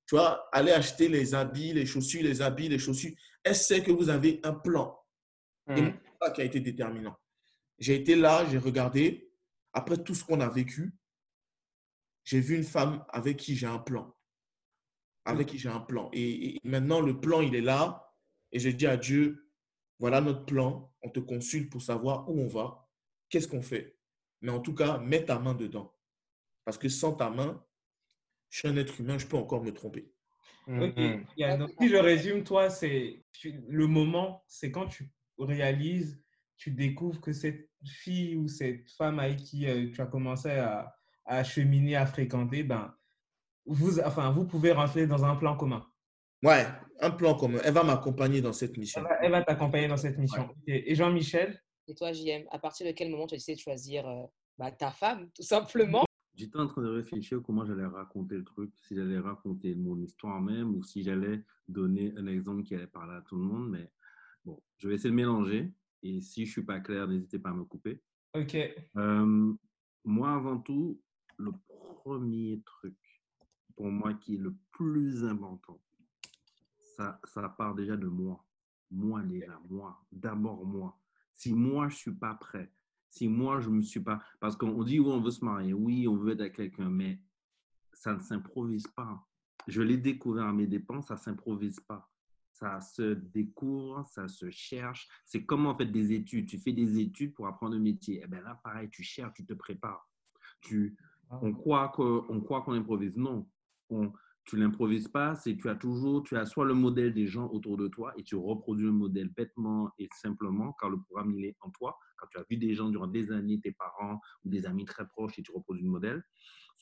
tu 0.07 0.15
vois, 0.17 0.49
aller 0.53 0.73
acheter 0.73 1.09
les 1.09 1.35
habits, 1.35 1.73
les 1.73 1.87
chaussures, 1.87 2.23
les 2.23 2.41
habits, 2.43 2.69
les 2.69 2.79
chaussures. 2.79 3.13
Elle 3.45 3.55
sait 3.57 3.83
que 3.83 3.91
vous 3.93 4.09
avez 4.09 4.41
un 4.43 4.55
plan. 4.55 4.97
Et 5.77 5.81
c'est 5.83 6.27
ça 6.27 6.31
qui 6.33 6.41
a 6.41 6.45
été 6.45 6.61
déterminant. 6.61 7.17
J'ai 7.79 7.95
été 7.97 8.17
là, 8.17 8.47
j'ai 8.51 8.59
regardé. 8.59 9.31
Après 9.73 10.03
tout 10.03 10.15
ce 10.15 10.25
qu'on 10.25 10.41
a 10.41 10.49
vécu, 10.49 10.93
j'ai 12.25 12.41
vu 12.41 12.57
une 12.57 12.65
femme 12.65 13.05
avec 13.11 13.37
qui 13.37 13.55
j'ai 13.55 13.67
un 13.67 13.79
plan. 13.79 14.15
Avec 15.31 15.49
qui 15.49 15.59
j'ai 15.59 15.69
un 15.69 15.81
plan. 15.81 16.11
Et, 16.13 16.57
et 16.57 16.61
maintenant, 16.65 17.01
le 17.01 17.21
plan, 17.21 17.41
il 17.41 17.55
est 17.55 17.61
là. 17.61 18.13
Et 18.53 18.59
je 18.59 18.71
dis 18.71 18.87
à 18.87 18.97
Dieu, 18.97 19.51
voilà 19.99 20.21
notre 20.21 20.45
plan. 20.45 20.93
On 21.03 21.11
te 21.11 21.21
consulte 21.21 21.71
pour 21.71 21.83
savoir 21.83 22.29
où 22.29 22.41
on 22.41 22.47
va. 22.47 22.89
Qu'est-ce 23.29 23.49
qu'on 23.49 23.63
fait? 23.63 23.99
Mais 24.41 24.51
en 24.51 24.61
tout 24.61 24.75
cas, 24.75 24.99
mets 24.99 25.25
ta 25.25 25.39
main 25.39 25.55
dedans. 25.55 25.95
Parce 26.65 26.79
que 26.79 26.89
sans 26.89 27.13
ta 27.13 27.31
main, 27.31 27.65
je 28.51 28.59
suis 28.61 28.69
un 28.69 28.77
être 28.77 29.01
humain, 29.01 29.19
je 29.19 29.27
peux 29.27 29.37
encore 29.37 29.63
me 29.63 29.73
tromper. 29.73 30.13
Mhm. 30.67 31.25
Yeah, 31.37 31.57
donc, 31.57 31.71
si 31.81 31.89
je 31.89 31.97
résume, 31.97 32.45
toi, 32.45 32.69
c'est 32.71 33.25
le 33.45 33.87
moment, 33.87 34.45
c'est 34.47 34.71
quand 34.71 34.87
tu 34.87 35.11
réalises, 35.39 36.23
tu 36.57 36.71
découvres 36.71 37.21
que 37.21 37.33
cette 37.33 37.71
fille 37.85 38.37
ou 38.37 38.49
cette 38.49 38.91
femme 38.91 39.19
avec 39.19 39.39
qui 39.39 39.67
euh, 39.67 39.91
tu 39.93 40.01
as 40.01 40.07
commencé 40.07 40.51
à, 40.51 40.95
à 41.25 41.45
cheminer, 41.45 41.97
à 41.97 42.05
fréquenter, 42.05 42.65
ben, 42.65 42.95
vous, 43.69 44.01
enfin, 44.01 44.31
vous 44.31 44.47
pouvez 44.47 44.73
rentrer 44.73 45.07
dans 45.07 45.25
un 45.25 45.37
plan 45.37 45.57
commun. 45.57 45.87
Ouais, 46.43 46.67
un 47.01 47.11
plan 47.11 47.35
commun. 47.35 47.59
Elle 47.65 47.75
va 47.75 47.83
m'accompagner 47.83 48.41
dans 48.41 48.53
cette 48.53 48.77
mission. 48.77 49.03
elle 49.21 49.31
va 49.31 49.43
t'accompagner 49.43 49.89
dans 49.89 49.97
cette 49.97 50.19
mission. 50.19 50.49
Et 50.67 50.95
Jean-Michel, 50.95 51.61
Et 51.87 51.95
toi, 51.95 52.13
JM, 52.13 52.45
à 52.51 52.59
partir 52.59 52.87
de 52.87 52.93
quel 52.93 53.11
moment 53.11 53.27
tu 53.27 53.35
as 53.35 53.37
décidé 53.37 53.57
de 53.57 53.61
choisir 53.61 54.09
euh, 54.09 54.25
bah, 54.57 54.73
ta 54.73 54.91
femme, 54.91 55.31
tout 55.35 55.43
simplement? 55.43 56.05
J'étais 56.35 56.59
en 56.59 56.69
train 56.69 56.83
de 56.83 56.89
réfléchir 56.89 57.41
comment 57.45 57.65
j'allais 57.67 57.87
raconter 57.87 58.37
le 58.37 58.45
truc, 58.45 58.71
si 58.77 58.95
j'allais 58.95 59.19
raconter 59.19 59.75
mon 59.75 60.01
histoire 60.01 60.41
même 60.41 60.75
ou 60.77 60.85
si 60.85 61.03
j'allais 61.03 61.43
donner 61.67 62.15
un 62.17 62.27
exemple 62.29 62.63
qui 62.63 62.75
allait 62.75 62.87
parler 62.87 63.17
à 63.17 63.23
tout 63.23 63.37
le 63.37 63.43
monde. 63.43 63.71
Mais 63.71 63.91
bon, 64.45 64.63
je 64.79 64.89
vais 64.89 64.95
essayer 64.95 65.11
de 65.11 65.17
mélanger. 65.17 65.73
Et 66.05 66.21
si 66.21 66.47
je 66.47 66.53
suis 66.53 66.65
pas 66.65 66.79
clair, 66.79 67.09
n'hésitez 67.09 67.41
pas 67.41 67.51
à 67.51 67.55
me 67.55 67.65
couper. 67.65 68.01
ok. 68.35 68.57
Euh, 68.97 69.53
moi, 70.05 70.31
avant 70.31 70.59
tout, 70.59 71.01
le 71.39 71.51
premier 72.05 72.63
truc 72.65 72.95
pour 73.79 73.93
moi 73.93 74.13
qui 74.15 74.35
est 74.35 74.39
le 74.39 74.57
plus 74.73 75.25
important, 75.25 75.81
ça, 76.97 77.21
ça 77.23 77.49
part 77.49 77.77
déjà 77.77 77.97
de 77.97 78.09
moi. 78.09 78.45
Moi 78.91 79.23
déjà, 79.23 79.61
moi. 79.71 80.05
D'abord 80.11 80.67
moi. 80.67 80.99
Si 81.33 81.53
moi, 81.53 81.89
je 81.89 81.95
suis 81.95 82.13
pas 82.15 82.35
prêt, 82.35 82.73
si 83.09 83.29
moi, 83.29 83.61
je 83.61 83.71
me 83.71 83.83
suis 83.83 84.01
pas... 84.01 84.21
Parce 84.41 84.57
qu'on 84.57 84.83
dit, 84.83 84.99
oui, 84.99 85.09
on 85.09 85.21
veut 85.21 85.31
se 85.31 85.45
marier, 85.45 85.73
oui, 85.75 86.09
on 86.09 86.17
veut 86.17 86.33
être 86.33 86.41
avec 86.41 86.57
quelqu'un, 86.57 86.91
mais 86.91 87.21
ça 87.93 88.15
ne 88.15 88.19
s'improvise 88.19 88.89
pas. 88.89 89.25
Je 89.69 89.81
l'ai 89.81 89.97
découvert 89.97 90.47
à 90.47 90.53
mes 90.53 90.67
dépens, 90.67 91.01
ça 91.03 91.15
ne 91.15 91.21
s'improvise 91.21 91.79
pas. 91.79 92.11
Ça 92.51 92.81
se 92.81 93.15
découvre, 93.15 94.05
ça 94.09 94.27
se 94.27 94.51
cherche. 94.51 95.07
C'est 95.25 95.45
comme 95.45 95.67
en 95.67 95.77
fait 95.77 95.87
des 95.87 96.13
études. 96.13 96.49
Tu 96.49 96.59
fais 96.59 96.73
des 96.73 96.99
études 96.99 97.33
pour 97.33 97.47
apprendre 97.47 97.77
un 97.77 97.79
métier. 97.79 98.25
Et 98.25 98.27
bien 98.27 98.43
là, 98.43 98.61
pareil, 98.65 98.91
tu 98.91 99.05
cherches, 99.05 99.35
tu 99.35 99.47
te 99.47 99.55
prépares. 99.55 100.11
Tu, 100.63 100.97
on 101.31 101.53
croit 101.53 101.93
que- 101.97 102.25
on 102.29 102.41
croit 102.41 102.63
qu'on 102.63 102.73
improvise. 102.73 103.17
Non, 103.17 103.49
on, 103.91 104.13
tu 104.45 104.57
l'improvises 104.57 105.09
pas. 105.09 105.35
C'est 105.35 105.57
tu 105.57 105.69
as 105.69 105.75
toujours, 105.75 106.23
tu 106.23 106.37
as 106.37 106.47
soit 106.47 106.65
le 106.65 106.75
modèle 106.75 107.13
des 107.13 107.27
gens 107.27 107.49
autour 107.49 107.77
de 107.77 107.89
toi 107.89 108.13
et 108.17 108.23
tu 108.23 108.35
reproduis 108.35 108.87
le 108.87 108.93
modèle 108.93 109.29
bêtement 109.29 109.93
et 109.99 110.09
simplement 110.21 110.75
car 110.81 110.91
le 110.91 110.99
programme 111.01 111.33
il 111.33 111.45
est 111.45 111.57
en 111.61 111.71
toi. 111.71 111.99
Quand 112.17 112.27
tu 112.31 112.39
as 112.39 112.45
vu 112.49 112.57
des 112.57 112.75
gens 112.75 112.89
durant 112.89 113.07
des 113.07 113.31
années, 113.31 113.61
tes 113.61 113.73
parents 113.73 114.21
ou 114.45 114.49
des 114.49 114.67
amis 114.67 114.85
très 114.85 115.07
proches 115.07 115.39
et 115.39 115.43
tu 115.43 115.53
reproduis 115.53 115.85
le 115.85 115.91
modèle. 115.91 116.25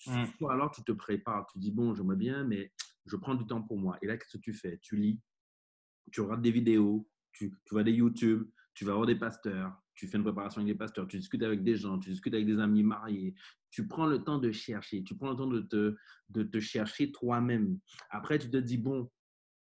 Mm. 0.07 0.25
Soit 0.39 0.53
alors 0.53 0.71
tu 0.71 0.83
te 0.85 0.93
prépares, 0.93 1.47
tu 1.53 1.59
dis 1.59 1.73
bon, 1.73 1.95
j'aimerais 1.95 2.17
bien, 2.17 2.45
mais 2.45 2.73
je 3.07 3.17
prends 3.17 3.35
du 3.35 3.47
temps 3.47 3.63
pour 3.63 3.79
moi. 3.79 3.99
Et 4.03 4.07
là, 4.07 4.17
qu'est-ce 4.17 4.37
que 4.37 4.43
tu 4.43 4.53
fais? 4.53 4.79
Tu 4.83 4.97
lis, 4.97 5.21
tu 6.13 6.21
regardes 6.21 6.43
des 6.43 6.53
vidéos, 6.53 7.09
tu, 7.33 7.53
tu 7.65 7.75
vas 7.75 7.83
des 7.83 7.93
YouTube, 7.93 8.49
tu 8.75 8.85
vas 8.85 8.95
voir 8.95 9.07
des 9.07 9.17
pasteurs, 9.17 9.73
tu 9.95 10.07
fais 10.07 10.19
une 10.19 10.23
préparation 10.23 10.61
avec 10.61 10.73
des 10.73 10.79
pasteurs, 10.79 11.09
tu 11.09 11.17
discutes 11.17 11.43
avec 11.43 11.65
des 11.65 11.77
gens, 11.77 11.99
tu 11.99 12.11
discutes 12.11 12.35
avec 12.35 12.47
des 12.47 12.61
amis 12.61 12.83
mariés, 12.83 13.35
tu 13.77 13.87
prends 13.87 14.07
le 14.07 14.25
temps 14.25 14.39
de 14.39 14.51
chercher, 14.53 15.05
tu 15.05 15.15
prends 15.15 15.29
le 15.29 15.37
temps 15.37 15.47
de 15.47 15.61
te, 15.61 15.95
de 16.31 16.43
te 16.45 16.59
chercher 16.61 17.13
toi-même. 17.13 17.79
Après, 18.09 18.39
tu 18.39 18.49
te 18.49 18.57
dis, 18.57 18.79
bon, 18.79 19.11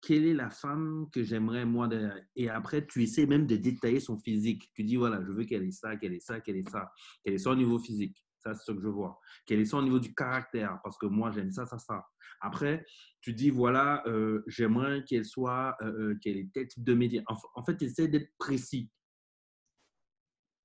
quelle 0.01 0.25
est 0.25 0.33
la 0.33 0.49
femme 0.49 1.05
que 1.11 1.21
j'aimerais 1.21 1.63
moi 1.63 1.87
derrière 1.87 2.19
Et 2.35 2.49
après, 2.49 2.87
tu 2.87 3.03
essaies 3.03 3.27
même 3.27 3.45
de 3.45 3.55
détailler 3.55 3.99
son 3.99 4.17
physique. 4.17 4.67
Tu 4.73 4.83
dis, 4.83 4.95
voilà, 4.95 5.21
je 5.23 5.31
veux 5.31 5.43
qu'elle 5.43 5.61
ait 5.61 5.69
ça, 5.69 5.95
qu'elle 5.95 6.13
ait 6.15 6.19
ça, 6.19 6.41
qu'elle 6.41 6.57
ait 6.57 6.63
ça, 6.63 6.91
qu'elle 7.23 7.35
ait 7.35 7.37
ça 7.37 7.51
au 7.51 7.55
niveau 7.55 7.77
physique. 7.77 8.17
Ça, 8.39 8.55
c'est 8.55 8.63
ce 8.63 8.71
que 8.71 8.81
je 8.81 8.87
vois. 8.87 9.19
Qu'elle 9.45 9.59
ait 9.59 9.65
ça 9.65 9.77
au 9.77 9.83
niveau 9.83 9.99
du 9.99 10.15
caractère, 10.15 10.79
parce 10.83 10.97
que 10.97 11.05
moi, 11.05 11.29
j'aime 11.29 11.51
ça, 11.51 11.67
ça, 11.67 11.77
ça. 11.77 12.03
Après, 12.41 12.83
tu 13.21 13.33
dis, 13.33 13.51
voilà, 13.51 14.01
euh, 14.07 14.41
j'aimerais 14.47 15.03
qu'elle 15.03 15.25
soit, 15.25 15.77
euh, 15.83 16.13
euh, 16.13 16.19
qu'elle 16.19 16.37
ait 16.37 16.49
tel 16.51 16.67
type 16.67 16.83
de 16.83 16.95
métier. 16.95 17.21
En, 17.27 17.35
en 17.53 17.63
fait, 17.63 17.77
tu 17.77 17.85
essaies 17.85 18.07
d'être 18.07 18.31
précis. 18.39 18.89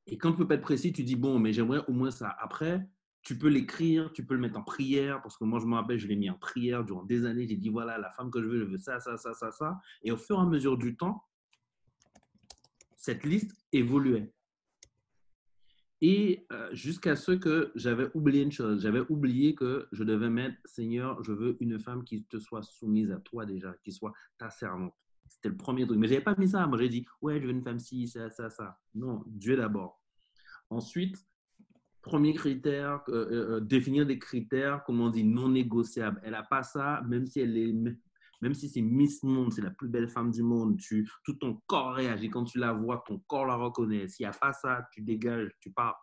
Et 0.07 0.16
quand 0.16 0.33
tu 0.33 0.38
peux 0.38 0.48
pas 0.48 0.54
être 0.54 0.62
précis, 0.62 0.94
tu 0.94 1.04
dis, 1.04 1.16
bon, 1.16 1.38
mais 1.38 1.52
j'aimerais 1.52 1.85
au 1.88 1.92
moins 1.92 2.11
ça. 2.11 2.35
Après, 2.40 2.88
tu 3.24 3.38
peux 3.38 3.48
l'écrire, 3.48 4.12
tu 4.12 4.24
peux 4.24 4.34
le 4.34 4.40
mettre 4.40 4.58
en 4.58 4.62
prière, 4.62 5.22
parce 5.22 5.38
que 5.38 5.44
moi, 5.44 5.58
je 5.58 5.64
me 5.64 5.74
rappelle, 5.74 5.98
je 5.98 6.06
l'ai 6.06 6.16
mis 6.16 6.28
en 6.28 6.38
prière 6.38 6.84
durant 6.84 7.04
des 7.04 7.24
années. 7.24 7.48
J'ai 7.48 7.56
dit, 7.56 7.70
voilà, 7.70 7.96
la 7.98 8.10
femme 8.10 8.30
que 8.30 8.42
je 8.42 8.46
veux, 8.46 8.58
je 8.60 8.64
veux 8.64 8.78
ça, 8.78 9.00
ça, 9.00 9.16
ça, 9.16 9.32
ça, 9.32 9.50
ça. 9.50 9.80
Et 10.02 10.12
au 10.12 10.16
fur 10.18 10.38
et 10.38 10.42
à 10.42 10.44
mesure 10.44 10.76
du 10.76 10.94
temps, 10.94 11.24
cette 12.96 13.24
liste 13.24 13.56
évoluait. 13.72 14.32
Et 16.02 16.46
euh, 16.52 16.68
jusqu'à 16.74 17.16
ce 17.16 17.32
que 17.32 17.72
j'avais 17.74 18.10
oublié 18.14 18.42
une 18.42 18.52
chose, 18.52 18.82
j'avais 18.82 19.00
oublié 19.08 19.54
que 19.54 19.88
je 19.92 20.04
devais 20.04 20.28
mettre, 20.28 20.58
Seigneur, 20.66 21.22
je 21.24 21.32
veux 21.32 21.56
une 21.60 21.78
femme 21.78 22.04
qui 22.04 22.24
te 22.24 22.38
soit 22.38 22.62
soumise 22.62 23.10
à 23.10 23.16
toi 23.16 23.46
déjà, 23.46 23.74
qui 23.82 23.90
soit 23.90 24.12
ta 24.37 24.50
servante. 24.50 24.94
C'était 25.28 25.48
le 25.48 25.56
premier 25.56 25.87
truc. 25.87 25.98
Mais 25.98 26.08
je 26.08 26.12
n'avais 26.12 26.24
pas 26.24 26.34
mis 26.37 26.48
ça. 26.48 26.66
Moi, 26.66 26.76
j'ai 26.76 26.90
dit, 26.90 27.06
ouais, 27.22 27.40
je 27.40 27.46
veux 27.46 27.52
une 27.52 27.62
femme 27.62 27.78
ci, 27.78 28.06
ça, 28.06 28.28
ça, 28.28 28.50
ça. 28.50 28.78
Non, 28.94 29.24
Dieu 29.26 29.56
d'abord. 29.56 30.02
Ensuite, 30.68 31.16
premier 32.04 32.34
critère, 32.34 33.02
euh, 33.08 33.56
euh, 33.56 33.60
définir 33.60 34.06
des 34.06 34.18
critères, 34.18 34.84
comme 34.84 35.00
on 35.00 35.08
dit, 35.08 35.24
non 35.24 35.48
négociables. 35.48 36.20
Elle 36.22 36.32
n'a 36.32 36.42
pas 36.42 36.62
ça, 36.62 37.02
même 37.08 37.26
si 37.26 37.40
elle 37.40 37.56
est, 37.56 37.72
même 38.42 38.54
si 38.54 38.68
c'est 38.68 38.82
Miss 38.82 39.22
Monde, 39.22 39.52
c'est 39.52 39.62
la 39.62 39.70
plus 39.70 39.88
belle 39.88 40.08
femme 40.08 40.30
du 40.30 40.42
monde, 40.42 40.78
tu, 40.78 41.08
tout 41.24 41.32
ton 41.34 41.60
corps 41.66 41.94
réagit 41.94 42.28
quand 42.28 42.44
tu 42.44 42.58
la 42.58 42.72
vois, 42.72 43.02
ton 43.06 43.18
corps 43.26 43.46
la 43.46 43.56
reconnaît. 43.56 44.06
S'il 44.06 44.24
n'y 44.24 44.28
a 44.28 44.38
pas 44.38 44.52
ça, 44.52 44.86
tu 44.92 45.00
dégages, 45.00 45.50
tu 45.60 45.72
pars. 45.72 45.98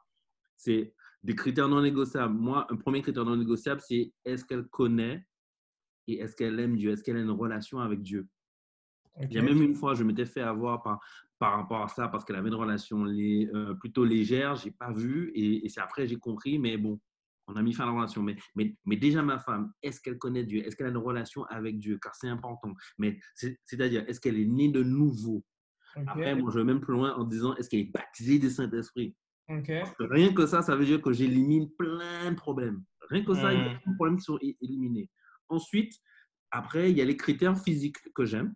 C'est 0.58 0.96
des 1.24 1.36
critères 1.36 1.70
non 1.70 1.82
négociables. 1.82 2.34
Moi, 2.34 2.66
un 2.70 2.78
premier 2.78 3.04
critère 3.04 3.24
non 3.24 3.38
négociable, 3.38 3.82
c'est 3.88 4.12
est-ce 4.26 4.44
qu'elle 4.44 4.68
connaît 4.68 5.26
et 6.08 6.20
est-ce 6.20 6.36
qu'elle 6.36 6.60
aime 6.60 6.76
Dieu, 6.76 6.92
est-ce 6.92 7.04
qu'elle 7.04 7.18
a 7.18 7.22
une 7.22 7.30
relation 7.30 7.80
avec 7.80 8.02
Dieu? 8.02 8.28
Il 9.20 9.34
y 9.34 9.38
a 9.38 9.44
même 9.44 9.62
une 9.62 9.76
fois, 9.76 9.94
je 9.94 10.04
m'étais 10.04 10.26
fait 10.26 10.42
avoir 10.42 10.82
par, 10.82 11.00
par 11.42 11.56
rapport 11.58 11.82
à 11.82 11.88
ça 11.88 12.08
parce 12.08 12.24
qu'elle 12.24 12.36
avait 12.36 12.50
une 12.50 12.56
relation 12.56 13.04
euh, 13.08 13.74
plutôt 13.74 14.06
légère. 14.06 14.56
J'ai 14.56 14.70
pas 14.70 14.92
vu 14.94 15.32
et, 15.34 15.66
et 15.66 15.70
c'est 15.70 15.82
après 15.82 16.08
j'ai 16.08 16.18
compris. 16.18 16.60
Mais 16.60 16.78
bon, 16.78 17.00
on 17.48 17.56
a 17.56 17.64
mis 17.64 17.74
fin 17.74 17.84
à 17.84 17.88
la 17.88 17.94
relation. 17.94 18.22
Mais, 18.22 18.36
mais, 18.56 18.78
mais 18.86 18.96
déjà 18.96 19.24
ma 19.24 19.40
femme, 19.40 19.74
est-ce 19.82 20.00
qu'elle 20.00 20.20
connaît 20.20 20.44
Dieu? 20.44 20.64
Est-ce 20.64 20.76
qu'elle 20.76 20.86
a 20.86 20.92
une 20.92 20.98
relation 20.98 21.44
avec 21.46 21.80
Dieu? 21.80 21.98
Car 22.00 22.14
c'est 22.14 22.28
important. 22.28 22.72
Mais 23.00 23.20
c'est- 23.34 23.60
c'est-à-dire, 23.66 24.06
est-ce 24.08 24.22
qu'elle 24.22 24.38
est 24.40 24.46
née 24.46 24.70
de 24.70 24.84
nouveau? 24.84 25.44
Après, 26.12 26.36
moi, 26.36 26.52
je 26.54 26.60
vais 26.60 26.64
même 26.64 26.80
plus 26.80 26.94
loin 26.94 27.16
en 27.16 27.24
disant, 27.24 27.56
est-ce 27.56 27.68
qu'elle 27.70 27.80
est 27.80 27.92
baptisée 27.92 28.38
du 28.38 28.52
Saint-Esprit? 28.52 29.16
Rien 30.00 30.32
que 30.32 30.46
ça, 30.46 30.62
ça 30.62 30.76
veut 30.76 30.86
dire 30.86 31.02
que 31.02 31.12
j'élimine 31.12 31.72
plein 31.76 32.30
de 32.32 32.36
problèmes. 32.36 32.84
Rien 33.10 33.24
que 33.26 33.34
ça, 33.34 33.52
il 33.52 33.60
y 33.60 33.62
a 33.62 33.70
Mm. 33.70 33.80
plein 33.82 33.92
de 33.92 33.96
problèmes 33.96 34.18
qui 34.18 34.24
sont 34.24 34.38
éliminés. 34.62 35.10
Ensuite, 35.50 35.94
après, 36.52 36.92
il 36.92 36.98
y 36.98 37.02
a 37.02 37.06
les 37.06 37.18
critères 37.18 37.58
physiques 37.58 37.98
que 38.14 38.26
j'aime. 38.26 38.54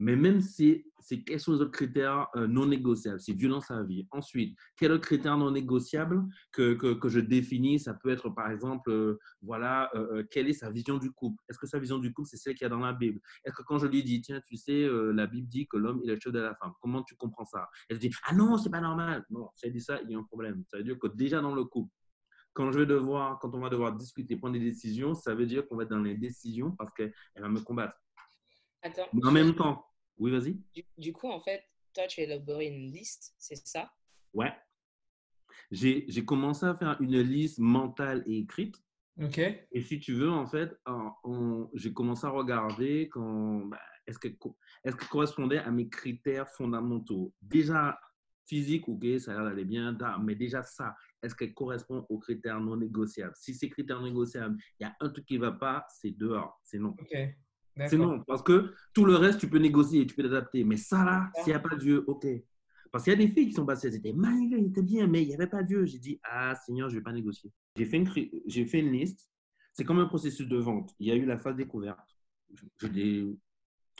Mais 0.00 0.16
même 0.16 0.40
si 0.40 0.84
c'est 0.98 1.22
quels 1.22 1.40
sont 1.40 1.52
les 1.52 1.60
autres 1.60 1.70
critères 1.70 2.28
euh, 2.36 2.46
non 2.46 2.66
négociables, 2.66 3.20
c'est 3.20 3.34
Dieu 3.34 3.48
dans 3.48 3.60
sa 3.60 3.82
vie. 3.82 4.06
Ensuite, 4.10 4.56
quel 4.76 4.92
autre 4.92 5.04
critère 5.04 5.36
non 5.36 5.50
négociable 5.50 6.26
que, 6.52 6.74
que, 6.74 6.94
que 6.94 7.08
je 7.08 7.20
définis 7.20 7.78
Ça 7.78 7.94
peut 7.94 8.10
être 8.10 8.30
par 8.30 8.50
exemple, 8.50 8.90
euh, 8.90 9.18
voilà, 9.42 9.90
euh, 9.94 10.18
euh, 10.18 10.24
quelle 10.30 10.48
est 10.48 10.54
sa 10.54 10.70
vision 10.70 10.98
du 10.98 11.10
couple? 11.10 11.42
Est-ce 11.48 11.58
que 11.58 11.66
sa 11.66 11.78
vision 11.78 11.98
du 11.98 12.12
couple, 12.12 12.28
c'est 12.28 12.36
celle 12.36 12.54
qu'il 12.54 12.64
y 12.64 12.66
a 12.66 12.70
dans 12.70 12.78
la 12.78 12.92
Bible? 12.92 13.20
Est-ce 13.44 13.54
que 13.54 13.62
quand 13.62 13.78
je 13.78 13.86
lui 13.86 14.02
dis, 14.02 14.20
tiens, 14.20 14.40
tu 14.40 14.56
sais, 14.56 14.84
euh, 14.84 15.12
la 15.12 15.26
Bible 15.26 15.48
dit 15.48 15.66
que 15.66 15.76
l'homme 15.76 16.00
est 16.02 16.06
le 16.06 16.18
chef 16.18 16.32
de 16.32 16.40
la 16.40 16.54
femme, 16.54 16.72
comment 16.80 17.02
tu 17.02 17.14
comprends 17.16 17.44
ça? 17.44 17.68
Elle 17.88 17.98
dit, 17.98 18.10
ah 18.24 18.34
non, 18.34 18.56
c'est 18.56 18.70
pas 18.70 18.80
normal. 18.80 19.24
Non, 19.30 19.50
si 19.54 19.66
elle 19.66 19.72
dit 19.72 19.80
ça, 19.80 20.00
il 20.02 20.10
y 20.10 20.14
a 20.14 20.18
un 20.18 20.24
problème. 20.24 20.64
Ça 20.68 20.78
veut 20.78 20.84
dire 20.84 20.98
que 20.98 21.08
déjà 21.08 21.40
dans 21.40 21.54
le 21.54 21.64
couple, 21.64 21.92
quand, 22.52 22.72
je 22.72 22.78
vais 22.78 22.86
devoir, 22.86 23.38
quand 23.38 23.54
on 23.54 23.60
va 23.60 23.68
devoir 23.68 23.94
discuter, 23.94 24.36
prendre 24.36 24.54
des 24.54 24.64
décisions, 24.64 25.14
ça 25.14 25.34
veut 25.34 25.46
dire 25.46 25.66
qu'on 25.68 25.76
va 25.76 25.84
être 25.84 25.90
dans 25.90 25.98
les 26.02 26.16
décisions 26.16 26.72
parce 26.72 26.92
qu'elle 26.94 27.12
va 27.36 27.48
me 27.48 27.60
combattre. 27.60 27.94
Attends. 28.82 29.06
Mais 29.12 29.26
en 29.26 29.32
même 29.32 29.54
temps, 29.54 29.89
oui, 30.20 30.30
vas-y. 30.30 30.54
Du, 30.74 30.84
du 30.96 31.12
coup, 31.12 31.28
en 31.28 31.40
fait, 31.40 31.64
toi, 31.92 32.06
tu 32.06 32.20
as 32.20 32.24
élaboré 32.24 32.66
une 32.66 32.92
liste, 32.92 33.34
c'est 33.38 33.56
ça? 33.66 33.90
Ouais. 34.32 34.52
J'ai 35.70 36.04
j'ai 36.08 36.24
commencé 36.24 36.66
à 36.66 36.76
faire 36.76 36.96
une 37.00 37.20
liste 37.20 37.58
mentale 37.58 38.22
et 38.26 38.38
écrite. 38.38 38.76
Ok. 39.20 39.38
Et 39.38 39.80
si 39.80 39.98
tu 39.98 40.14
veux, 40.14 40.30
en 40.30 40.46
fait, 40.46 40.72
j'ai 41.74 41.92
commencé 41.92 42.26
à 42.26 42.30
regarder 42.30 43.08
quand, 43.10 43.66
bah, 43.66 43.80
est-ce 44.06 44.18
que 44.18 44.28
est-ce 44.84 44.96
que 44.96 45.04
correspondait 45.06 45.58
à 45.58 45.70
mes 45.70 45.88
critères 45.88 46.48
fondamentaux. 46.48 47.34
Déjà, 47.42 47.98
physique, 48.46 48.88
ok, 48.88 49.04
ça 49.18 49.32
a 49.32 49.34
l'air 49.34 49.44
d'aller 49.44 49.64
bien, 49.64 49.96
mais 50.22 50.34
déjà 50.34 50.62
ça, 50.62 50.96
est-ce 51.22 51.34
qu'elle 51.34 51.54
correspond 51.54 52.04
aux 52.08 52.18
critères 52.18 52.60
non 52.60 52.76
négociables? 52.76 53.34
Si 53.36 53.54
ces 53.54 53.68
critères 53.68 54.00
négociables, 54.00 54.56
il 54.78 54.84
y 54.84 54.86
a 54.86 54.96
un 55.00 55.08
truc 55.08 55.24
qui 55.26 55.34
ne 55.34 55.40
va 55.40 55.52
pas, 55.52 55.86
c'est 55.88 56.10
dehors, 56.10 56.58
c'est 56.62 56.78
non. 56.78 56.96
Ok. 57.00 57.16
C'est 57.88 57.96
non, 57.96 58.20
parce 58.26 58.42
que 58.42 58.72
tout 58.92 59.04
le 59.04 59.14
reste, 59.16 59.40
tu 59.40 59.48
peux 59.48 59.58
négocier, 59.58 60.06
tu 60.06 60.14
peux 60.14 60.22
t'adapter. 60.24 60.64
Mais 60.64 60.76
ça, 60.76 61.04
là, 61.04 61.30
s'il 61.36 61.46
n'y 61.52 61.52
a 61.54 61.60
pas 61.60 61.76
Dieu, 61.76 62.04
ok. 62.06 62.26
Parce 62.92 63.04
qu'il 63.04 63.12
y 63.12 63.16
a 63.16 63.18
des 63.18 63.28
filles 63.28 63.46
qui 63.48 63.52
sont 63.54 63.64
passées, 63.66 63.86
elles 63.88 63.94
étaient 63.94 64.12
magnifiques, 64.12 64.58
elles 64.58 64.66
étaient 64.66 64.82
bien, 64.82 65.06
mais 65.06 65.22
il 65.22 65.28
n'y 65.28 65.34
avait 65.34 65.46
pas 65.46 65.62
Dieu. 65.62 65.86
J'ai 65.86 65.98
dit, 65.98 66.20
ah, 66.24 66.54
Seigneur, 66.66 66.88
je 66.88 66.94
ne 66.96 67.00
vais 67.00 67.04
pas 67.04 67.12
négocier. 67.12 67.52
J'ai 67.76 67.84
fait, 67.86 67.96
une, 67.98 68.06
fait 68.08 68.80
une 68.80 68.92
liste. 68.92 69.30
C'est 69.72 69.84
comme 69.84 70.00
un 70.00 70.06
processus 70.06 70.48
de 70.48 70.56
vente. 70.58 70.92
Il 70.98 71.06
y 71.06 71.12
a 71.12 71.14
eu 71.14 71.24
la 71.24 71.38
phase 71.38 71.54
découverte. 71.56 72.00
Je- 72.52 72.64
je- 72.80 73.32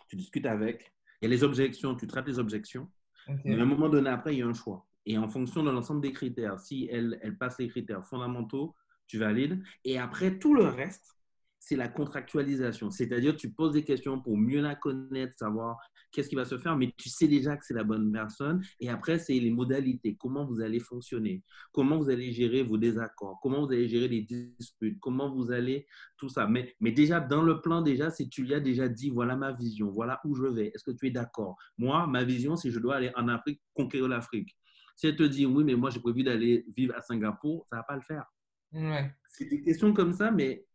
tu 0.09 0.17
discutes 0.17 0.47
avec. 0.47 0.93
Il 1.23 1.27
y 1.27 1.29
a 1.29 1.31
les 1.31 1.45
objections, 1.45 1.95
tu 1.95 2.07
traites 2.09 2.27
les 2.27 2.39
objections. 2.41 2.89
Ok. 3.29 3.39
Mais 3.45 3.55
à 3.59 3.63
un 3.63 3.67
moment 3.67 3.89
donné, 3.89 4.11
après, 4.11 4.35
il 4.35 4.39
y 4.41 4.43
a 4.43 4.47
un 4.49 4.55
choix. 4.55 4.87
Et 5.07 5.17
en 5.17 5.29
fonction 5.29 5.63
de 5.63 5.71
l'ensemble 5.71 6.01
des 6.01 6.13
critères, 6.13 6.59
si 6.59 6.89
elle, 6.91 7.19
elle 7.23 7.39
passe 7.39 7.59
les 7.61 7.69
critères 7.69 8.05
fondamentaux, 8.05 8.75
tu 9.07 9.19
valides. 9.19 9.63
Et 9.85 9.99
après, 9.99 10.39
tout 10.39 10.55
le 10.55 10.65
reste, 10.65 11.17
c'est 11.61 11.77
la 11.77 11.89
contractualisation. 11.89 12.91
C'est-à-dire, 12.91 13.37
tu 13.37 13.51
poses 13.51 13.73
des 13.73 13.85
questions 13.85 14.21
pour 14.21 14.37
mieux 14.37 14.63
la 14.63 14.75
connaître, 14.75 15.37
savoir 15.37 15.79
qu'est-ce 16.11 16.29
qui 16.29 16.35
va 16.35 16.47
se 16.47 16.59
faire, 16.59 16.77
mais 16.77 16.93
tu 16.97 17.09
sais 17.09 17.29
déjà 17.29 17.57
que 17.57 17.65
c'est 17.65 17.75
la 17.75 17.85
bonne 17.85 18.11
personne. 18.11 18.65
Et 18.81 18.89
après, 18.89 19.19
c'est 19.19 19.39
les 19.39 19.51
modalités, 19.51 20.17
comment 20.17 20.47
vous 20.47 20.63
allez 20.63 20.81
fonctionner, 20.81 21.45
comment 21.71 21.99
vous 21.99 22.11
allez 22.11 22.33
gérer 22.33 22.63
vos 22.63 22.79
désaccords, 22.79 23.39
comment 23.43 23.65
vous 23.67 23.73
allez 23.73 23.89
gérer 23.89 24.09
les 24.09 24.23
disputes, 24.23 24.99
comment 25.01 25.33
vous 25.33 25.53
allez, 25.53 25.87
tout 26.17 26.31
ça? 26.31 26.47
Mais, 26.47 26.75
mais 26.81 26.93
déjà, 26.93 27.21
dans 27.21 27.43
le 27.43 27.61
plan, 27.61 27.83
déjà, 27.83 28.11
si 28.11 28.29
tu 28.29 28.43
lui 28.43 28.55
as 28.55 28.61
déjà 28.61 28.89
dit, 28.89 29.11
voilà 29.11 29.37
ma 29.37 29.53
vision, 29.53 29.91
voilà 29.91 30.19
où 30.25 30.35
je 30.35 30.47
vais, 30.47 30.69
est-ce 30.75 30.83
que 30.83 30.97
tu 30.97 31.07
es 31.07 31.11
d'accord? 31.11 31.57
Moi, 31.77 32.07
ma 32.07 32.25
vision, 32.25 32.57
c'est 32.57 32.71
je 32.71 32.81
dois 32.81 32.97
aller 32.97 33.13
en 33.17 33.29
Afrique, 33.29 33.61
conquérir 33.75 34.09
l'Afrique. 34.09 34.57
Si 34.97 35.07
elle 35.07 35.17
te 35.17 35.23
dit, 35.23 35.47
oui, 35.47 35.63
mais 35.63 35.75
moi, 35.75 35.91
j'ai 35.91 36.01
prévu 36.01 36.23
d'aller 36.23 36.65
vivre 36.77 36.95
à 36.97 37.03
Singapour, 37.03 37.67
ça 37.71 37.77
ne 37.77 37.81
va 37.81 37.85
pas 37.85 37.97
le 37.97 38.03
faire. 38.03 38.25
Ouais. 38.73 39.13
C'est 39.29 39.47
des 39.47 39.63
questions 39.63 39.93
comme 39.93 40.13
ça, 40.13 40.31
mais 40.31 40.67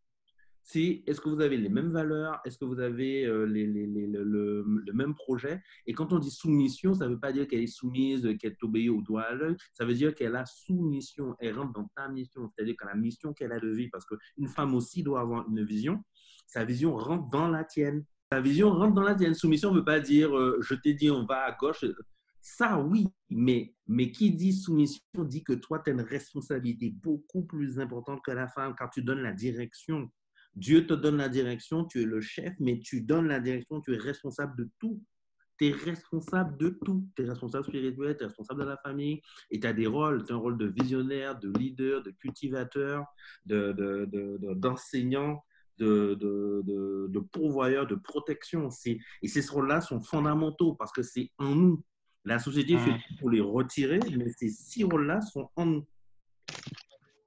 c'est 0.68 1.04
est-ce 1.06 1.22
que 1.22 1.30
vous 1.30 1.42
avez 1.42 1.58
les 1.58 1.70
mêmes 1.70 1.92
valeurs? 1.92 2.42
Est-ce 2.44 2.58
que 2.58 2.66
vous 2.66 2.80
avez 2.80 3.24
euh, 3.24 3.46
les, 3.46 3.68
le, 3.68 4.66
même 4.94 5.14
projet? 5.14 5.62
Et 5.86 5.94
quand 5.94 6.12
on 6.12 6.18
dit 6.18 6.32
soumission, 6.32 6.96
ça 6.96 7.06
ne 7.06 7.14
veut 7.14 7.20
pas 7.20 7.32
dire 7.32 7.48
qu'elle 7.48 7.62
est 7.62 7.68
soumise, 7.68 8.28
qu'elle 8.40 8.58
t'obéit 8.58 8.90
au 8.90 9.00
doigt 9.04 9.22
à 9.22 9.36
l'œil. 9.36 9.56
Ça 9.74 9.86
veut 9.86 9.94
dire 9.94 10.16
qu'elle 10.16 10.36
a 10.36 10.44
soumission, 10.48 11.36
elle 11.40 11.56
rentre 11.56 11.74
dans 11.74 11.88
ta 11.96 12.10
mission, 12.10 12.50
c'est-à-dire 12.50 12.76
que 12.78 12.88
la 12.88 12.96
mission 12.96 13.32
qu'elle 13.32 13.52
a 13.52 13.60
de 13.60 13.70
vie, 13.70 13.90
parce 13.90 14.06
qu'une 14.06 14.48
femme 14.48 14.74
aussi 14.74 15.04
doit 15.04 15.20
avoir 15.22 15.48
une 15.48 15.64
vision, 15.64 16.04
sa 16.48 16.66
vision 16.66 16.98
rentre 16.98 17.30
dans 17.30 17.48
la 17.48 17.64
tienne. 17.64 18.04
Sa 18.32 18.42
vision 18.42 18.72
rentre 18.72 18.96
dans 18.96 19.04
la 19.04 19.14
tienne. 19.14 19.36
Soumission 19.36 19.72
ne 19.72 19.78
veut 19.78 19.86
pas 19.86 20.00
dire 20.00 20.36
euh, 20.36 20.58
je 20.62 20.74
t'ai 20.74 20.96
dit 20.96 21.12
on 21.12 21.26
va 21.26 21.44
à 21.44 21.52
gauche. 21.52 21.86
Ça, 22.42 22.80
oui, 22.80 23.08
mais, 23.30 23.76
mais 23.86 24.12
qui 24.12 24.32
dit 24.32 24.54
soumission 24.54 25.02
dit 25.20 25.44
que 25.44 25.54
toi, 25.54 25.80
tu 25.80 25.92
as 25.92 25.94
une 25.94 26.02
responsabilité 26.02 26.90
beaucoup 26.90 27.44
plus 27.44 27.80
importante 27.80 28.22
que 28.26 28.32
la 28.32 28.48
femme 28.48 28.74
car 28.76 28.90
tu 28.90 29.04
donnes 29.04 29.22
la 29.22 29.32
direction. 29.32 30.10
Dieu 30.56 30.88
te 30.88 30.94
donne 30.94 31.18
la 31.18 31.30
direction, 31.30 31.86
tu 31.86 32.02
es 32.02 32.06
le 32.06 32.22
chef, 32.22 32.54
mais 32.60 32.80
tu 32.80 33.02
donnes 33.02 33.28
la 33.28 33.40
direction, 33.40 33.82
tu 33.82 33.94
es 33.94 33.98
responsable 33.98 34.56
de 34.58 34.70
tout. 34.80 35.02
Tu 35.58 35.68
es 35.68 35.72
responsable 35.72 36.58
de 36.58 36.78
tout. 36.84 37.08
Tu 37.16 37.24
es 37.24 37.30
responsable 37.30 37.66
spirituel, 37.66 38.18
tu 38.18 38.24
es 38.24 38.28
responsable 38.28 38.62
de 38.62 38.68
la 38.68 38.78
famille 38.78 39.22
et 39.52 39.60
tu 39.60 39.68
as 39.68 39.74
des 39.74 39.88
rôles. 39.88 40.24
Tu 40.26 40.34
as 40.34 40.36
un 40.36 40.40
rôle 40.40 40.58
de 40.58 40.68
visionnaire, 40.68 41.40
de 41.40 41.50
leader, 41.58 42.04
de 42.04 42.12
cultivateur, 42.12 43.06
de- 43.46 43.72
de- 43.74 44.06
de- 44.06 44.38
de- 44.38 44.54
d'enseignant, 44.56 45.42
de, 45.78 46.14
de, 46.16 46.62
de, 46.66 47.08
de 47.10 47.20
pourvoyeur, 47.20 47.88
de 47.88 47.96
protection. 47.96 48.70
Et 49.22 49.28
ces 49.28 49.50
rôles-là 49.50 49.82
sont 49.82 50.02
fondamentaux 50.02 50.74
parce 50.76 50.92
que 50.92 51.04
c'est 51.04 51.32
en 51.38 51.56
nous. 51.56 51.84
La 52.26 52.40
société 52.40 52.78
fait 52.78 52.92
tout 53.08 53.16
pour 53.20 53.30
les 53.30 53.42
retirer, 53.42 54.00
mais 54.18 54.30
ces 54.30 54.50
six 54.50 54.84
rôles-là 54.84 55.22
sont 55.22 55.50
en 55.56 55.66
nous. 55.66 55.86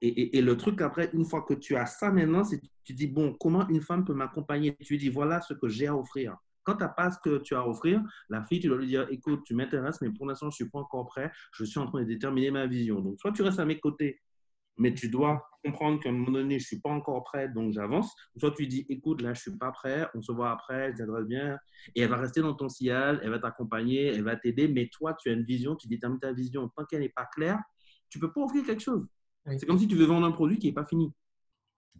Et, 0.01 0.41
le 0.41 0.55
truc 0.55 0.81
après, 0.81 1.09
une 1.13 1.25
fois 1.25 1.41
que 1.41 1.53
tu 1.53 1.75
as 1.75 1.85
ça 1.85 2.11
maintenant, 2.11 2.43
c'est 2.43 2.61
tu 2.85 2.93
dis, 2.93 3.07
bon, 3.07 3.33
comment 3.33 3.67
une 3.67 3.81
femme 3.81 4.05
peut 4.05 4.13
m'accompagner? 4.13 4.75
Tu 4.83 4.97
dis, 4.97 5.09
voilà 5.09 5.41
ce 5.41 5.53
que 5.53 5.67
j'ai 5.67 5.87
à 5.87 5.95
offrir. 5.95 6.37
Quand 6.63 6.75
tu 6.75 6.83
n'as 6.83 6.89
pas 6.89 7.11
ce 7.11 7.17
que 7.23 7.39
tu 7.39 7.53
as 7.53 7.59
à 7.59 7.67
offrir, 7.67 8.01
la 8.29 8.43
fille, 8.43 8.59
tu 8.59 8.67
dois 8.67 8.77
lui 8.77 8.87
dire, 8.87 9.07
écoute, 9.11 9.43
tu 9.45 9.53
m'intéresses, 9.53 10.01
mais 10.01 10.09
pour 10.09 10.25
l'instant, 10.25 10.47
je 10.47 10.53
ne 10.53 10.65
suis 10.65 10.69
pas 10.69 10.79
encore 10.79 11.05
prêt. 11.05 11.31
Je 11.51 11.65
suis 11.65 11.79
en 11.79 11.85
train 11.85 11.99
de 11.99 12.05
déterminer 12.05 12.49
ma 12.49 12.65
vision. 12.65 13.01
Donc, 13.01 13.19
soit 13.19 13.33
tu 13.33 13.41
restes 13.41 13.59
à 13.59 13.65
mes 13.65 13.79
côtés, 13.79 14.21
mais 14.77 14.93
tu 14.93 15.09
dois 15.09 15.45
comprendre 15.63 15.99
qu'à 15.99 16.09
un 16.09 16.13
moment 16.13 16.31
donné, 16.31 16.57
je 16.57 16.63
ne 16.63 16.67
suis 16.67 16.79
pas 16.79 16.89
encore 16.89 17.21
prêt, 17.25 17.49
donc 17.49 17.73
j'avance. 17.73 18.15
Soit 18.37 18.51
tu 18.51 18.65
dis, 18.65 18.85
écoute, 18.87 19.21
là, 19.21 19.33
je 19.33 19.39
ne 19.39 19.51
suis 19.51 19.57
pas 19.57 19.71
prêt, 19.71 20.07
on 20.15 20.21
se 20.21 20.31
voit 20.31 20.51
après, 20.51 20.91
je 20.93 20.97
t'aiderai 20.97 21.25
bien. 21.25 21.57
Et 21.95 22.01
elle 22.01 22.09
va 22.09 22.17
rester 22.17 22.41
dans 22.41 22.53
ton 22.53 22.69
sillage, 22.69 23.19
elle 23.21 23.31
va 23.31 23.39
t'accompagner, 23.39 24.07
elle 24.07 24.23
va 24.23 24.37
t'aider, 24.37 24.69
mais 24.69 24.87
toi, 24.87 25.13
tu 25.13 25.29
as 25.29 25.33
une 25.33 25.43
vision, 25.43 25.75
tu 25.75 25.89
détermines 25.89 26.19
ta 26.19 26.31
vision. 26.31 26.69
Tant 26.69 26.85
qu'elle 26.85 27.01
n'est 27.01 27.09
pas 27.09 27.25
claire, 27.25 27.59
tu 28.09 28.19
ne 28.19 28.21
peux 28.21 28.31
pas 28.31 28.41
offrir 28.41 28.65
quelque 28.65 28.81
chose. 28.81 29.05
Oui. 29.49 29.59
C'est 29.59 29.65
comme 29.65 29.79
si 29.79 29.87
tu 29.87 29.95
veux 29.95 30.05
vendre 30.05 30.27
un 30.27 30.31
produit 30.31 30.59
qui 30.59 30.67
n'est 30.67 30.73
pas 30.73 30.85
fini. 30.85 31.11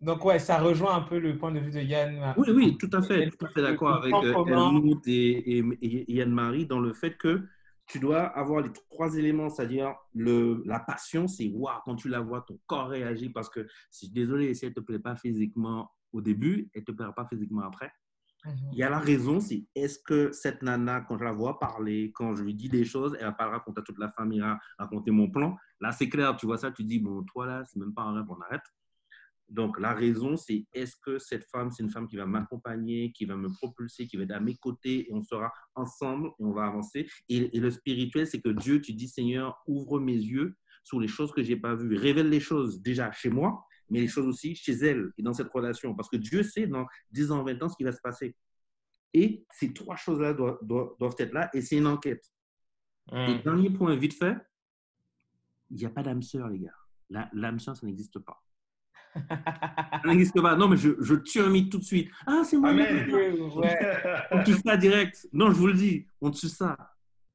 Donc, 0.01 0.23
ouais, 0.23 0.39
ça 0.39 0.59
rejoint 0.59 0.95
un 0.95 1.01
peu 1.01 1.19
le 1.19 1.37
point 1.37 1.51
de 1.51 1.59
vue 1.59 1.71
de 1.71 1.81
Yann. 1.81 2.33
Oui, 2.37 2.47
oui, 2.51 2.77
tout 2.77 2.89
à 2.93 3.01
fait, 3.01 3.29
tout 3.29 3.45
à 3.45 3.49
fait 3.49 3.61
d'accord 3.61 3.95
avec 3.95 4.13
euh, 4.13 4.33
commun. 4.33 4.69
Helmut 4.69 5.05
et, 5.07 5.57
et, 5.57 5.63
et 5.81 6.13
Yann-Marie 6.13 6.65
dans 6.65 6.79
le 6.79 6.93
fait 6.93 7.17
que 7.17 7.43
tu 7.85 7.99
dois 7.99 8.21
avoir 8.21 8.61
les 8.61 8.71
trois 8.71 9.15
éléments, 9.15 9.49
c'est-à-dire 9.49 9.95
le, 10.13 10.61
la 10.65 10.79
passion, 10.79 11.27
c'est 11.27 11.49
waouh, 11.49 11.79
quand 11.83 11.95
tu 11.95 12.07
la 12.07 12.21
vois, 12.21 12.45
ton 12.47 12.57
corps 12.67 12.87
réagit 12.87 13.29
parce 13.29 13.49
que, 13.49 13.67
si, 13.89 14.09
désolé, 14.09 14.53
si 14.53 14.65
elle 14.65 14.71
ne 14.71 14.75
te 14.75 14.79
plaît 14.79 14.99
pas 14.99 15.15
physiquement 15.15 15.91
au 16.13 16.21
début, 16.21 16.69
elle 16.73 16.81
ne 16.81 16.85
te 16.85 16.91
plaira 16.91 17.13
pas 17.13 17.25
physiquement 17.25 17.63
après. 17.63 17.91
Mhm. 18.45 18.69
Il 18.71 18.77
y 18.77 18.83
a 18.83 18.89
la 18.89 18.99
raison, 18.99 19.39
c'est 19.39 19.65
est-ce 19.75 19.99
que 19.99 20.31
cette 20.31 20.61
nana, 20.61 21.01
quand 21.01 21.17
je 21.17 21.23
la 21.23 21.33
vois 21.33 21.59
parler, 21.59 22.11
quand 22.13 22.35
je 22.35 22.43
lui 22.43 22.53
dis 22.53 22.69
des 22.69 22.85
choses, 22.85 23.15
elle 23.19 23.25
va 23.25 23.31
pas 23.33 23.47
raconter 23.47 23.81
à 23.81 23.83
toute 23.83 23.99
la 23.99 24.11
famille, 24.11 24.43
raconter 24.77 25.11
mon 25.11 25.29
plan? 25.29 25.57
Là, 25.81 25.91
c'est 25.91 26.09
clair, 26.09 26.35
tu 26.37 26.45
vois 26.45 26.57
ça, 26.57 26.71
tu 26.71 26.83
dis, 26.83 26.99
bon, 26.99 27.23
toi 27.23 27.45
là, 27.45 27.63
c'est 27.65 27.79
même 27.79 27.93
pas 27.93 28.03
un 28.03 28.13
rêve, 28.13 28.25
on 28.29 28.39
arrête. 28.41 28.61
Donc, 29.49 29.79
la 29.79 29.93
raison, 29.93 30.37
c'est 30.37 30.67
est-ce 30.73 30.95
que 31.03 31.17
cette 31.17 31.43
femme, 31.45 31.71
c'est 31.71 31.81
une 31.81 31.89
femme 31.89 32.07
qui 32.07 32.17
va 32.17 32.27
m'accompagner, 32.27 33.11
qui 33.11 33.25
va 33.25 33.35
me 33.35 33.49
propulser, 33.49 34.07
qui 34.07 34.15
va 34.15 34.23
être 34.23 34.31
à 34.31 34.39
mes 34.39 34.55
côtés 34.55 35.09
et 35.09 35.13
on 35.13 35.23
sera 35.23 35.51
ensemble 35.73 36.27
et 36.27 36.43
on 36.43 36.51
va 36.53 36.65
avancer? 36.67 37.09
Et, 37.29 37.57
et 37.57 37.59
le 37.59 37.71
spirituel, 37.71 38.27
c'est 38.27 38.41
que 38.41 38.49
Dieu, 38.49 38.79
tu 38.79 38.93
dis, 38.93 39.07
Seigneur, 39.07 39.57
ouvre 39.65 39.99
mes 39.99 40.15
yeux 40.15 40.55
sur 40.83 40.99
les 40.99 41.07
choses 41.07 41.31
que 41.31 41.41
j'ai 41.41 41.57
pas 41.57 41.75
vues. 41.75 41.95
Révèle 41.95 42.29
les 42.29 42.39
choses 42.39 42.81
déjà 42.81 43.11
chez 43.11 43.29
moi, 43.29 43.65
mais 43.89 43.99
les 44.01 44.07
choses 44.07 44.27
aussi 44.27 44.55
chez 44.55 44.73
elle 44.73 45.11
et 45.17 45.21
dans 45.23 45.33
cette 45.33 45.49
relation. 45.49 45.95
Parce 45.95 46.09
que 46.09 46.17
Dieu 46.17 46.43
sait 46.43 46.67
dans 46.67 46.85
10 47.11 47.31
ans, 47.31 47.43
20 47.43 47.61
ans 47.63 47.69
ce 47.69 47.75
qui 47.75 47.83
va 47.83 47.91
se 47.91 48.01
passer. 48.01 48.35
Et 49.13 49.45
ces 49.51 49.73
trois 49.73 49.95
choses-là 49.95 50.33
doivent, 50.33 51.15
être 51.17 51.33
là 51.33 51.49
et 51.53 51.61
c'est 51.61 51.77
une 51.77 51.87
enquête. 51.87 52.23
Et 53.11 53.35
Mm. 53.35 53.41
dernier 53.41 53.69
point, 53.71 53.95
vite 53.95 54.13
fait, 54.13 54.35
il 55.71 55.77
n'y 55.77 55.85
a 55.85 55.89
pas 55.89 56.03
d'âme 56.03 56.21
sœur, 56.21 56.47
les 56.49 56.59
gars. 56.59 57.29
L'âme 57.33 57.59
sœur, 57.59 57.75
ça 57.75 57.85
n'existe 57.87 58.19
pas. 58.19 58.41
Ça 60.03 60.07
n'existe 60.07 60.39
pas. 60.39 60.55
Non, 60.55 60.67
mais 60.67 60.77
je, 60.77 60.91
je 61.01 61.15
tue 61.15 61.39
un 61.39 61.49
mythe 61.49 61.71
tout 61.71 61.79
de 61.79 61.83
suite. 61.83 62.11
Ah, 62.27 62.43
c'est 62.43 62.57
moi. 62.57 62.71
Ouais. 62.73 62.87
On 64.31 64.43
tue 64.43 64.53
ça 64.53 64.77
direct. 64.77 65.27
Non, 65.33 65.49
je 65.49 65.55
vous 65.55 65.65
le 65.67 65.73
dis, 65.73 66.05
on 66.21 66.29
tue 66.29 66.47
ça. 66.47 66.77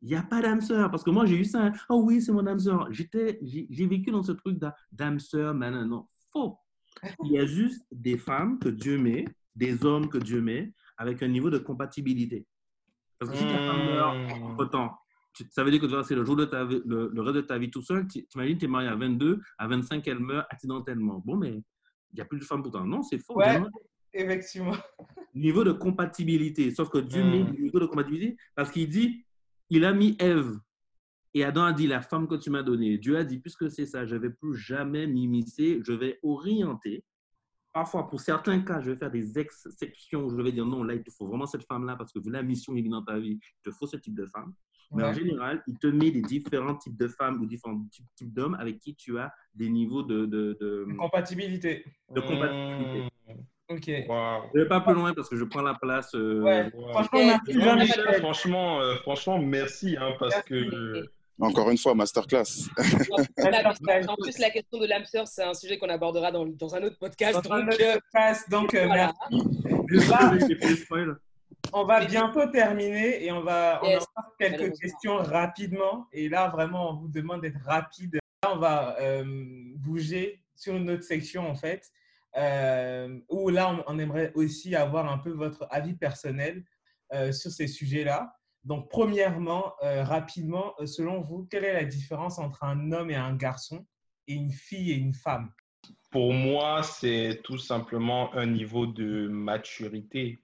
Il 0.01 0.09
n'y 0.09 0.15
a 0.15 0.23
pas 0.23 0.41
d'âme 0.41 0.61
sœur. 0.61 0.89
Parce 0.91 1.03
que 1.03 1.11
moi, 1.11 1.27
j'ai 1.27 1.37
eu 1.37 1.45
ça. 1.45 1.73
Oh 1.89 2.03
oui, 2.05 2.23
c'est 2.23 2.31
mon 2.31 2.47
âme 2.47 2.61
sœur. 2.61 2.89
J'ai 2.93 3.87
vécu 3.87 4.13
dans 4.13 4.23
ce 4.23 4.33
truc 4.33 4.57
d'âme 4.93 5.19
sœur. 5.19 5.53
Non, 5.55 5.85
non, 5.85 6.07
faux. 6.35 6.59
Il 7.25 7.33
y 7.33 7.39
a 7.39 7.47
juste 7.47 7.87
des 7.93 8.19
femmes 8.19 8.59
que 8.59 8.69
Dieu 8.69 8.99
met, 8.99 9.25
des 9.55 9.85
hommes 9.85 10.09
que 10.09 10.19
Dieu 10.19 10.41
met, 10.41 10.73
avec 10.97 11.23
un 11.23 11.29
niveau 11.29 11.51
de 11.51 11.59
compatibilité. 11.59 12.45
Parce 13.19 13.31
que 13.31 13.37
si 13.39 13.45
ta 13.45 13.57
femme 13.59 13.85
meurt 13.87 14.17
Mm. 14.17 14.43
entre-temps, 14.43 14.97
tu- 15.33 15.47
ça 15.51 15.65
veut 15.65 15.71
dire 15.71 15.81
que 15.81 15.87
tu 15.87 15.93
vas 15.93 15.99
rester 15.99 16.15
le, 16.15 16.25
jour 16.25 16.37
de 16.37 16.45
ta 16.45 16.65
vie- 16.65 16.83
le, 16.85 17.11
le 17.13 17.21
reste 17.23 17.37
de 17.37 17.41
ta 17.43 17.59
vie 17.59 17.71
tout 17.71 17.83
seul. 17.83 18.07
Tu 18.07 18.25
imagines, 18.35 18.59
tu 18.59 18.65
es 18.65 18.69
marié 18.69 18.89
à 18.89 18.95
22, 18.97 19.41
à 19.59 19.67
25, 19.67 20.07
elle 20.09 20.19
meurt 20.21 20.47
accidentellement. 20.51 21.23
Bon, 21.25 21.37
mais 21.37 21.51
il 21.55 22.15
n'y 22.17 22.21
a 22.21 22.25
plus 22.25 22.39
de 22.39 22.45
femme 22.45 22.63
pour 22.63 22.71
toi. 22.73 22.85
Non, 22.85 23.03
c'est 23.03 23.19
faux. 23.19 23.37
Ouais. 23.39 23.61
Effectivement. 24.13 24.77
Niveau 25.35 25.65
de 25.65 25.73
compatibilité. 25.73 26.71
Sauf 26.73 26.89
que 26.91 26.99
Dieu 26.99 27.25
Mm. 27.25 27.31
met 27.31 27.43
le 27.53 27.63
niveau 27.63 27.81
de 27.81 27.87
compatibilité 27.87 28.37
parce 28.55 28.71
qu'il 28.71 28.89
dit, 28.89 29.25
il 29.71 29.85
a 29.85 29.93
mis 29.93 30.17
Ève. 30.21 30.57
Et 31.35 31.43
Adam 31.45 31.65
a 31.65 31.73
dit, 31.73 31.87
la 31.89 32.01
femme 32.01 32.29
que 32.29 32.37
tu 32.37 32.49
m'as 32.51 32.63
donnée. 32.63 32.97
Dieu 32.99 33.17
a 33.17 33.25
dit, 33.25 33.39
puisque 33.41 33.69
c'est 33.71 33.87
ça, 33.87 34.07
je 34.07 34.15
ne 34.15 34.21
vais 34.21 34.31
plus 34.31 34.55
jamais 34.57 35.07
m'immiscer, 35.07 35.81
je 35.85 35.93
vais 35.93 36.19
orienter. 36.23 37.05
Parfois, 37.73 38.07
pour 38.09 38.21
certains 38.21 38.61
cas, 38.61 38.81
je 38.81 38.93
vais 38.93 38.97
faire 38.97 39.11
des 39.11 39.37
exceptions. 39.37 40.27
où 40.27 40.31
Je 40.31 40.41
vais 40.41 40.53
dire, 40.53 40.65
non, 40.65 40.85
là, 40.85 40.95
il 40.95 41.03
te 41.03 41.11
faut 41.11 41.27
vraiment 41.27 41.47
cette 41.47 41.65
femme-là 41.67 41.97
parce 41.97 42.13
que 42.13 42.21
vu 42.21 42.31
la 42.31 42.43
mission 42.43 42.73
qui 42.73 42.81
est 42.81 42.89
dans 42.89 43.03
ta 43.03 43.19
vie, 43.19 43.41
il 43.43 43.63
te 43.65 43.75
faut 43.77 43.87
ce 43.89 43.97
type 43.97 44.15
de 44.15 44.27
femme. 44.27 44.53
Mais 44.93 45.03
en 45.03 45.13
général, 45.13 45.61
il 45.67 45.77
te 45.77 45.89
met 45.89 46.13
des 46.13 46.23
différents 46.23 46.77
types 46.77 46.97
de 46.97 47.09
femmes 47.09 47.41
ou 47.43 47.47
différents 47.47 47.83
types 47.91 48.07
types 48.15 48.33
d'hommes 48.33 48.55
avec 48.61 48.79
qui 48.79 48.95
tu 48.95 49.19
as 49.19 49.33
des 49.53 49.69
niveaux 49.69 50.05
de, 50.05 50.25
de, 50.27 50.57
de, 50.61 50.87
Compatibilité. 50.97 51.85
de 52.15 52.21
compatibilité. 52.21 53.09
Ok. 53.71 53.91
Waouh. 54.09 54.43
Je 54.55 54.59
ne 54.59 54.63
vais 54.63 54.69
pas 54.69 54.81
plus 54.83 54.95
loin 54.95 55.13
parce 55.15 55.29
que 55.29 55.35
je 55.37 55.43
prends 55.45 55.63
la 55.63 55.75
place. 55.75 56.15
euh, 56.15 56.43
Ouais. 56.43 56.71
Wow. 56.75 56.91
Franchement, 56.93 57.19
merci 57.27 57.61
Jean-Michel. 57.61 58.15
Franchement, 58.21 58.81
euh, 58.83 58.95
franchement, 58.99 59.39
merci 59.41 59.97
hein, 59.99 60.13
parce 60.21 60.35
Merci. 60.35 60.49
que 60.49 61.11
Encore 61.41 61.71
une 61.71 61.79
fois, 61.79 61.95
masterclass. 61.95 62.69
En 64.09 64.17
plus, 64.17 64.39
la 64.39 64.51
question 64.51 64.79
de 64.79 64.87
l'âme 64.87 65.05
sœur, 65.05 65.27
c'est 65.27 65.43
un 65.43 65.55
sujet 65.55 65.79
qu'on 65.79 65.89
abordera 65.89 66.31
dans, 66.31 66.47
dans 66.47 66.75
un 66.75 66.83
autre 66.83 66.99
podcast. 66.99 67.43
Dans 67.43 67.53
un 67.53 67.61
donc, 67.61 67.75
autre 67.75 67.83
euh, 67.83 67.95
podcast, 67.95 68.51
donc, 68.51 68.75
euh, 68.75 68.87
voilà. 68.87 69.13
On 71.73 71.85
va 71.85 72.05
bientôt 72.05 72.47
terminer 72.51 73.25
et 73.25 73.33
on 73.33 73.43
va 73.43 73.81
on 73.83 73.87
a 73.87 73.91
Yes. 73.91 74.05
quelques 74.39 74.79
questions 74.79 75.17
rapidement. 75.17 76.07
Et 76.13 76.29
là, 76.29 76.49
vraiment, 76.49 76.91
on 76.91 76.95
vous 76.95 77.09
demande 77.09 77.41
d'être 77.41 77.61
rapide 77.65 78.21
on 78.53 78.57
va 78.57 78.97
euh, 79.01 79.25
bouger 79.77 80.43
sur 80.55 80.75
une 80.75 80.91
autre 80.91 81.03
section, 81.03 81.49
en 81.49 81.55
fait, 81.55 81.91
euh, 82.37 83.19
où 83.29 83.49
là, 83.51 83.85
on, 83.87 83.99
aimerait 83.99 84.33
aussi 84.35 84.75
avoir 84.75 85.11
un 85.11 85.19
peu 85.19 85.31
votre 85.31 85.67
avis 85.71 85.95
personnel 85.95 86.65
euh, 87.13 87.33
sur 87.33 87.51
ces 87.51 87.67
sujets-là. 87.67 88.35
Donc, 88.65 88.89
premièrement, 88.91 89.75
rapidement, 89.83 90.75
selon 90.87 91.21
vous, 91.21 91.47
quelle 91.51 91.65
est 91.65 91.75
la 91.75 91.85
différence 91.85 92.39
entre 92.39 92.65
un 92.65 92.93
homme 92.93 93.11
et 93.11 93.17
un 93.17 93.35
garçon 93.35 93.87
et 94.27 94.35
une 94.35 94.51
fille 94.51 94.91
et 94.91 94.97
une 94.97 95.15
femme? 95.15 95.53
Pour 96.11 96.33
moi, 96.33 96.83
c'est 96.83 97.41
tout 97.45 97.59
simplement 97.59 98.33
un 98.35 98.47
niveau 98.47 98.87
de 98.87 99.29
maturité. 99.29 100.43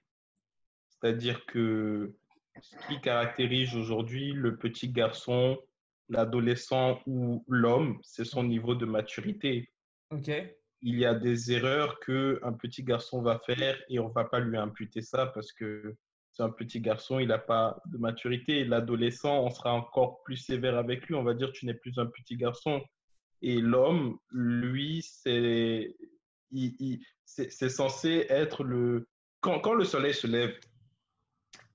C'est-à-dire 0.89 1.45
que 1.47 2.15
ce 2.61 2.75
qui 2.87 3.01
caractérise 3.01 3.75
aujourd'hui 3.75 4.33
le 4.33 4.57
petit 4.57 4.89
garçon 4.89 5.57
l'adolescent 6.09 6.99
ou 7.07 7.43
l'homme, 7.47 7.97
c'est 8.03 8.25
son 8.25 8.43
niveau 8.43 8.75
de 8.75 8.85
maturité. 8.85 9.71
Ok. 10.11 10.29
Il 10.81 10.99
y 10.99 11.05
a 11.05 11.15
des 11.15 11.53
erreurs 11.53 11.99
que 12.01 12.39
un 12.43 12.51
petit 12.53 12.83
garçon 12.83 13.21
va 13.21 13.39
faire 13.39 13.81
et 13.87 13.97
on 13.99 14.09
va 14.09 14.25
pas 14.25 14.39
lui 14.39 14.57
imputer 14.57 15.01
ça 15.01 15.27
parce 15.27 15.53
que 15.53 15.95
un 16.41 16.49
petit 16.49 16.81
garçon, 16.81 17.19
il 17.19 17.27
n'a 17.27 17.37
pas 17.37 17.81
de 17.85 17.97
maturité. 17.97 18.65
L'adolescent, 18.65 19.43
on 19.43 19.49
sera 19.49 19.73
encore 19.73 20.23
plus 20.23 20.37
sévère 20.37 20.77
avec 20.77 21.07
lui. 21.07 21.15
On 21.15 21.23
va 21.23 21.33
dire 21.33 21.51
tu 21.51 21.65
n'es 21.65 21.73
plus 21.73 21.97
un 21.99 22.07
petit 22.07 22.37
garçon. 22.37 22.81
Et 23.41 23.59
l'homme, 23.59 24.17
lui, 24.31 25.01
c'est 25.03 25.95
c'est 27.25 27.69
censé 27.69 28.25
être 28.29 28.63
le 28.63 29.07
quand, 29.39 29.59
quand 29.59 29.73
le 29.73 29.85
soleil 29.85 30.13
se 30.13 30.27
lève, 30.27 30.53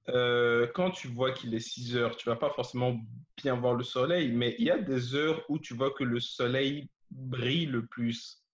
euh, 0.08 0.68
quand 0.74 0.90
tu 0.90 1.08
vois 1.08 1.32
qu'il 1.32 1.54
est 1.54 1.60
6 1.60 1.96
heures, 1.96 2.16
tu 2.16 2.28
vas 2.28 2.36
pas 2.36 2.50
forcément 2.50 3.00
bien 3.36 3.56
voir 3.56 3.74
le 3.74 3.82
soleil, 3.82 4.30
mais 4.30 4.54
il 4.58 4.66
y 4.66 4.70
a 4.70 4.78
des 4.78 5.14
heures 5.14 5.44
où 5.48 5.58
tu 5.58 5.74
vois 5.74 5.90
que 5.90 6.04
le 6.04 6.20
soleil 6.20 6.88
brille 7.10 7.66
le 7.66 7.86
plus. 7.86 8.44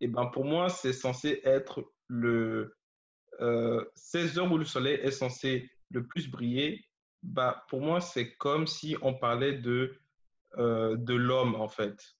Et 0.00 0.08
ben 0.08 0.26
pour 0.26 0.44
moi, 0.44 0.68
c'est 0.68 0.92
censé 0.92 1.40
être 1.44 1.84
le 2.08 2.75
euh, 3.40 3.84
16 3.94 4.38
heures 4.38 4.52
où 4.52 4.58
le 4.58 4.64
soleil 4.64 4.98
est 5.02 5.10
censé 5.10 5.70
le 5.90 6.06
plus 6.06 6.28
briller. 6.30 6.84
Bah, 7.22 7.64
pour 7.68 7.80
moi, 7.80 8.00
c'est 8.00 8.34
comme 8.36 8.66
si 8.66 8.96
on 9.02 9.14
parlait 9.14 9.54
de, 9.54 9.98
euh, 10.58 10.96
de 10.96 11.14
l'homme, 11.14 11.54
en 11.56 11.68
fait. 11.68 12.16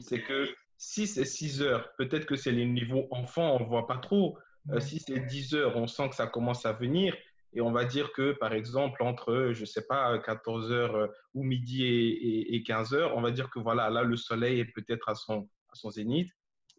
C'est 0.00 0.22
que 0.22 0.48
si 0.76 1.06
c'est 1.06 1.24
6 1.24 1.62
heures, 1.62 1.92
peut-être 1.98 2.26
que 2.26 2.36
c'est 2.36 2.52
les 2.52 2.64
niveaux 2.64 3.06
enfants, 3.10 3.58
on 3.60 3.64
voit 3.64 3.86
pas 3.86 3.98
trop. 3.98 4.38
Euh, 4.70 4.80
si 4.80 4.98
c'est 4.98 5.20
10 5.20 5.54
heures, 5.54 5.76
on 5.76 5.86
sent 5.86 6.08
que 6.08 6.14
ça 6.14 6.26
commence 6.26 6.66
à 6.66 6.72
venir. 6.72 7.14
Et 7.52 7.60
on 7.60 7.72
va 7.72 7.84
dire 7.84 8.12
que, 8.12 8.32
par 8.32 8.52
exemple, 8.52 9.02
entre, 9.02 9.50
je 9.52 9.60
ne 9.60 9.66
sais 9.66 9.86
pas, 9.86 10.18
14 10.18 10.70
heures 10.70 10.94
euh, 10.94 11.06
ou 11.34 11.42
midi 11.42 11.84
et, 11.84 12.62
15 12.62 12.94
heures, 12.94 13.16
on 13.16 13.20
va 13.20 13.30
dire 13.30 13.50
que 13.50 13.58
voilà, 13.58 13.90
là, 13.90 14.02
le 14.02 14.16
soleil 14.16 14.60
est 14.60 14.72
peut-être 14.72 15.08
à 15.08 15.14
son, 15.14 15.48
à 15.70 15.74
son 15.74 15.90
zénith. 15.90 16.30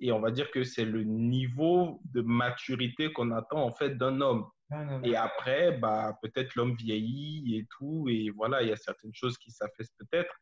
Et 0.02 0.12
on 0.12 0.20
va 0.20 0.32
dire 0.32 0.50
que 0.52 0.64
c'est 0.64 0.84
le 0.84 1.04
niveau 1.04 2.02
de 2.06 2.22
maturité 2.22 3.14
qu'on 3.14 3.32
attend, 3.32 3.64
en 3.64 3.72
fait, 3.72 3.98
d'un 3.98 4.20
homme. 4.20 4.48
Et 5.04 5.16
après, 5.16 5.78
bah, 5.78 6.18
peut-être 6.22 6.56
l'homme 6.56 6.76
vieillit 6.76 7.58
et 7.58 7.68
tout. 7.78 8.08
Et 8.10 8.30
voilà, 8.36 8.64
il 8.64 8.70
y 8.70 8.72
a 8.72 8.78
certaines 8.78 9.14
choses 9.14 9.38
qui 9.38 9.52
s'affaissent 9.52 9.94
peut-être. 10.00 10.34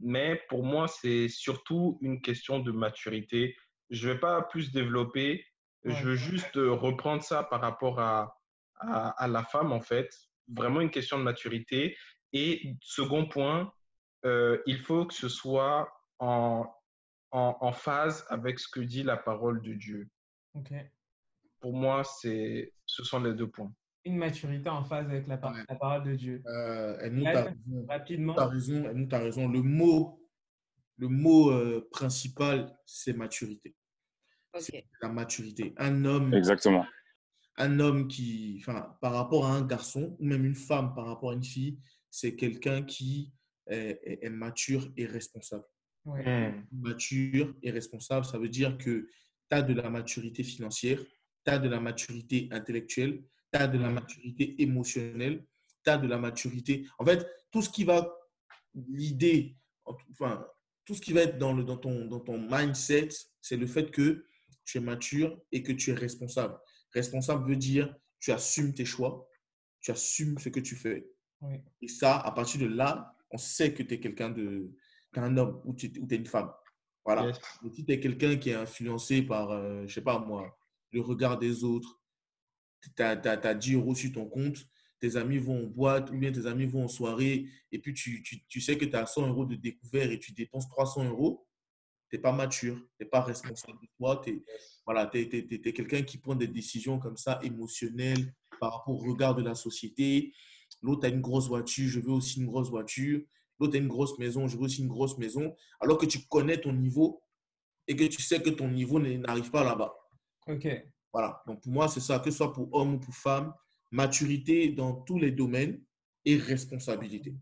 Mais 0.00 0.42
pour 0.48 0.64
moi, 0.64 0.88
c'est 0.88 1.28
surtout 1.28 1.98
une 2.00 2.20
question 2.20 2.58
de 2.58 2.72
maturité. 2.72 3.54
Je 3.90 4.08
ne 4.08 4.14
vais 4.14 4.20
pas 4.20 4.42
plus 4.42 4.72
développer. 4.72 5.46
Je 5.84 6.02
veux 6.02 6.16
juste 6.16 6.56
reprendre 6.56 7.22
ça 7.22 7.44
par 7.44 7.60
rapport 7.60 8.00
à, 8.00 8.36
à, 8.78 9.28
la 9.28 9.44
femme, 9.44 9.70
en 9.70 9.80
fait. 9.80 10.10
Vraiment 10.48 10.80
une 10.80 10.90
question 10.90 11.18
de 11.18 11.22
maturité. 11.22 11.96
Et 12.32 12.74
second 12.80 13.26
point, 13.26 13.72
euh, 14.24 14.58
il 14.66 14.78
faut 14.78 15.04
que 15.06 15.14
ce 15.14 15.28
soit 15.28 15.92
en, 16.18 16.66
en, 17.36 17.72
phase 17.72 18.24
avec 18.28 18.58
ce 18.60 18.68
que 18.68 18.80
dit 18.80 19.02
la 19.02 19.16
parole 19.16 19.60
de 19.62 19.74
Dieu. 19.74 20.08
Pour 21.60 21.72
moi, 21.72 22.04
c'est, 22.04 22.72
ce 22.86 23.02
sont 23.02 23.20
les 23.20 23.34
deux 23.34 23.48
points. 23.48 23.72
Une 24.04 24.18
maturité 24.18 24.68
en 24.68 24.84
phase 24.84 25.06
avec 25.06 25.26
la, 25.26 25.40
la 25.68 25.74
parole 25.74 26.04
de 26.04 26.14
Dieu. 26.14 26.42
Euh, 26.46 26.96
elle 27.00 27.14
nous 27.14 27.24
raison. 27.24 27.86
Rapidement. 27.88 28.36
As 28.36 28.46
raison, 28.46 28.84
elle 28.88 28.96
nous 28.96 29.08
a 29.10 29.18
raison. 29.18 29.48
Le 29.48 29.62
mot, 29.62 30.20
le 30.98 31.08
mot 31.08 31.50
euh, 31.50 31.88
principal, 31.90 32.76
c'est 32.84 33.14
maturité. 33.14 33.74
C'est 34.58 34.84
la 35.02 35.08
maturité. 35.08 35.74
Un 35.78 36.04
homme. 36.04 36.32
Exactement 36.34 36.84
un 37.56 37.80
homme 37.80 38.08
qui, 38.08 38.56
enfin, 38.60 38.96
par 39.00 39.12
rapport 39.12 39.46
à 39.46 39.50
un 39.50 39.62
garçon 39.62 40.16
ou 40.18 40.24
même 40.24 40.44
une 40.44 40.54
femme 40.54 40.94
par 40.94 41.06
rapport 41.06 41.30
à 41.30 41.34
une 41.34 41.44
fille, 41.44 41.78
c'est 42.10 42.36
quelqu'un 42.36 42.82
qui 42.82 43.32
est, 43.66 44.28
mature 44.28 44.92
et 44.96 45.06
responsable. 45.06 45.64
Hmm. 46.04 46.62
Mature 46.72 47.54
et 47.62 47.70
responsable, 47.70 48.26
ça 48.26 48.38
veut 48.38 48.48
dire 48.48 48.76
que 48.76 49.08
tu 49.50 49.56
as 49.56 49.62
de 49.62 49.72
la 49.72 49.88
maturité 49.88 50.42
financière, 50.42 51.00
tu 51.44 51.50
as 51.50 51.58
de 51.58 51.68
la 51.68 51.80
maturité 51.80 52.48
intellectuelle, 52.50 53.22
tu 53.52 53.58
as 53.58 53.66
de 53.66 53.78
la 53.78 53.88
maturité 53.88 54.60
émotionnelle, 54.62 55.46
tu 55.82 55.90
as 55.90 55.96
de 55.96 56.06
la 56.06 56.18
maturité. 56.18 56.86
En 56.98 57.06
fait, 57.06 57.26
tout 57.50 57.62
ce 57.62 57.70
qui 57.70 57.84
va, 57.84 58.14
l'idée, 58.74 59.56
enfin, 60.10 60.46
tout 60.84 60.94
ce 60.94 61.00
qui 61.00 61.14
va 61.14 61.22
être 61.22 61.38
dans, 61.38 61.54
le, 61.54 61.64
dans, 61.64 61.78
ton, 61.78 62.04
dans 62.06 62.20
ton 62.20 62.38
mindset, 62.38 63.08
c'est 63.40 63.56
le 63.56 63.66
fait 63.66 63.90
que 63.90 64.26
tu 64.64 64.78
es 64.78 64.80
mature 64.80 65.40
et 65.52 65.62
que 65.62 65.72
tu 65.72 65.90
es 65.90 65.94
responsable. 65.94 66.58
Responsable 66.92 67.48
veut 67.48 67.56
dire 67.56 67.94
tu 68.20 68.32
assumes 68.32 68.74
tes 68.74 68.84
choix, 68.84 69.28
tu 69.80 69.90
assumes 69.90 70.38
ce 70.38 70.48
que 70.48 70.60
tu 70.60 70.76
fais. 70.76 71.06
Et 71.82 71.88
ça, 71.88 72.18
à 72.18 72.32
partir 72.32 72.60
de 72.60 72.66
là, 72.66 73.14
on 73.30 73.36
sait 73.36 73.74
que 73.74 73.82
tu 73.82 73.94
es 73.94 74.00
quelqu'un 74.00 74.30
de, 74.30 74.72
qu'un 75.14 75.36
homme 75.36 75.60
ou 75.64 75.74
tu 75.74 75.86
es 75.86 76.16
une 76.16 76.26
femme. 76.26 76.52
Voilà. 77.04 77.32
Si 77.74 77.84
tu 77.84 77.92
es 77.92 78.00
quelqu'un 78.00 78.36
qui 78.36 78.50
est 78.50 78.54
influencé 78.54 79.22
par, 79.22 79.50
je 79.50 79.54
euh, 79.54 79.86
je 79.86 79.94
sais 79.94 80.02
pas 80.02 80.18
moi, 80.18 80.58
le 80.92 81.00
regard 81.00 81.38
des 81.38 81.64
autres, 81.64 82.00
tu 82.96 83.02
as, 83.02 83.10
as, 83.10 83.54
10 83.54 83.74
euros 83.74 83.94
sur 83.94 84.12
ton 84.12 84.26
compte, 84.26 84.58
tes 85.00 85.16
amis 85.16 85.38
vont 85.38 85.64
en 85.64 85.66
boîte 85.66 86.10
ou 86.10 86.16
bien 86.16 86.32
tes 86.32 86.46
amis 86.46 86.66
vont 86.66 86.84
en 86.84 86.88
soirée 86.88 87.46
et 87.72 87.78
puis 87.78 87.92
tu, 87.92 88.22
tu, 88.22 88.44
tu 88.46 88.60
sais 88.60 88.78
que 88.78 88.84
tu 88.84 88.96
as 88.96 89.06
100 89.06 89.28
euros 89.28 89.44
de 89.44 89.54
découvert 89.54 90.10
et 90.10 90.18
tu 90.18 90.32
dépenses 90.32 90.68
300 90.68 91.04
euros, 91.10 91.46
tu 92.08 92.16
n'es 92.16 92.22
pas 92.22 92.32
mature, 92.32 92.76
tu 92.76 93.04
n'es 93.04 93.08
pas 93.08 93.20
responsable 93.20 93.78
de 93.80 93.88
toi, 93.98 94.20
tu 94.24 94.30
es, 94.30 94.42
voilà, 94.86 95.06
tu 95.06 95.18
es, 95.18 95.72
quelqu'un 95.72 96.02
qui 96.02 96.18
prend 96.18 96.34
des 96.34 96.48
décisions 96.48 96.98
comme 96.98 97.16
ça, 97.16 97.38
émotionnelles, 97.42 98.34
par 98.60 98.72
rapport 98.72 98.94
au 98.94 99.12
regard 99.12 99.34
de 99.34 99.42
la 99.42 99.54
société. 99.54 100.32
L'autre 100.80 101.06
a 101.06 101.08
une 101.08 101.20
grosse 101.20 101.48
voiture, 101.48 101.88
je 101.88 102.00
veux 102.00 102.12
aussi 102.12 102.40
une 102.40 102.46
grosse 102.46 102.70
voiture. 102.70 103.20
L'autre 103.58 103.76
a 103.76 103.78
une 103.78 103.88
grosse 103.88 104.18
maison, 104.18 104.46
je 104.48 104.56
veux 104.56 104.64
aussi 104.64 104.82
une 104.82 104.88
grosse 104.88 105.16
maison. 105.18 105.54
Alors 105.80 105.98
que 105.98 106.06
tu 106.06 106.26
connais 106.28 106.58
ton 106.60 106.72
niveau 106.72 107.22
et 107.86 107.96
que 107.96 108.04
tu 108.04 108.22
sais 108.22 108.40
que 108.40 108.50
ton 108.50 108.68
niveau 108.68 108.98
n'arrive 108.98 109.50
pas 109.50 109.64
là-bas. 109.64 109.94
OK. 110.48 110.66
Voilà. 111.12 111.42
Donc, 111.46 111.62
pour 111.62 111.72
moi, 111.72 111.88
c'est 111.88 112.00
ça, 112.00 112.18
que 112.18 112.30
ce 112.30 112.38
soit 112.38 112.52
pour 112.52 112.72
homme 112.74 112.94
ou 112.94 112.98
pour 112.98 113.14
femme, 113.14 113.54
maturité 113.90 114.68
dans 114.70 114.92
tous 114.92 115.18
les 115.18 115.30
domaines 115.30 115.80
et 116.24 116.36
responsabilité. 116.36 117.34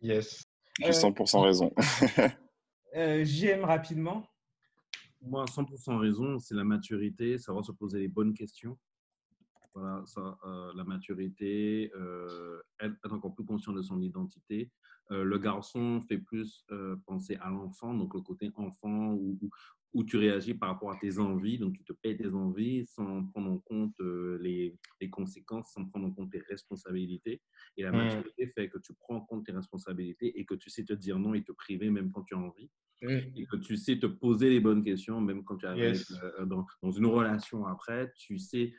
Yes. 0.00 0.44
J'ai 0.80 0.90
100% 0.90 1.36
euh, 1.36 1.40
raison. 1.40 1.72
euh, 2.96 3.24
J'aime 3.24 3.64
rapidement. 3.64 4.26
Moi, 5.20 5.44
100% 5.44 5.98
raison, 5.98 6.38
c'est 6.40 6.54
la 6.54 6.64
maturité, 6.64 7.38
savoir 7.38 7.64
se 7.64 7.72
poser 7.72 8.00
les 8.00 8.08
bonnes 8.08 8.34
questions. 8.34 8.76
Voilà, 9.74 10.02
ça, 10.06 10.38
euh, 10.44 10.72
la 10.74 10.84
maturité, 10.84 11.90
euh, 11.96 12.60
être, 12.80 13.12
encore 13.12 13.34
plus 13.34 13.44
conscient 13.44 13.72
de 13.72 13.82
son 13.82 14.00
identité. 14.02 14.70
Euh, 15.10 15.24
le 15.24 15.38
garçon 15.38 16.00
fait 16.02 16.18
plus 16.18 16.64
penser 17.06 17.36
à 17.36 17.50
l'enfant, 17.50 17.94
donc 17.94 18.14
le 18.14 18.20
côté 18.20 18.50
enfant 18.54 19.12
où, 19.14 19.38
où, 19.94 20.04
tu 20.04 20.16
réagis 20.16 20.54
par 20.54 20.70
rapport 20.70 20.90
à 20.90 20.96
tes 20.96 21.18
envies, 21.18 21.58
donc 21.58 21.74
tu 21.74 21.84
te 21.84 21.92
payes 21.92 22.16
tes 22.16 22.28
envies 22.28 22.86
sans 22.86 23.24
prendre 23.26 23.50
en 23.50 23.58
compte 23.58 23.98
les, 24.40 24.78
les, 25.00 25.10
conséquences, 25.10 25.72
sans 25.72 25.86
prendre 25.86 26.06
en 26.06 26.12
compte 26.12 26.32
tes 26.32 26.40
responsabilités. 26.40 27.42
Et 27.76 27.82
la 27.82 27.92
mmh. 27.92 27.96
maturité 27.96 28.46
fait 28.48 28.68
que 28.68 28.78
tu 28.78 28.94
prends 28.94 29.16
en 29.16 29.20
compte 29.22 29.46
tes 29.46 29.52
responsabilités 29.52 30.38
et 30.38 30.44
que 30.44 30.54
tu 30.54 30.70
sais 30.70 30.84
te 30.84 30.92
dire 30.92 31.18
non 31.18 31.34
et 31.34 31.42
te 31.42 31.52
priver 31.52 31.90
même 31.90 32.10
quand 32.10 32.22
tu 32.22 32.34
as 32.34 32.38
envie 32.38 32.70
et 33.08 33.46
que 33.46 33.56
tu 33.56 33.76
sais 33.76 33.98
te 33.98 34.06
poser 34.06 34.50
les 34.50 34.60
bonnes 34.60 34.82
questions, 34.82 35.20
même 35.20 35.44
quand 35.44 35.56
tu 35.56 35.66
arrives 35.66 36.04
euh, 36.22 36.46
dans, 36.46 36.66
dans, 36.82 36.90
une 36.90 37.06
relation 37.06 37.66
après, 37.66 38.12
tu 38.16 38.38
sais 38.38 38.72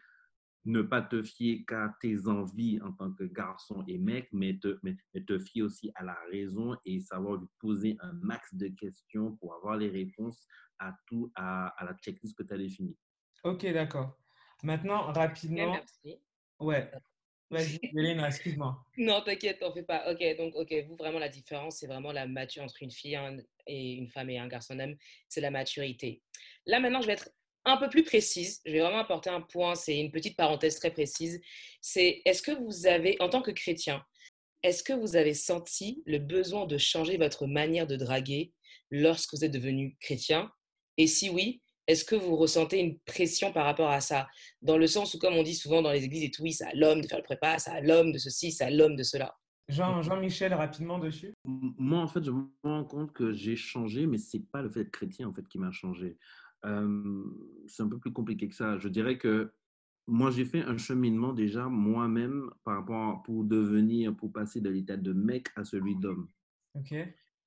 ne 0.65 0.81
pas 0.81 1.01
te 1.01 1.21
fier 1.23 1.65
qu'à 1.67 1.95
tes 1.99 2.27
envies 2.27 2.79
en 2.81 2.91
tant 2.93 3.11
que 3.11 3.23
garçon 3.25 3.83
et 3.87 3.97
mec, 3.97 4.29
mais 4.31 4.57
te, 4.57 4.79
mais, 4.83 4.95
te 5.25 5.39
fier 5.39 5.63
aussi 5.63 5.91
à 5.95 6.03
la 6.03 6.17
raison 6.31 6.77
et 6.85 6.99
savoir 7.01 7.37
lui 7.37 7.47
poser 7.59 7.97
un 7.99 8.13
max 8.13 8.53
de 8.55 8.67
questions 8.69 9.35
pour 9.37 9.53
avoir 9.55 9.77
les 9.77 9.89
réponses 9.89 10.47
à 10.79 10.95
tout, 11.07 11.31
à, 11.35 11.67
à 11.67 11.85
la 11.85 11.93
checklist 11.95 12.37
que 12.37 12.43
tu 12.43 12.53
as 12.53 12.57
définie. 12.57 12.97
Ok, 13.43 13.65
d'accord. 13.73 14.17
Maintenant, 14.63 15.11
rapidement. 15.11 15.73
Merci. 15.73 16.21
Ouais. 16.59 16.89
Vas-y, 17.51 17.79
Hélène, 17.95 18.19
excuse-moi. 18.21 18.83
Non, 18.97 19.21
t'inquiète, 19.21 19.59
t'en 19.59 19.71
fais 19.71 19.83
pas. 19.83 20.11
Ok, 20.11 20.23
donc, 20.37 20.55
ok, 20.55 20.73
vous, 20.87 20.95
vraiment, 20.95 21.19
la 21.19 21.29
différence, 21.29 21.77
c'est 21.77 21.87
vraiment 21.87 22.11
la 22.11 22.25
maturité 22.25 22.61
entre 22.61 22.81
une 22.81 22.89
fille 22.89 23.19
et 23.67 23.93
une 23.93 24.07
femme 24.07 24.29
et 24.31 24.39
un 24.39 24.47
garçon 24.47 24.79
homme, 24.79 24.95
c'est 25.27 25.41
la 25.41 25.51
maturité. 25.51 26.23
Là, 26.65 26.79
maintenant, 26.79 27.01
je 27.01 27.07
vais 27.07 27.13
être 27.13 27.29
un 27.65 27.77
peu 27.77 27.89
plus 27.89 28.03
précise. 28.03 28.61
Je 28.65 28.71
vais 28.71 28.79
vraiment 28.79 28.99
apporter 28.99 29.29
un 29.29 29.41
point, 29.41 29.75
c'est 29.75 29.97
une 29.97 30.11
petite 30.11 30.37
parenthèse 30.37 30.79
très 30.79 30.91
précise. 30.91 31.41
C'est 31.81 32.21
est-ce 32.25 32.41
que 32.41 32.51
vous 32.51 32.87
avez, 32.87 33.15
en 33.19 33.29
tant 33.29 33.41
que 33.41 33.51
chrétien, 33.51 34.03
est-ce 34.63 34.83
que 34.83 34.93
vous 34.93 35.15
avez 35.15 35.33
senti 35.33 36.03
le 36.05 36.19
besoin 36.19 36.65
de 36.65 36.77
changer 36.77 37.17
votre 37.17 37.47
manière 37.47 37.87
de 37.87 37.95
draguer, 37.95 38.53
lorsque 38.91 39.33
vous 39.33 39.43
êtes 39.43 39.51
devenu 39.51 39.97
chrétien? 39.99 40.51
Et 40.97 41.07
si 41.07 41.29
oui, 41.29 41.61
est-ce 41.87 42.05
que 42.05 42.15
vous 42.15 42.37
ressentez 42.37 42.79
une 42.79 42.97
pression 42.99 43.51
par 43.51 43.65
rapport 43.65 43.89
à 43.89 43.99
ça? 43.99 44.27
Dans 44.61 44.77
le 44.77 44.87
sens 44.87 45.13
où, 45.13 45.19
comme 45.19 45.33
on 45.33 45.43
dit 45.43 45.55
souvent 45.55 45.81
dans 45.81 45.91
les 45.91 46.05
églises 46.05 46.23
et 46.23 46.31
tout, 46.31 46.43
oui, 46.43 46.53
c'est 46.53 46.65
à 46.65 46.73
l'homme 46.73 47.01
de 47.01 47.07
faire 47.07 47.17
le 47.17 47.23
prépa, 47.23 47.59
c'est 47.59 47.71
à 47.71 47.81
l'homme 47.81 48.11
de 48.13 48.17
ceci, 48.17 48.51
c'est 48.51 48.63
à 48.63 48.69
l'homme 48.69 48.95
de 48.95 49.03
cela. 49.03 49.35
Jean, 49.69 50.01
Jean-Michel, 50.01 50.53
rapidement 50.53 50.99
dessus. 50.99 51.33
Moi, 51.45 51.99
en 51.99 52.07
fait, 52.07 52.23
je 52.23 52.31
me 52.31 52.45
rends 52.63 52.83
compte 52.83 53.13
que 53.13 53.33
j'ai 53.33 53.55
changé, 53.55 54.05
mais 54.05 54.17
c'est 54.17 54.45
pas 54.51 54.61
le 54.61 54.69
fait 54.69 54.83
d'être 54.83 54.91
chrétien 54.91 55.27
en 55.27 55.33
fait 55.33 55.47
qui 55.47 55.57
m'a 55.57 55.71
changé. 55.71 56.17
Euh, 56.65 57.23
c'est 57.67 57.83
un 57.83 57.89
peu 57.89 57.99
plus 57.99 58.13
compliqué 58.13 58.47
que 58.47 58.55
ça. 58.55 58.77
Je 58.77 58.87
dirais 58.87 59.17
que 59.17 59.51
moi, 60.07 60.31
j'ai 60.31 60.45
fait 60.45 60.61
un 60.61 60.77
cheminement 60.77 61.33
déjà 61.33 61.67
moi-même 61.69 62.49
par 62.63 62.77
rapport 62.79 63.23
pour 63.23 63.43
devenir, 63.45 64.15
pour 64.15 64.31
passer 64.31 64.59
de 64.59 64.69
l'état 64.69 64.97
de 64.97 65.13
mec 65.13 65.47
à 65.55 65.63
celui 65.63 65.95
d'homme. 65.95 66.27
Ok. 66.75 66.91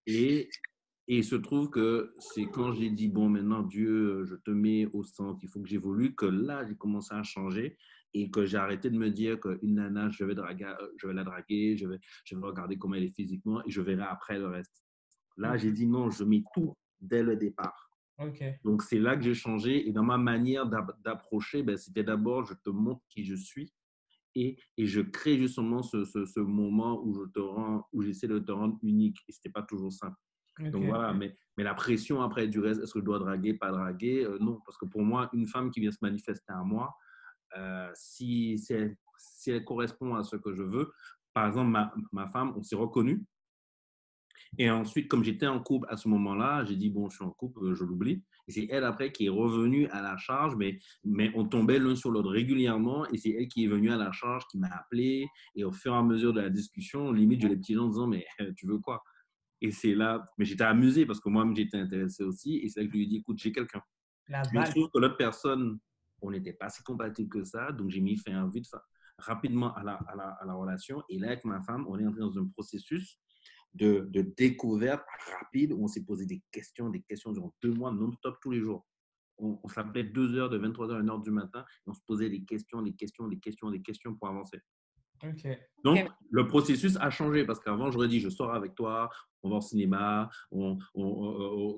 Et, 0.07 0.49
et 1.09 1.19
il 1.19 1.25
se 1.25 1.37
trouve 1.37 1.71
que 1.71 2.15
c'est 2.19 2.47
quand 2.47 2.73
j'ai 2.73 2.91
dit, 2.91 3.09
bon, 3.09 3.29
maintenant, 3.29 3.63
Dieu, 3.63 4.25
je 4.25 4.37
te 4.37 4.51
mets 4.51 4.87
au 4.93 5.03
centre, 5.03 5.41
il 5.43 5.49
faut 5.49 5.61
que 5.61 5.69
j'évolue, 5.69 6.15
que 6.15 6.27
là, 6.27 6.67
j'ai 6.67 6.77
commencé 6.77 7.15
à 7.15 7.23
changer 7.23 7.77
et 8.15 8.31
que 8.31 8.47
j'ai 8.47 8.57
arrêté 8.57 8.89
de 8.89 8.97
me 8.97 9.11
dire 9.11 9.39
qu'une 9.39 9.75
nana, 9.75 10.09
je 10.09 10.25
vais, 10.25 10.35
draguer, 10.35 10.65
euh, 10.65 10.89
je 10.97 11.07
vais 11.07 11.13
la 11.13 11.25
draguer, 11.25 11.77
je 11.77 11.87
vais, 11.87 11.99
je 12.25 12.35
vais 12.35 12.43
regarder 12.43 12.79
comment 12.79 12.95
elle 12.95 13.05
est 13.05 13.15
physiquement 13.15 13.63
et 13.65 13.71
je 13.71 13.81
verrai 13.83 14.05
après 14.05 14.39
le 14.39 14.47
reste. 14.47 14.83
Là, 15.37 15.59
j'ai 15.59 15.71
dit 15.71 15.87
non, 15.87 16.11
je 16.11 16.25
mets 16.25 16.43
tout 16.55 16.75
dès 17.01 17.23
le 17.23 17.37
départ. 17.37 17.86
Donc, 18.65 18.83
c'est 18.83 18.99
là 18.99 19.17
que 19.17 19.23
j'ai 19.23 19.35
changé. 19.35 19.89
Et 19.89 19.93
dans 19.93 20.03
ma 20.03 20.19
manière 20.19 20.67
d'approcher, 20.67 21.63
ben, 21.63 21.77
c'était 21.77 22.05
d'abord, 22.05 22.45
je 22.47 22.55
te 22.55 22.71
montre 22.71 23.03
qui 23.09 23.25
je 23.25 23.35
suis 23.35 23.73
et, 24.35 24.59
et 24.77 24.87
je 24.87 25.01
crée 25.01 25.39
justement 25.39 25.83
ce, 25.83 26.05
ce, 26.05 26.27
ce, 26.27 26.41
moment 26.41 27.03
où 27.03 27.15
je 27.15 27.31
te 27.31 27.41
rends, 27.41 27.87
où 27.93 28.03
j'essaie 28.03 28.29
de 28.29 28.39
te 28.39 28.53
rendre 28.53 28.79
unique. 28.83 29.19
Et 29.29 29.33
ce 29.33 29.39
n'était 29.39 29.51
pas 29.51 29.63
toujours 29.63 29.93
simple. 29.93 30.17
Donc 30.59 30.87
voilà, 30.87 31.13
mais, 31.13 31.37
mais 31.57 31.65
la 31.65 31.75
pression 31.75 32.23
après 32.23 32.49
du 32.49 32.61
reste, 32.61 32.83
est-ce 32.83 32.95
que 32.95 33.01
je 33.01 33.05
dois 33.05 33.19
draguer, 33.19 33.55
pas 33.55 33.71
draguer? 33.71 34.25
Euh, 34.25 34.39
Non, 34.41 34.61
parce 34.65 34.79
que 34.79 34.87
pour 34.87 35.03
moi, 35.03 35.29
une 35.35 35.47
femme 35.47 35.71
qui 35.71 35.81
vient 35.81 35.93
se 35.93 35.99
manifester 36.01 36.53
à 36.53 36.63
moi, 36.63 36.95
euh, 37.57 37.91
si, 37.95 38.59
si, 38.59 38.73
elle, 38.73 38.97
si, 39.19 39.51
elle, 39.51 39.65
correspond 39.65 40.15
à 40.15 40.25
ce 40.25 40.37
que 40.37 40.55
je 40.55 40.63
veux, 40.63 40.93
par 41.35 41.47
exemple, 41.47 41.71
ma, 41.71 41.93
ma 42.13 42.27
femme, 42.29 42.55
on 42.57 42.63
s'est 42.63 42.77
reconnu. 42.77 43.25
Et 44.59 44.71
ensuite, 44.71 45.09
comme 45.09 45.25
j'étais 45.25 45.47
en 45.47 45.61
couple 45.61 45.87
à 45.91 45.97
ce 45.97 46.09
moment-là, 46.09 46.65
j'ai 46.65 46.77
dit, 46.77 46.91
bon, 46.91 47.09
je 47.11 47.17
suis 47.17 47.25
en 47.25 47.31
couple, 47.31 47.65
euh, 47.65 47.75
je 47.75 47.85
l'oublie. 47.85 48.23
Et 48.49 48.53
c'est 48.53 48.67
elle 48.71 48.85
après 48.85 49.13
qui 49.13 49.27
est 49.27 49.31
revenue 49.31 49.89
à 49.89 50.03
la 50.03 50.17
charge, 50.17 50.57
mais, 50.57 50.79
mais 51.05 51.31
on 51.35 51.45
tombait 51.47 51.79
l'un 51.79 51.97
sur 51.97 52.11
l'autre 52.11 52.31
régulièrement. 52.31 53.07
Et 53.09 53.19
c'est 53.19 53.31
elle 53.31 53.49
qui 53.49 53.65
est 53.65 53.69
venue 53.69 53.91
à 53.91 53.97
la 53.97 54.13
charge, 54.13 54.47
qui 54.51 54.59
m'a 54.59 54.69
appelé. 54.69 55.27
Et 55.55 55.65
au 55.65 55.73
fur 55.73 55.93
et 55.93 55.97
à 55.97 56.03
mesure 56.03 56.33
de 56.33 56.41
la 56.41 56.51
discussion, 56.51 57.13
limite, 57.13 57.43
je 57.43 57.49
les 57.49 57.57
petits 57.57 57.75
gens 57.75 57.85
en 57.85 57.89
disant, 57.89 58.07
mais 58.07 58.27
tu 58.57 58.67
veux 58.67 58.79
quoi? 58.79 59.03
Et 59.63 59.71
c'est 59.71 59.95
là, 59.95 60.31
mais 60.37 60.45
j'étais 60.45 60.65
amusé 60.65 61.07
parce 61.07 61.19
que 61.19 61.29
moi-même, 61.29 61.57
j'étais 61.57 61.79
intéressé 61.79 62.23
aussi. 62.23 62.59
Et 62.59 62.69
c'est 62.69 62.81
là 62.81 62.87
que 62.87 62.93
je 62.93 62.97
lui 62.99 63.05
ai 63.05 63.09
dit, 63.09 63.17
écoute, 63.17 63.39
j'ai 63.39 63.53
quelqu'un. 63.53 63.83
Je 64.29 64.71
trouve 64.71 64.91
que 64.93 64.99
l'autre 64.99 65.17
personne 65.17 65.79
on 66.23 66.31
n'était 66.31 66.53
pas 66.53 66.69
si 66.69 66.83
compatibles 66.83 67.29
que 67.29 67.45
ça. 67.45 67.73
Donc, 67.73 67.91
j'ai 67.91 68.01
mis 68.01 68.17
fin 68.17 68.49
vite, 68.49 68.67
rapidement 69.19 69.75
à 69.75 69.83
la, 69.83 69.95
à, 69.95 70.17
la, 70.17 70.29
à 70.29 70.45
la, 70.45 70.55
relation. 70.55 71.03
Et 71.09 71.19
là, 71.19 71.29
avec 71.29 71.45
ma 71.45 71.61
femme, 71.63 71.87
on 71.89 71.99
est 71.99 72.07
entré 72.07 72.21
dans 72.21 72.39
un 72.39 72.47
processus 72.47 73.19
de, 73.77 74.09
de 74.11 74.23
découverte 74.37 75.05
rapide 75.41 75.73
où 75.73 75.85
on 75.85 75.89
s'est 75.89 76.05
posé 76.05 76.27
des 76.27 76.43
questions, 76.51 76.91
des 76.91 77.03
questions 77.03 77.33
durant 77.33 77.55
deux 77.63 77.73
mois 77.73 77.93
non-stop 77.93 78.37
tous 78.41 78.51
les 78.51 78.61
jours. 78.61 78.87
On, 79.39 79.69
s'appelait 79.69 80.05
deux 80.05 80.35
heures 80.35 80.49
de 80.49 80.59
23h 80.59 80.95
à 80.95 81.03
1h 81.03 81.23
du 81.23 81.31
matin 81.31 81.61
et 81.61 81.91
on 81.91 81.93
se 81.93 82.01
posait 82.07 82.31
des 82.31 82.43
questions, 82.43 82.81
des 82.81 82.95
questions, 82.95 83.29
des 83.29 83.39
questions, 83.39 83.71
des 83.71 83.83
questions 83.83 84.15
pour 84.15 84.29
avancer. 84.29 84.59
Donc, 85.85 86.09
le 86.31 86.47
processus 86.47 86.97
a 86.97 87.11
changé 87.11 87.45
parce 87.45 87.61
qu'avant, 87.61 87.91
j'aurais 87.91 88.09
dit, 88.09 88.21
je 88.21 88.31
sors 88.31 88.55
avec 88.55 88.75
toi, 88.75 89.11
on 89.43 89.51
va 89.51 89.57
au 89.57 89.61
cinéma, 89.61 90.31
on, 90.51 90.79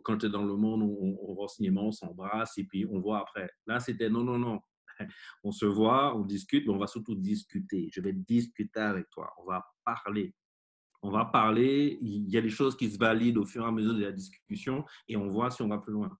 quand 0.05 0.19
tu 0.19 0.27
es 0.27 0.29
dans 0.29 0.45
le 0.45 0.57
monde, 0.57 0.83
on, 0.83 1.35
va 1.35 1.43
au 1.43 1.49
cinéma, 1.49 1.81
on 1.81 1.93
s'embrasse 1.93 2.57
et 2.59 2.65
puis 2.65 2.87
on 2.87 3.01
voit 3.01 3.21
après. 3.21 3.51
Là, 3.67 3.81
c'était 3.81 4.09
non, 4.09 4.23
non, 4.23 4.39
non. 4.39 4.61
On 5.45 5.53
se 5.53 5.65
voit, 5.65 6.17
on 6.17 6.25
discute, 6.25 6.67
mais 6.67 6.73
on 6.73 6.79
va 6.79 6.89
surtout 6.89 7.15
discuter. 7.15 7.89
Je 7.93 8.01
vais 8.01 8.13
discuter 8.13 8.81
avec 8.81 9.09
toi, 9.11 9.33
on 9.39 9.45
va 9.45 9.65
parler. 9.85 10.35
On 11.03 11.11
va 11.11 11.25
parler, 11.25 11.99
il 12.01 12.29
y 12.29 12.37
a 12.37 12.41
des 12.41 12.51
choses 12.51 12.77
qui 12.77 12.91
se 12.91 12.99
valident 12.99 13.39
au 13.39 13.45
fur 13.45 13.65
et 13.65 13.69
à 13.69 13.71
mesure 13.71 13.95
de 13.95 14.03
la 14.03 14.13
discussion 14.13 14.85
et 15.07 15.17
on 15.17 15.29
voit 15.29 15.51
si 15.51 15.63
on 15.63 15.69
va 15.69 15.79
plus 15.79 15.93
loin. 15.93 16.17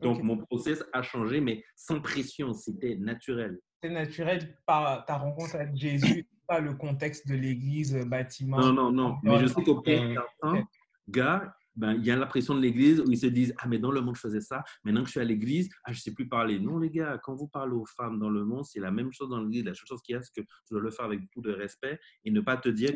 Donc, 0.00 0.22
mon 0.22 0.36
process 0.36 0.82
a 0.92 1.02
changé, 1.02 1.40
mais 1.40 1.64
sans 1.76 2.00
pression, 2.00 2.52
c'était 2.52 2.96
naturel. 2.96 3.60
C'est 3.82 3.90
naturel 3.90 4.56
par 4.66 5.04
ta 5.04 5.16
rencontre 5.16 5.54
avec 5.54 5.76
Jésus 5.76 6.26
pas 6.46 6.60
le 6.60 6.74
contexte 6.74 7.26
de 7.28 7.34
l'église, 7.34 7.96
bâtiment. 8.06 8.58
Non, 8.58 8.72
non, 8.72 8.92
non. 8.92 9.16
Mais 9.22 9.38
je 9.38 9.46
sais 9.46 9.62
qu'au 9.62 9.82
certains 9.84 10.64
gars, 11.08 11.54
ben, 11.74 11.94
il 11.94 12.04
y 12.04 12.10
a 12.10 12.16
la 12.16 12.26
pression 12.26 12.54
de 12.54 12.60
l'église 12.60 13.00
où 13.00 13.10
ils 13.10 13.18
se 13.18 13.26
disent 13.26 13.54
Ah, 13.58 13.66
mais 13.66 13.78
dans 13.78 13.90
le 13.90 14.00
monde, 14.00 14.16
je 14.16 14.20
faisais 14.20 14.40
ça. 14.40 14.62
Maintenant 14.84 15.00
que 15.00 15.06
je 15.06 15.12
suis 15.12 15.20
à 15.20 15.24
l'église, 15.24 15.70
ah, 15.84 15.92
je 15.92 15.98
ne 15.98 16.02
sais 16.02 16.12
plus 16.12 16.28
parler. 16.28 16.58
Non, 16.58 16.78
les 16.78 16.90
gars, 16.90 17.18
quand 17.22 17.34
vous 17.34 17.48
parlez 17.48 17.74
aux 17.74 17.86
femmes 17.86 18.18
dans 18.18 18.28
le 18.28 18.44
monde, 18.44 18.64
c'est 18.64 18.80
la 18.80 18.90
même 18.90 19.12
chose 19.12 19.30
dans 19.30 19.40
l'église. 19.40 19.64
La 19.64 19.74
seule 19.74 19.86
chose 19.86 20.02
qu'il 20.02 20.14
y 20.14 20.18
a, 20.18 20.22
c'est 20.22 20.32
que 20.34 20.46
tu 20.46 20.72
dois 20.74 20.80
le 20.80 20.90
faire 20.90 21.06
avec 21.06 21.20
beaucoup 21.20 21.40
de 21.40 21.52
respect 21.52 21.98
et 22.24 22.30
ne 22.30 22.40
pas 22.40 22.56
te 22.56 22.68
dire 22.68 22.90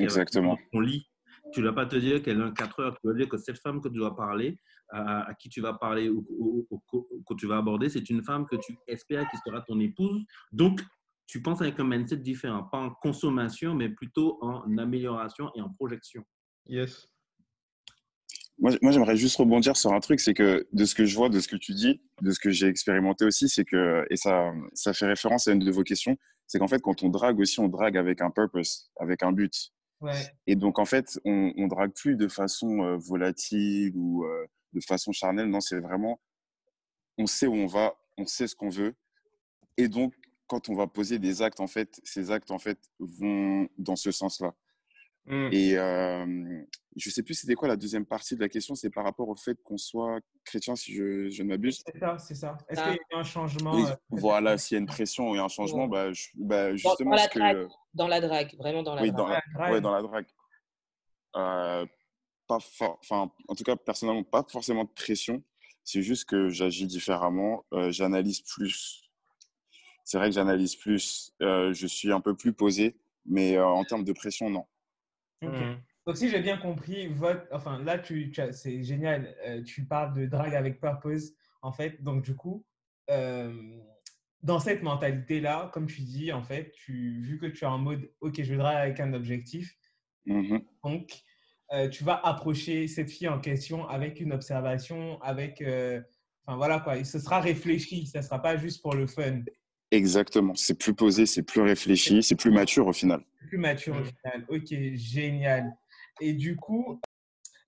qu'on 0.73 0.81
lit. 0.81 1.09
Tu 1.53 1.61
ne 1.61 1.67
dois 1.67 1.75
pas 1.75 1.87
te 1.87 1.97
dire 1.97 2.23
qu'elle 2.23 2.41
a 2.43 2.51
4 2.51 2.81
heures. 2.81 2.95
Tu 2.95 3.01
dois 3.05 3.15
dire 3.15 3.29
que 3.29 3.37
cette 3.37 3.59
femme 3.59 3.81
que 3.81 3.89
tu 3.89 3.97
dois 3.97 4.17
parler, 4.17 4.59
à, 4.91 5.33
qui 5.39 5.49
tu 5.49 5.61
vas 5.61 5.75
parler 5.75 6.09
ou, 6.09 6.69
que 7.29 7.35
tu 7.35 7.47
vas 7.47 7.59
aborder, 7.59 7.89
c'est 7.89 8.09
une 8.11 8.23
femme 8.23 8.47
que 8.47 8.57
tu 8.57 8.77
espères 8.87 9.29
qui 9.31 9.37
sera 9.45 9.61
ton 9.63 9.79
épouse. 9.81 10.25
Donc, 10.53 10.81
tu 11.27 11.43
penses 11.43 11.61
avec 11.61 11.79
un 11.81 11.85
mindset 11.85 12.19
différent, 12.19 12.65
pas 12.65 12.79
en 12.79 12.91
consommation, 12.91 13.75
mais 13.75 13.89
plutôt 13.89 14.39
en 14.43 14.77
amélioration 14.79 15.51
et 15.57 15.61
en 15.61 15.71
projection. 15.71 16.25
Yes. 16.67 17.09
Moi, 18.59 18.73
moi 18.81 18.91
j'aimerais 18.93 19.17
juste 19.17 19.37
rebondir 19.37 19.77
sur 19.77 19.93
un 19.93 20.01
truc, 20.01 20.21
c'est 20.21 20.35
que 20.35 20.67
de 20.73 20.85
ce 20.85 20.95
que 20.95 21.05
je 21.05 21.15
vois, 21.17 21.29
de 21.29 21.41
ce 21.41 21.49
que 21.49 21.57
tu 21.57 21.73
dis, 21.73 22.01
de 22.23 22.31
ce 22.31 22.41
que 22.41 22.51
j'ai 22.51 22.69
expérimenté 22.69 23.25
aussi, 23.25 23.49
c'est 23.49 23.65
que, 23.65 24.07
et 24.09 24.17
ça, 24.17 24.53
ça 24.73 24.93
fait 24.93 25.07
référence 25.07 25.47
à 25.49 25.53
une 25.53 25.59
de 25.59 25.71
vos 25.71 25.83
questions, 25.83 26.17
c'est 26.47 26.59
qu'en 26.59 26.69
fait, 26.69 26.81
quand 26.81 27.03
on 27.03 27.09
drague 27.09 27.39
aussi, 27.41 27.61
on 27.61 27.69
drague 27.69 27.97
avec 27.97 28.23
un 28.23 28.31
purpose, 28.31 28.91
avec 28.99 29.23
un 29.23 29.33
but. 29.33 29.73
Et 30.47 30.57
donc, 30.57 30.79
en 30.79 30.85
fait, 30.85 31.19
on, 31.25 31.53
on 31.57 31.67
drague 31.67 31.93
plus 31.93 32.17
de 32.17 32.29
façon 32.29 32.97
volatile 32.99 33.97
ou 33.97 34.25
de 34.73 34.81
façon 34.81 35.13
charnelle. 35.13 35.49
Non, 35.49 35.61
c'est 35.61 35.81
vraiment, 35.81 36.21
on 37.19 37.27
sait 37.27 37.47
où 37.47 37.55
on 37.55 37.67
va, 37.67 37.95
on 38.19 38.27
sait 38.27 38.47
ce 38.47 38.55
qu'on 38.55 38.69
veut. 38.69 38.95
Et 39.77 39.89
donc, 39.89 40.15
quand 40.47 40.69
on 40.69 40.75
va 40.75 40.87
poser 40.87 41.19
des 41.19 41.43
actes, 41.43 41.61
en 41.61 41.67
fait, 41.67 42.01
ces 42.05 42.31
actes, 42.31 42.51
en 42.51 42.59
fait, 42.59 42.79
vont 42.99 43.69
dans 43.79 43.97
ce 43.97 44.11
sens-là. 44.11 44.55
Mmh. 45.27 45.49
Et 45.53 45.77
euh, 45.77 46.25
je 46.97 47.09
ne 47.09 47.13
sais 47.13 47.23
plus 47.23 47.35
c'était 47.35 47.55
quoi 47.55 47.69
la 47.69 47.77
deuxième 47.77 48.07
partie 48.07 48.37
de 48.37 48.41
la 48.41 48.49
question, 48.49 48.75
c'est 48.75 48.91
par 48.91 49.05
rapport 49.05 49.29
au 49.29 49.37
fait 49.37 49.59
qu'on 49.63 49.77
soit 49.77 50.21
chrétien, 50.45 50.77
si 50.77 50.95
je, 50.95 51.29
je 51.29 51.43
ne 51.43 51.49
m'abuse. 51.49 51.83
C'est 51.85 51.99
ça, 51.99 52.17
c'est 52.19 52.35
ça. 52.35 52.57
Est-ce 52.69 52.83
qu'il 52.83 52.93
y 52.93 53.15
a 53.15 53.19
un 53.19 53.25
changement 53.25 53.77
euh, 53.77 53.95
Voilà, 54.11 54.57
s'il 54.57 54.77
y 54.77 54.79
a 54.79 54.81
une 54.81 54.87
pression 54.87 55.35
et 55.35 55.39
un 55.39 55.49
changement, 55.49 55.89
bah, 55.89 56.11
bah, 56.37 56.75
justement. 56.77 57.11
Dans, 57.11 57.17
la 57.17 57.29
drague, 57.29 57.69
dans 57.95 58.09
la 58.09 58.21
drague, 58.21 58.57
vraiment 58.59 58.83
dans 58.83 58.95
la 58.95 59.03
oui, 59.03 59.11
drague. 59.11 59.43
Dans 59.55 59.61
la, 59.61 59.73
ouais, 59.73 59.81
dans 59.81 59.93
la 59.93 60.03
drague. 60.03 60.27
Euh, 61.37 61.87
pas 62.47 62.59
enfin, 62.81 63.33
en 63.49 63.55
tout 63.55 63.65
cas, 63.65 63.77
personnellement, 63.77 64.23
pas 64.23 64.45
forcément 64.49 64.85
de 64.85 64.91
pression. 64.91 65.43
C'est 65.83 66.03
juste 66.03 66.25
que 66.25 66.49
j'agis 66.49 66.87
différemment, 66.87 67.65
j'analyse 67.91 68.41
plus 68.41 69.07
c'est 70.07 70.19
vrai 70.19 70.29
que 70.29 70.37
j'analyse 70.37 70.77
plus, 70.77 71.35
euh, 71.43 71.75
je 71.75 71.87
suis 71.87 72.13
un 72.13 72.21
peu 72.21 72.37
plus 72.37 72.53
posé, 72.53 72.97
mais 73.27 73.57
euh, 73.57 73.67
en 73.67 73.85
termes 73.85 74.05
de 74.05 74.13
pression, 74.13 74.49
non. 74.49 74.65
Mmh. 75.43 75.77
Donc, 76.07 76.17
si 76.17 76.31
j'ai 76.31 76.41
bien 76.41 76.57
compris, 76.57 77.09
votre, 77.09 77.47
enfin, 77.53 77.83
là, 77.83 77.99
tu, 77.99 78.33
c'est 78.53 78.83
génial, 78.83 79.35
euh, 79.47 79.63
tu 79.63 79.85
parles 79.85 80.15
de 80.15 80.27
drague 80.27 80.55
avec 80.55 80.81
purpose, 80.81 81.33
en 81.63 81.73
fait. 81.73 82.03
Donc, 82.03 82.25
du 82.25 82.35
coup, 82.35 82.65
dans 84.43 84.59
cette 84.61 84.83
mentalité-là, 84.83 85.71
comme 85.73 85.87
tu 85.87 86.03
dis, 86.03 86.33
en 86.33 86.43
fait, 86.43 86.71
tu, 86.73 87.21
vu 87.23 87.39
que 87.39 87.47
tu 87.47 87.65
es 87.65 87.67
en 87.67 87.79
mode, 87.79 88.11
OK, 88.21 88.43
je 88.43 88.53
veux 88.53 88.59
drague 88.59 88.77
avec 88.77 89.01
un 89.01 89.13
objectif, 89.13 89.75
mmh 90.27 90.59
donc, 90.85 91.11
tu 91.91 92.05
vas 92.05 92.21
approcher 92.25 92.87
cette 92.87 93.11
fille 93.11 93.29
en 93.29 93.41
question 93.41 93.89
avec 93.89 94.21
une 94.21 94.33
observation, 94.33 95.21
avec, 95.21 95.61
enfin, 96.47 96.57
voilà 96.57 96.81
quoi, 96.81 97.03
ce 97.05 97.19
sera 97.19 97.41
réfléchi, 97.41 98.07
ça 98.07 98.21
ne 98.21 98.25
sera 98.25 98.41
pas 98.41 98.57
juste 98.57 98.81
pour 98.83 98.95
le 98.95 99.07
fun. 99.07 99.43
Exactement. 99.91 100.55
C'est 100.55 100.79
plus 100.79 100.95
posé, 100.95 101.27
c'est 101.27 101.43
plus 101.43 101.61
réfléchi, 101.61 102.23
c'est 102.23 102.37
plus 102.37 102.51
mature 102.51 102.87
au 102.87 102.93
final. 102.93 103.23
Plus 103.49 103.59
mature 103.59 103.97
au 103.97 104.05
final. 104.05 104.45
Ok, 104.49 104.75
génial. 104.95 105.77
Et 106.21 106.33
du 106.33 106.57
coup, 106.57 107.01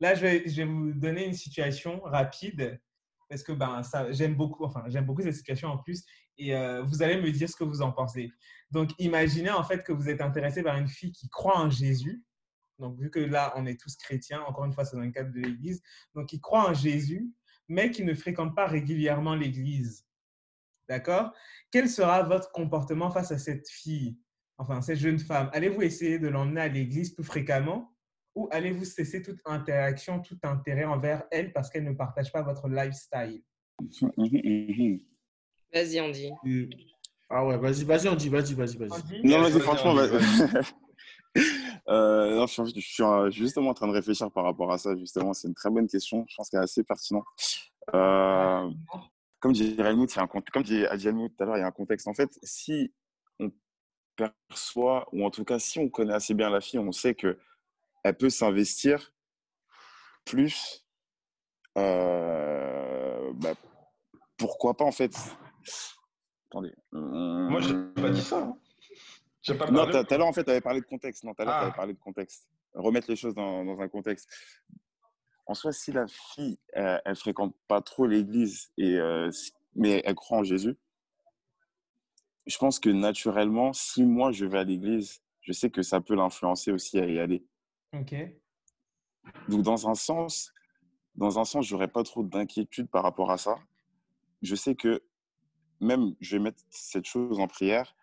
là, 0.01 0.15
je 0.15 0.23
vais, 0.23 0.49
je 0.49 0.57
vais 0.57 0.65
vous 0.65 0.93
donner 0.93 1.27
une 1.27 1.35
situation 1.35 2.01
rapide 2.01 2.81
parce 3.29 3.43
que 3.43 3.53
ben, 3.53 3.83
ça, 3.83 4.11
j'aime 4.11 4.35
beaucoup, 4.35 4.65
enfin, 4.65 4.85
j'aime 4.89 5.05
beaucoup 5.05 5.23
cette 5.23 5.35
situation 5.35 5.69
en 5.69 5.79
plus. 5.79 6.05
Et 6.39 6.55
euh, 6.55 6.83
vous 6.83 7.03
allez 7.03 7.21
me 7.21 7.31
dire 7.31 7.49
ce 7.49 7.57
que 7.57 7.65
vous 7.65 7.83
en 7.83 7.93
pensez. 7.93 8.31
Donc, 8.71 8.91
imaginez 8.99 9.51
en 9.51 9.63
fait 9.63 9.83
que 9.83 9.93
vous 9.93 10.09
êtes 10.09 10.21
intéressé 10.21 10.63
par 10.63 10.77
une 10.77 10.89
fille 10.89 11.13
qui 11.13 11.29
croit 11.29 11.59
en 11.59 11.71
Jésus. 11.71 12.23
Donc, 12.79 12.99
vu 12.99 13.11
que 13.11 13.19
là, 13.19 13.53
on 13.57 13.67
est 13.67 13.79
tous 13.79 13.97
chrétiens, 13.97 14.41
encore 14.43 14.65
une 14.65 14.73
fois, 14.73 14.85
c'est 14.85 14.97
dans 14.97 15.03
le 15.03 15.11
cadre 15.11 15.33
de 15.33 15.41
l'Église. 15.41 15.83
Donc, 16.15 16.29
qui 16.29 16.41
croit 16.41 16.71
en 16.71 16.75
Jésus, 16.75 17.29
mais 17.69 17.91
qui 17.91 18.05
ne 18.05 18.15
fréquente 18.15 18.55
pas 18.55 18.67
régulièrement 18.67 19.35
l'Église. 19.35 20.07
D'accord? 20.89 21.33
Quel 21.71 21.89
sera 21.89 22.23
votre 22.23 22.51
comportement 22.53 23.11
face 23.11 23.31
à 23.31 23.39
cette 23.39 23.69
fille, 23.69 24.19
enfin 24.57 24.81
cette 24.81 24.99
jeune 24.99 25.19
femme 25.19 25.51
Allez-vous 25.53 25.83
essayer 25.83 26.19
de 26.19 26.29
l'emmener 26.29 26.63
à 26.63 26.69
l'église 26.69 27.15
plus 27.15 27.25
fréquemment? 27.25 27.95
Ou 28.35 28.49
allez-vous 28.53 28.85
cesser 28.85 29.23
toute 29.23 29.41
interaction, 29.45 30.21
tout 30.21 30.39
intérêt 30.43 30.85
envers 30.85 31.25
elle 31.31 31.53
parce 31.53 31.71
qu'elle 31.71 31.85
ne 31.85 31.93
partage 31.93 32.33
pas 32.33 32.43
votre 32.43 32.69
lifestyle? 32.69 33.43
Vas-y, 35.73 36.01
Andy. 36.01 36.31
Euh, 36.47 36.69
Ah 37.29 37.45
ouais, 37.45 37.59
vas-y, 37.59 37.85
vas-y, 37.85 38.09
on 38.09 38.15
dit, 38.15 38.29
vas-y, 38.29 38.55
vas-y, 38.55 38.77
vas-y. 38.77 38.93
Andy? 38.93 39.21
Non, 39.25 39.41
Vas-y, 39.41 39.53
vas-y, 39.53 39.61
franchement, 39.61 39.95
vas-y, 39.95 40.11
vas- 40.11 40.63
Euh, 41.89 42.37
non, 42.37 42.47
je, 42.47 42.53
suis, 42.53 42.81
je 42.81 42.81
suis, 42.81 43.05
justement 43.33 43.71
en 43.71 43.75
train 43.75 43.87
de 43.87 43.93
réfléchir 43.93 44.31
par 44.31 44.45
rapport 44.45 44.71
à 44.71 44.79
ça. 44.79 44.95
Justement, 44.97 45.33
c'est 45.33 45.49
une 45.49 45.55
très 45.55 45.71
bonne 45.71 45.87
question. 45.87 46.25
Je 46.29 46.35
pense 46.37 46.51
qu'elle 46.51 46.61
est 46.61 46.65
assez 46.65 46.85
pertinente. 46.85 47.25
Euh, 47.95 48.71
comme 49.41 49.53
dit 49.53 49.75
Helmut, 49.79 50.17
un 50.19 50.27
comme 50.27 50.63
dit- 50.63 50.83
Helmut 50.83 51.37
tout 51.37 51.43
à 51.43 51.47
l'heure, 51.47 51.57
il 51.57 51.61
y 51.61 51.63
a 51.63 51.67
un 51.67 51.71
contexte. 51.73 52.09
En 52.09 52.15
fait, 52.15 52.31
si 52.43 52.93
on 53.39 53.51
perçoit, 54.17 55.09
ou 55.13 55.25
en 55.25 55.31
tout 55.31 55.45
cas, 55.45 55.59
si 55.59 55.79
on 55.79 55.89
connaît 55.89 56.15
assez 56.15 56.35
bien 56.35 56.51
la 56.51 56.61
fille, 56.61 56.79
on 56.79 56.93
sait 56.93 57.15
que 57.15 57.39
elle 58.05 58.17
peut 58.17 58.31
s'investir 58.31 59.13
plus. 60.25 60.85
euh, 61.77 63.33
bah, 63.35 63.55
pourquoi 64.37 64.77
pas, 64.77 64.85
en 64.85 64.93
fait 64.93 65.13
Attendez. 66.51 66.73
Moi, 66.93 67.61
je 67.61 67.75
n'ai 67.75 67.93
pas 68.03 68.11
dit 68.11 68.23
ça. 68.23 68.39
hein. 68.43 68.59
J'ai 69.43 69.55
pas 69.55 69.71
Non, 69.71 69.87
tout 69.91 69.97
à 69.97 70.19
l'heure, 70.19 70.27
en 70.27 70.33
fait, 70.33 70.45
tu 70.45 70.51
avais 70.51 70.61
parlé 70.61 70.81
de 70.81 70.87
contexte. 70.87 71.25
Non, 71.25 71.35
tout 71.35 71.43
à 71.43 71.45
l'heure, 71.45 71.55
Ah. 71.55 71.61
tu 71.61 71.67
avais 71.67 71.77
parlé 71.77 71.93
de 71.95 71.99
contexte. 71.99 72.49
Remettre 72.75 73.09
les 73.11 73.17
choses 73.17 73.35
dans, 73.35 73.65
dans 73.65 73.79
un 73.81 73.89
contexte. 73.89 74.29
En 75.49 75.55
soi, 75.55 75.73
si 75.73 75.93
la 75.93 76.07
fille, 76.07 76.59
euh, 76.77 76.99
elle 77.05 77.17
fréquente 77.17 77.57
pas 77.67 77.81
trop 77.81 78.07
l'église, 78.07 78.71
et, 78.77 78.99
mais 79.75 80.03
elle 80.05 80.15
croit 80.15 80.39
en 80.39 80.45
Jésus, 80.45 80.77
je 82.47 82.57
pense 82.57 82.79
que 82.79 82.91
naturellement, 82.91 83.73
si 83.73 84.05
moi, 84.05 84.33
je 84.33 84.47
vais 84.47 84.59
à 84.59 84.65
l'église, 84.65 85.21
je 85.43 85.53
sais 85.53 85.71
que 85.71 85.83
ça 85.83 86.01
peut 86.01 86.15
l'influencer 86.15 86.73
aussi 86.73 86.99
à 86.99 87.07
y 87.07 87.19
aller. 87.19 87.47
Ok. 87.93 88.15
Donc, 89.49 89.63
dans 89.63 89.89
un 89.89 89.95
sens, 89.95 90.53
dans 91.15 91.39
un 91.39 91.45
sens, 91.45 91.67
j'aurais 91.67 91.89
pas 91.89 92.03
trop 92.03 92.23
d'inquiétude 92.23 92.89
par 92.89 93.03
rapport 93.03 93.31
à 93.31 93.39
ça. 93.39 93.59
Je 94.41 94.55
sais 94.55 94.75
que 94.75 95.03
même, 95.81 96.15
je 96.21 96.37
vais 96.37 96.43
mettre 96.43 96.63
cette 96.71 97.05
chose 97.05 97.39
en 97.39 97.47
prière 97.47 97.95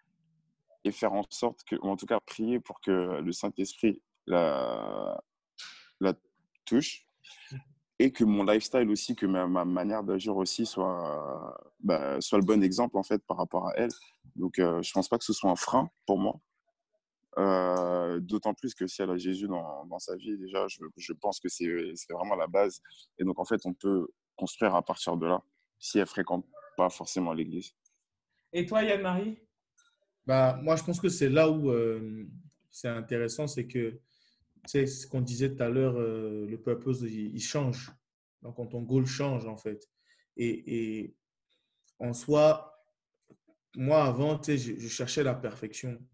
et 0.84 0.92
faire 0.92 1.14
en 1.14 1.24
sorte 1.30 1.64
que, 1.64 1.76
ou 1.78 1.90
en 1.90 1.96
tout 1.96 2.06
cas 2.06 2.20
prier 2.20 2.60
pour 2.60 2.82
que 2.82 2.92
le 3.22 3.32
Saint-Esprit 3.32 4.02
la, 4.28 5.24
la 6.00 6.14
touche 6.66 7.08
et 8.00 8.12
que 8.12 8.24
mon 8.24 8.44
lifestyle 8.44 8.90
aussi, 8.90 9.16
que 9.16 9.26
ma, 9.26 9.48
ma 9.48 9.66
manière 9.66 10.04
d'agir 10.04 10.36
aussi 10.36 10.66
soit, 10.66 11.58
bah, 11.80 12.20
soit 12.20 12.38
le 12.38 12.46
bon 12.46 12.62
exemple 12.64 12.98
en 12.98 13.04
fait 13.04 13.24
par 13.26 13.38
rapport 13.38 13.68
à 13.70 13.74
elle. 13.78 13.92
Donc, 14.36 14.60
euh, 14.60 14.82
je 14.82 14.92
pense 14.92 15.08
pas 15.08 15.18
que 15.18 15.24
ce 15.24 15.34
soit 15.34 15.50
un 15.50 15.56
frein 15.56 15.90
pour 16.06 16.20
moi. 16.20 16.40
Euh, 17.38 18.20
D'autant 18.20 18.54
plus 18.54 18.74
que 18.74 18.88
si 18.88 19.02
elle 19.02 19.12
a 19.12 19.18
Jésus 19.18 19.48
dans, 19.48 19.86
dans 19.86 20.00
sa 20.00 20.16
vie, 20.16 20.38
déjà, 20.38 20.68
je, 20.68 20.80
je 20.98 21.14
pense 21.14 21.40
que 21.40 21.50
c'est 21.50 21.68
c'est 21.96 22.14
vraiment 22.14 22.36
la 22.36 22.48
base. 22.48 22.82
Et 23.18 23.24
donc, 23.24 23.40
en 23.40 23.46
fait, 23.46 23.62
on 23.66 23.74
peut 23.74 24.08
construire 24.36 24.76
à 24.76 24.82
partir 24.82 25.18
de 25.18 25.28
là, 25.28 25.42
si 25.80 26.00
elle 26.00 26.06
fréquente 26.06 26.46
pas 26.78 26.90
forcément 26.90 27.34
l'église. 27.34 27.72
Et 28.52 28.66
toi, 28.66 28.84
Yann-Marie? 28.84 29.38
Bah, 30.26 30.60
moi, 30.62 30.76
je 30.76 30.84
pense 30.84 31.00
que 31.00 31.10
c'est 31.10 31.30
là 31.30 31.50
où 31.50 31.70
euh, 31.70 32.26
c'est 32.72 32.90
intéressant, 32.90 33.48
c'est 33.48 33.68
que, 33.68 34.00
sais, 34.72 34.86
ce 34.86 35.08
qu'on 35.08 35.22
disait 35.22 35.56
tout 35.56 35.64
à 35.64 35.70
l'heure, 35.70 35.96
euh, 35.98 36.46
le 36.48 36.58
purpose, 36.62 37.02
il, 37.04 37.34
il 37.36 37.42
change. 37.42 37.92
Donc, 38.42 38.56
quand 38.56 38.68
ton 38.68 38.82
goal 38.82 39.06
change, 39.06 39.46
en 39.48 39.58
fait. 39.58 39.90
Et, 40.38 40.76
et 40.76 41.16
en 42.00 42.14
soi, 42.14 42.84
moi, 43.76 44.04
avant, 44.06 44.38
tu 44.38 44.46
sais, 44.46 44.58
je, 44.58 44.80
je 44.80 44.88
cherchais 44.88 45.24
la 45.24 45.36
perfection. 45.36 45.98
Tu 45.98 46.06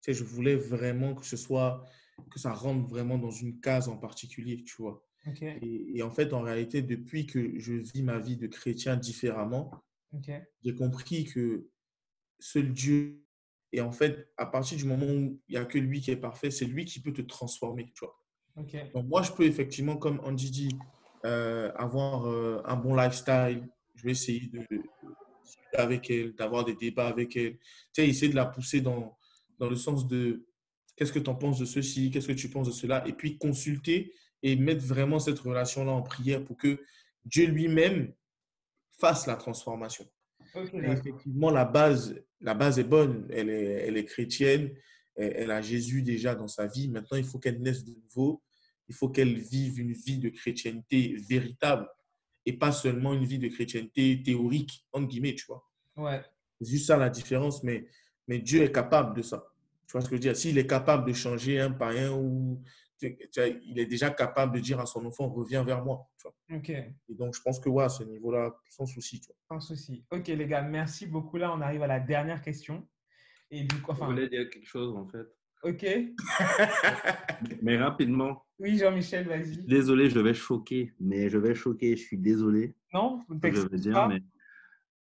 sais, 0.00 0.14
je 0.14 0.24
voulais 0.24 0.56
vraiment 0.56 1.14
que 1.14 1.24
ce 1.24 1.36
soit, 1.36 1.84
que 2.30 2.38
ça 2.38 2.52
rentre 2.52 2.88
vraiment 2.88 3.18
dans 3.18 3.30
une 3.30 3.60
case 3.60 3.88
en 3.88 3.96
particulier, 3.96 4.62
tu 4.64 4.76
vois. 4.82 5.04
Et, 5.42 5.98
et 5.98 6.02
en 6.02 6.10
fait, 6.10 6.32
en 6.32 6.40
réalité, 6.40 6.80
depuis 6.80 7.26
que 7.26 7.58
je 7.58 7.74
vis 7.74 8.02
ma 8.02 8.18
vie 8.18 8.36
de 8.36 8.46
chrétien 8.46 8.96
différemment, 8.96 9.70
j'ai 10.64 10.74
compris 10.74 11.24
que 11.24 11.68
seul 12.38 12.72
Dieu, 12.72 13.22
et 13.72 13.80
en 13.80 13.92
fait, 13.92 14.30
à 14.36 14.46
partir 14.46 14.78
du 14.78 14.84
moment 14.84 15.06
où 15.06 15.40
il 15.48 15.52
n'y 15.52 15.56
a 15.56 15.64
que 15.64 15.78
lui 15.78 16.00
qui 16.00 16.10
est 16.10 16.16
parfait, 16.16 16.50
c'est 16.50 16.64
lui 16.64 16.84
qui 16.84 17.00
peut 17.00 17.12
te 17.12 17.22
transformer, 17.22 17.92
tu 17.94 18.04
vois. 18.04 18.18
Ok. 18.56 18.76
Donc, 18.94 19.06
moi, 19.06 19.22
je 19.22 19.32
peux 19.32 19.44
effectivement, 19.44 19.96
comme 19.96 20.20
Andy 20.24 20.50
dit, 20.50 20.78
euh, 21.24 21.70
avoir 21.74 22.26
euh, 22.28 22.62
un 22.64 22.76
bon 22.76 22.94
lifestyle. 22.94 23.68
Je 23.94 24.04
vais 24.04 24.12
essayer 24.12 24.48
de, 24.48 24.60
de 24.70 24.82
avec 25.74 26.10
elle, 26.10 26.34
d'avoir 26.34 26.64
des 26.64 26.74
débats 26.74 27.08
avec 27.08 27.36
elle. 27.36 27.58
Tu 27.58 27.62
sais, 27.92 28.08
essayer 28.08 28.30
de 28.30 28.36
la 28.36 28.46
pousser 28.46 28.80
dans, 28.80 29.16
dans 29.58 29.68
le 29.68 29.76
sens 29.76 30.06
de 30.06 30.46
qu'est-ce 30.96 31.12
que 31.12 31.18
tu 31.18 31.30
en 31.30 31.34
penses 31.34 31.58
de 31.58 31.64
ceci, 31.64 32.10
qu'est-ce 32.10 32.28
que 32.28 32.32
tu 32.32 32.50
penses 32.50 32.68
de 32.68 32.72
cela, 32.72 33.06
et 33.06 33.12
puis 33.12 33.38
consulter 33.38 34.12
et 34.42 34.56
mettre 34.56 34.84
vraiment 34.84 35.18
cette 35.18 35.38
relation-là 35.38 35.92
en 35.92 36.02
prière 36.02 36.44
pour 36.44 36.56
que 36.56 36.80
Dieu 37.24 37.46
lui-même 37.46 38.12
fasse 38.98 39.26
la 39.26 39.36
transformation. 39.36 40.08
Effectivement, 40.62 41.50
la 41.50 41.64
base, 41.64 42.14
la 42.40 42.54
base 42.54 42.78
est 42.78 42.84
bonne. 42.84 43.26
Elle 43.30 43.50
est, 43.50 43.86
elle 43.86 43.96
est 43.96 44.04
chrétienne. 44.04 44.72
Elle, 45.16 45.32
elle 45.36 45.50
a 45.50 45.62
Jésus 45.62 46.02
déjà 46.02 46.34
dans 46.34 46.48
sa 46.48 46.66
vie. 46.66 46.88
Maintenant, 46.88 47.16
il 47.16 47.24
faut 47.24 47.38
qu'elle 47.38 47.60
naisse 47.60 47.84
de 47.84 47.92
nouveau. 47.92 48.42
Il 48.88 48.94
faut 48.94 49.08
qu'elle 49.08 49.36
vive 49.38 49.80
une 49.80 49.92
vie 49.92 50.18
de 50.18 50.30
chrétienté 50.30 51.16
véritable 51.28 51.86
et 52.46 52.54
pas 52.54 52.72
seulement 52.72 53.12
une 53.12 53.24
vie 53.24 53.38
de 53.38 53.48
chrétienté 53.48 54.22
théorique, 54.22 54.86
entre 54.92 55.08
guillemets, 55.08 55.34
tu 55.34 55.44
vois. 55.46 55.62
Ouais. 55.96 56.22
C'est 56.60 56.70
juste 56.70 56.86
ça 56.86 56.96
la 56.96 57.10
différence. 57.10 57.62
Mais, 57.62 57.86
mais 58.26 58.38
Dieu 58.38 58.62
est 58.62 58.72
capable 58.72 59.14
de 59.16 59.22
ça. 59.22 59.44
Tu 59.86 59.92
vois 59.92 60.00
ce 60.00 60.06
que 60.06 60.12
je 60.12 60.16
veux 60.16 60.20
dire? 60.20 60.36
S'il 60.36 60.56
est 60.58 60.66
capable 60.66 61.06
de 61.06 61.12
changer 61.12 61.60
un 61.60 61.70
païen 61.70 62.12
ou 62.12 62.62
il 63.02 63.78
est 63.78 63.86
déjà 63.86 64.10
capable 64.10 64.54
de 64.54 64.60
dire 64.60 64.80
à 64.80 64.86
son 64.86 65.04
enfant, 65.06 65.28
reviens 65.28 65.62
vers 65.64 65.84
moi. 65.84 66.08
Tu 66.18 66.28
vois. 66.28 66.60
Et 67.08 67.14
donc, 67.14 67.34
je 67.34 67.40
pense 67.42 67.60
que 67.60 67.68
ouais, 67.68 67.84
à 67.84 67.88
ce 67.88 68.02
niveau-là, 68.04 68.54
sans 68.68 68.86
souci. 68.86 69.20
Tu 69.20 69.28
vois. 69.28 69.60
Sans 69.60 69.66
souci. 69.66 70.04
Ok, 70.10 70.28
les 70.28 70.46
gars, 70.46 70.62
merci 70.62 71.06
beaucoup. 71.06 71.36
Là, 71.36 71.52
on 71.52 71.60
arrive 71.60 71.82
à 71.82 71.86
la 71.86 72.00
dernière 72.00 72.42
question. 72.42 72.86
Et 73.50 73.62
du 73.64 73.76
coup, 73.80 73.92
Je 73.92 73.96
enfin, 73.96 74.06
voulais 74.06 74.28
dire 74.28 74.48
quelque 74.50 74.66
chose 74.66 74.94
en 74.94 75.06
fait. 75.06 75.26
ok. 75.62 75.86
Mais 77.62 77.76
rapidement. 77.78 78.44
Oui, 78.58 78.76
Jean-Michel, 78.78 79.26
vas-y. 79.26 79.58
Désolé, 79.64 80.10
je 80.10 80.18
vais 80.18 80.34
choquer. 80.34 80.92
Mais 81.00 81.28
je 81.28 81.38
vais 81.38 81.54
choquer, 81.54 81.96
je 81.96 82.02
suis 82.02 82.18
désolé. 82.18 82.74
Non, 82.92 83.24
je 83.28 83.60
veux 83.68 83.78
dire, 83.78 83.94
pas. 83.94 84.08
mais 84.08 84.22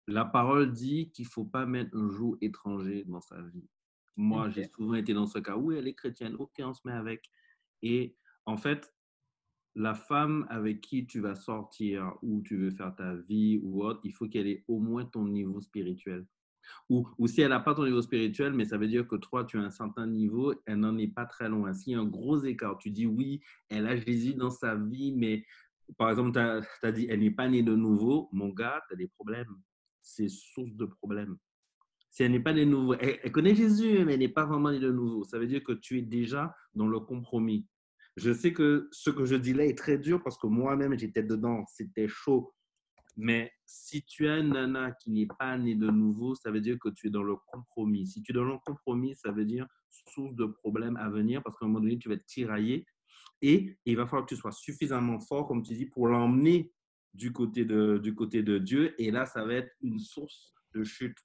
la 0.06 0.24
parole 0.24 0.72
dit 0.72 1.10
qu'il 1.10 1.24
ne 1.24 1.30
faut 1.30 1.44
pas 1.44 1.66
mettre 1.66 1.96
un 1.96 2.10
joug 2.10 2.36
étranger 2.40 3.04
dans 3.06 3.20
sa 3.20 3.40
vie. 3.42 3.68
Moi, 4.16 4.50
j'ai 4.50 4.64
souvent 4.64 4.94
été 4.94 5.14
dans 5.14 5.26
ce 5.26 5.38
cas. 5.38 5.56
Oui, 5.56 5.76
elle 5.78 5.86
est 5.86 5.94
chrétienne. 5.94 6.34
Ok, 6.38 6.54
on 6.60 6.74
se 6.74 6.80
met 6.84 6.92
avec. 6.92 7.30
Et 7.82 8.16
en 8.46 8.56
fait, 8.56 8.92
la 9.74 9.94
femme 9.94 10.46
avec 10.50 10.80
qui 10.80 11.06
tu 11.06 11.20
vas 11.20 11.34
sortir 11.34 12.14
ou 12.22 12.42
tu 12.42 12.56
veux 12.56 12.70
faire 12.70 12.94
ta 12.96 13.14
vie 13.14 13.60
ou 13.62 13.84
autre, 13.84 14.00
il 14.04 14.12
faut 14.12 14.28
qu'elle 14.28 14.48
ait 14.48 14.64
au 14.66 14.78
moins 14.78 15.04
ton 15.04 15.26
niveau 15.26 15.60
spirituel. 15.60 16.26
Ou, 16.90 17.08
ou 17.18 17.26
si 17.26 17.40
elle 17.40 17.50
n'a 17.50 17.60
pas 17.60 17.74
ton 17.74 17.84
niveau 17.84 18.02
spirituel, 18.02 18.52
mais 18.52 18.64
ça 18.64 18.76
veut 18.76 18.88
dire 18.88 19.06
que 19.06 19.16
toi, 19.16 19.44
tu 19.44 19.58
as 19.58 19.62
un 19.62 19.70
certain 19.70 20.06
niveau, 20.06 20.54
elle 20.66 20.80
n'en 20.80 20.96
est 20.98 21.14
pas 21.14 21.26
très 21.26 21.48
loin. 21.48 21.72
S'il 21.72 21.92
y 21.92 21.96
a 21.96 22.00
un 22.00 22.04
gros 22.04 22.42
écart, 22.44 22.78
tu 22.78 22.90
dis 22.90 23.06
oui, 23.06 23.40
elle 23.68 23.86
a 23.86 23.96
Jésus 23.96 24.34
dans 24.34 24.50
sa 24.50 24.74
vie, 24.74 25.12
mais 25.12 25.44
par 25.96 26.10
exemple, 26.10 26.32
tu 26.32 26.86
as, 26.86 26.92
dit 26.92 27.06
elle 27.08 27.20
n'est 27.20 27.30
pas 27.30 27.48
née 27.48 27.62
de 27.62 27.74
nouveau, 27.74 28.28
mon 28.32 28.48
gars, 28.48 28.82
tu 28.88 28.94
as 28.94 28.96
des 28.96 29.08
problèmes. 29.08 29.56
C'est 30.02 30.28
source 30.28 30.74
de 30.74 30.86
problèmes. 30.86 31.36
Si 32.18 32.24
elle 32.24 32.32
n'est 32.32 32.40
pas 32.40 32.52
de 32.52 32.64
nouveau, 32.64 32.94
elle, 32.94 33.30
connaît 33.30 33.54
Jésus, 33.54 34.04
mais 34.04 34.14
elle 34.14 34.18
n'est 34.18 34.28
pas 34.28 34.44
vraiment 34.44 34.72
née 34.72 34.80
de 34.80 34.90
nouveau. 34.90 35.22
Ça 35.22 35.38
veut 35.38 35.46
dire 35.46 35.62
que 35.62 35.70
tu 35.70 35.98
es 35.98 36.02
déjà 36.02 36.52
dans 36.74 36.88
le 36.88 36.98
compromis. 36.98 37.64
Je 38.16 38.32
sais 38.32 38.52
que 38.52 38.88
ce 38.90 39.10
que 39.10 39.24
je 39.24 39.36
dis 39.36 39.52
là 39.52 39.64
est 39.64 39.78
très 39.78 39.98
dur 39.98 40.20
parce 40.24 40.36
que 40.36 40.48
moi-même, 40.48 40.98
j'étais 40.98 41.22
dedans. 41.22 41.64
C'était 41.68 42.08
chaud. 42.08 42.52
Mais 43.16 43.52
si 43.66 44.02
tu 44.02 44.26
as 44.26 44.38
une 44.38 44.48
nana 44.48 44.90
qui 45.00 45.12
n'est 45.12 45.28
pas 45.38 45.56
née 45.58 45.76
de 45.76 45.88
nouveau, 45.92 46.34
ça 46.34 46.50
veut 46.50 46.60
dire 46.60 46.76
que 46.80 46.88
tu 46.88 47.06
es 47.06 47.10
dans 47.10 47.22
le 47.22 47.36
compromis. 47.46 48.08
Si 48.08 48.20
tu 48.20 48.32
es 48.32 48.34
dans 48.34 48.42
le 48.42 48.58
compromis, 48.66 49.14
ça 49.14 49.30
veut 49.30 49.44
dire 49.44 49.68
source 49.88 50.34
de 50.34 50.46
problèmes 50.46 50.96
à 50.96 51.08
venir 51.08 51.40
parce 51.44 51.56
qu'à 51.56 51.66
un 51.66 51.68
moment 51.68 51.78
donné, 51.78 51.98
tu 51.98 52.08
vas 52.08 52.16
être 52.16 52.26
tiraillé. 52.26 52.84
Et 53.42 53.78
il 53.84 53.96
va 53.96 54.08
falloir 54.08 54.26
que 54.26 54.34
tu 54.34 54.40
sois 54.40 54.50
suffisamment 54.50 55.20
fort, 55.20 55.46
comme 55.46 55.62
tu 55.62 55.72
dis, 55.74 55.86
pour 55.86 56.08
l'emmener 56.08 56.72
du 57.14 57.30
du 57.30 58.14
côté 58.16 58.42
de 58.42 58.58
Dieu. 58.58 59.00
Et 59.00 59.12
là, 59.12 59.24
ça 59.24 59.44
va 59.44 59.54
être 59.54 59.70
une 59.82 60.00
source 60.00 60.52
de 60.74 60.82
chute. 60.82 61.16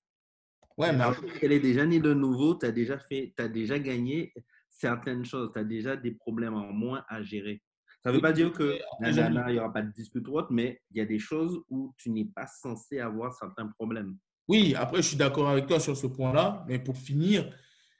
Ouais, 0.78 0.92
mais 0.92 1.04
Alors, 1.04 1.24
Elle 1.42 1.52
est 1.52 1.60
déjà 1.60 1.86
née 1.86 2.00
de 2.00 2.14
nouveau, 2.14 2.56
tu 2.56 2.66
as 2.66 2.72
déjà 2.72 2.98
fait, 2.98 3.34
as 3.38 3.48
déjà 3.48 3.80
gagné 3.80 4.34
certaines 4.70 5.26
choses, 5.26 5.52
tu 5.54 5.60
as 5.60 5.64
déjà 5.64 5.96
des 5.96 6.12
problèmes 6.12 6.56
en 6.56 6.72
moins 6.72 7.04
à 7.08 7.22
gérer. 7.22 7.62
Ça 8.04 8.10
ne 8.10 8.16
veut 8.16 8.22
pas 8.22 8.34
dire 8.34 8.52
que 8.52 8.80
après, 8.94 9.14
nana, 9.14 9.50
il 9.50 9.54
n'y 9.54 9.60
aura 9.60 9.72
pas 9.72 9.82
de 9.82 9.92
dispute 9.92 10.28
ou 10.28 10.38
autre, 10.38 10.52
mais 10.52 10.82
il 10.92 10.98
y 10.98 11.02
a 11.02 11.06
des 11.06 11.20
choses 11.20 11.62
où 11.70 11.94
tu 11.98 12.10
n'es 12.10 12.26
pas 12.26 12.48
censé 12.48 13.00
avoir 13.00 13.34
certains 13.34 13.68
problèmes. 13.68 14.18
Oui, 14.50 14.76
après, 14.76 14.98
je 14.98 15.08
suis 15.08 15.18
d'accord 15.18 15.50
avec 15.50 15.68
toi 15.68 15.80
sur 15.80 15.96
ce 15.96 16.08
point-là, 16.08 16.66
mais 16.68 16.80
pour 16.80 16.98
finir, 16.98 17.50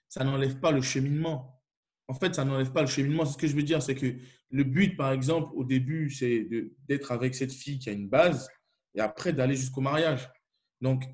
ça 0.10 0.26
n'enlève 0.26 0.60
pas 0.60 0.72
le 0.72 0.82
cheminement. 0.82 1.62
En 2.10 2.14
fait, 2.14 2.36
ça 2.36 2.44
n'enlève 2.44 2.74
pas 2.74 2.82
le 2.82 2.88
cheminement. 2.88 3.26
Ce 3.26 3.38
que 3.38 3.48
je 3.48 3.56
veux 3.56 3.64
dire, 3.64 3.82
c'est 3.82 3.96
que 3.96 4.18
le 4.50 4.64
but, 4.66 4.98
par 4.98 5.14
exemple, 5.14 5.52
au 5.56 5.64
début, 5.64 6.10
c'est 6.10 6.50
d'être 6.86 7.14
avec 7.14 7.34
cette 7.34 7.54
fille 7.54 7.80
qui 7.80 7.90
a 7.90 7.94
une 7.94 8.10
base 8.10 8.50
et 8.94 9.00
après 9.00 9.32
d'aller 9.32 9.56
jusqu'au 9.56 9.80
mariage. 9.80 10.30
Donc, 10.82 11.06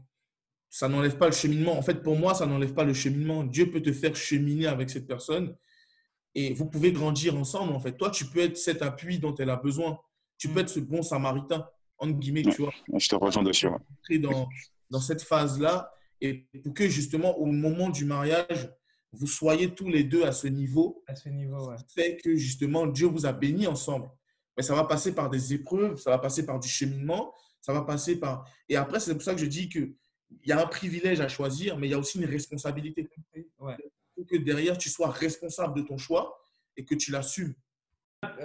ça 0.70 0.88
n'enlève 0.88 1.18
pas 1.18 1.26
le 1.28 1.32
cheminement. 1.34 1.78
En 1.78 1.82
fait, 1.82 2.04
pour 2.04 2.16
moi, 2.16 2.34
ça 2.36 2.46
n'enlève 2.46 2.74
pas 2.74 2.84
le 2.84 2.94
cheminement. 2.94 3.44
Dieu 3.44 3.72
peut 3.72 3.82
te 3.82 3.92
faire 3.92 4.16
cheminer 4.16 4.68
avec 4.68 4.90
cette 4.90 5.08
personne 5.08 5.56
Et 6.36 6.54
vous 6.54 6.68
pouvez 6.68 6.92
grandir 6.92 7.36
ensemble, 7.36 7.74
en 7.74 7.80
fait. 7.80 7.94
Toi, 7.98 8.12
tu 8.12 8.26
peux 8.26 8.40
être 8.40 8.56
cet 8.56 8.84
appui 8.84 9.18
dont 9.18 9.34
elle 9.36 9.50
a 9.50 9.56
besoin. 9.56 10.00
Tu 10.38 10.48
peux 10.48 10.60
Mm. 10.60 10.64
être 10.64 10.70
ce 10.70 10.80
bon 10.80 11.02
samaritain, 11.02 11.68
entre 11.98 12.20
guillemets, 12.20 12.44
tu 12.44 12.62
vois. 12.62 12.74
Je 12.96 13.10
te 13.10 13.16
rejoins 13.16 13.42
dessus. 13.44 13.68
dans, 14.20 14.48
dans 14.92 15.00
cette 15.02 15.24
phase-là 15.24 15.92
et 16.22 16.48
pour 16.64 16.74
que 16.74 16.88
justement 16.88 17.36
au 17.40 17.46
moment 17.48 17.90
du 17.90 18.06
mariage, 18.06 18.72
vous 19.12 19.26
soyez 19.26 19.74
tous 19.74 19.88
les 19.90 20.04
deux 20.04 20.24
à 20.24 20.32
ce 20.32 20.48
niveau, 20.48 21.04
À 21.08 21.16
ce 21.16 21.30
niveau, 21.30 21.70
ouais. 21.70 21.76
fait 21.96 22.18
que 22.24 22.36
justement 22.36 22.86
Dieu 22.86 23.08
vous 23.08 23.26
a 23.26 23.34
bénis 23.34 23.66
ensemble. 23.66 24.08
Mais 24.56 24.62
ça 24.64 24.76
va 24.76 24.84
passer 24.84 25.16
par 25.16 25.30
des 25.32 25.54
épreuves, 25.54 25.98
ça 25.98 26.12
va 26.12 26.20
passer 26.20 26.46
par 26.46 26.60
du 26.60 26.68
cheminement, 26.70 27.34
ça 27.60 27.74
va 27.74 27.82
passer 27.82 28.20
par... 28.20 28.46
Et 28.68 28.76
après, 28.76 29.00
c'est 29.00 29.14
pour 29.14 29.24
ça 29.24 29.34
que 29.34 29.40
je 29.42 29.46
dis 29.48 29.68
qu'il 30.38 30.50
y 30.50 30.52
a 30.52 30.62
un 30.62 30.68
privilège 30.68 31.20
à 31.22 31.28
choisir, 31.28 31.78
mais 31.78 31.88
il 31.88 31.92
y 31.92 31.94
a 31.94 32.00
aussi 32.00 32.20
une 32.20 32.26
responsabilité. 32.26 33.10
Ouais. 33.60 33.76
Il 33.80 33.90
faut 34.16 34.26
que 34.26 34.38
derrière, 34.38 34.78
tu 34.78 34.90
sois 34.90 35.10
responsable 35.10 35.76
de 35.76 35.88
ton 35.88 35.98
choix 35.98 36.40
et 36.78 36.86
que 36.86 36.96
tu 36.96 37.12
l'assumes. 37.12 37.54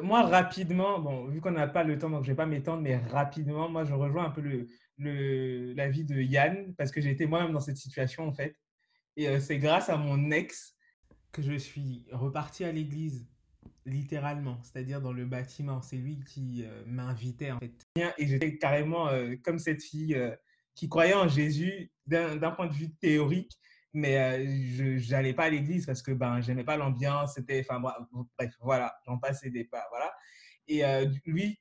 Moi, 0.03 0.23
rapidement, 0.23 1.01
bon, 1.01 1.27
vu 1.27 1.41
qu'on 1.41 1.51
n'a 1.51 1.67
pas 1.67 1.83
le 1.83 1.99
temps, 1.99 2.09
donc 2.09 2.23
je 2.23 2.31
ne 2.31 2.33
vais 2.33 2.37
pas 2.37 2.47
m'étendre, 2.47 2.83
mais 2.83 2.97
rapidement, 2.97 3.69
moi, 3.69 3.85
je 3.85 3.93
rejoins 3.93 4.27
un 4.27 4.31
peu 4.31 4.41
le, 4.41 4.69
le, 4.99 5.73
l'avis 5.73 6.05
de 6.05 6.21
Yann, 6.21 6.75
parce 6.77 6.93
que 6.93 7.01
j'ai 7.01 7.11
été 7.11 7.27
moi-même 7.27 7.53
dans 7.53 7.61
cette 7.61 7.77
situation, 7.77 8.29
en 8.29 8.33
fait. 8.33 8.57
Et 9.17 9.29
euh, 9.29 9.41
c'est 9.41 9.59
grâce 9.59 9.89
à 9.89 9.97
mon 9.97 10.31
ex 10.31 10.77
que 11.33 11.43
je 11.43 11.55
suis 11.55 12.05
reparti 12.13 12.65
à 12.65 12.71
l'église, 12.71 13.27
littéralement, 13.85 14.61
c'est-à-dire 14.63 15.01
dans 15.01 15.13
le 15.13 15.27
bâtiment. 15.27 15.83
C'est 15.83 15.97
lui 15.97 16.21
qui 16.21 16.65
euh, 16.65 16.85
m'invitait, 16.87 17.51
en 17.51 17.59
fait. 17.59 17.85
Et 18.19 18.27
j'étais 18.29 18.57
carrément 18.57 19.09
euh, 19.09 19.35
comme 19.43 19.59
cette 19.59 19.83
fille 19.83 20.15
euh, 20.15 20.35
qui 20.75 20.89
croyait 20.89 21.15
en 21.15 21.29
Jésus 21.29 21.91
d'un 22.07 22.51
point 22.51 22.67
de 22.67 22.73
vue 22.73 22.91
théorique, 22.95 23.59
mais 23.93 24.19
euh, 24.19 24.97
je 24.99 25.11
n'allais 25.11 25.35
pas 25.35 25.45
à 25.45 25.51
l'église 25.51 25.87
parce 25.87 26.03
que 26.03 26.11
ben, 26.11 26.41
j'aimais 26.41 26.65
pas 26.65 26.77
l'ambiance. 26.77 27.35
C'était, 27.35 27.65
enfin, 27.69 27.81
bref, 27.81 28.51
voilà, 28.61 28.95
j'en 29.07 29.19
passais 29.19 29.51
des 29.51 29.65
pas, 29.65 29.87
voilà. 29.91 30.13
Et 30.67 30.85
euh, 30.85 31.07
lui, 31.27 31.59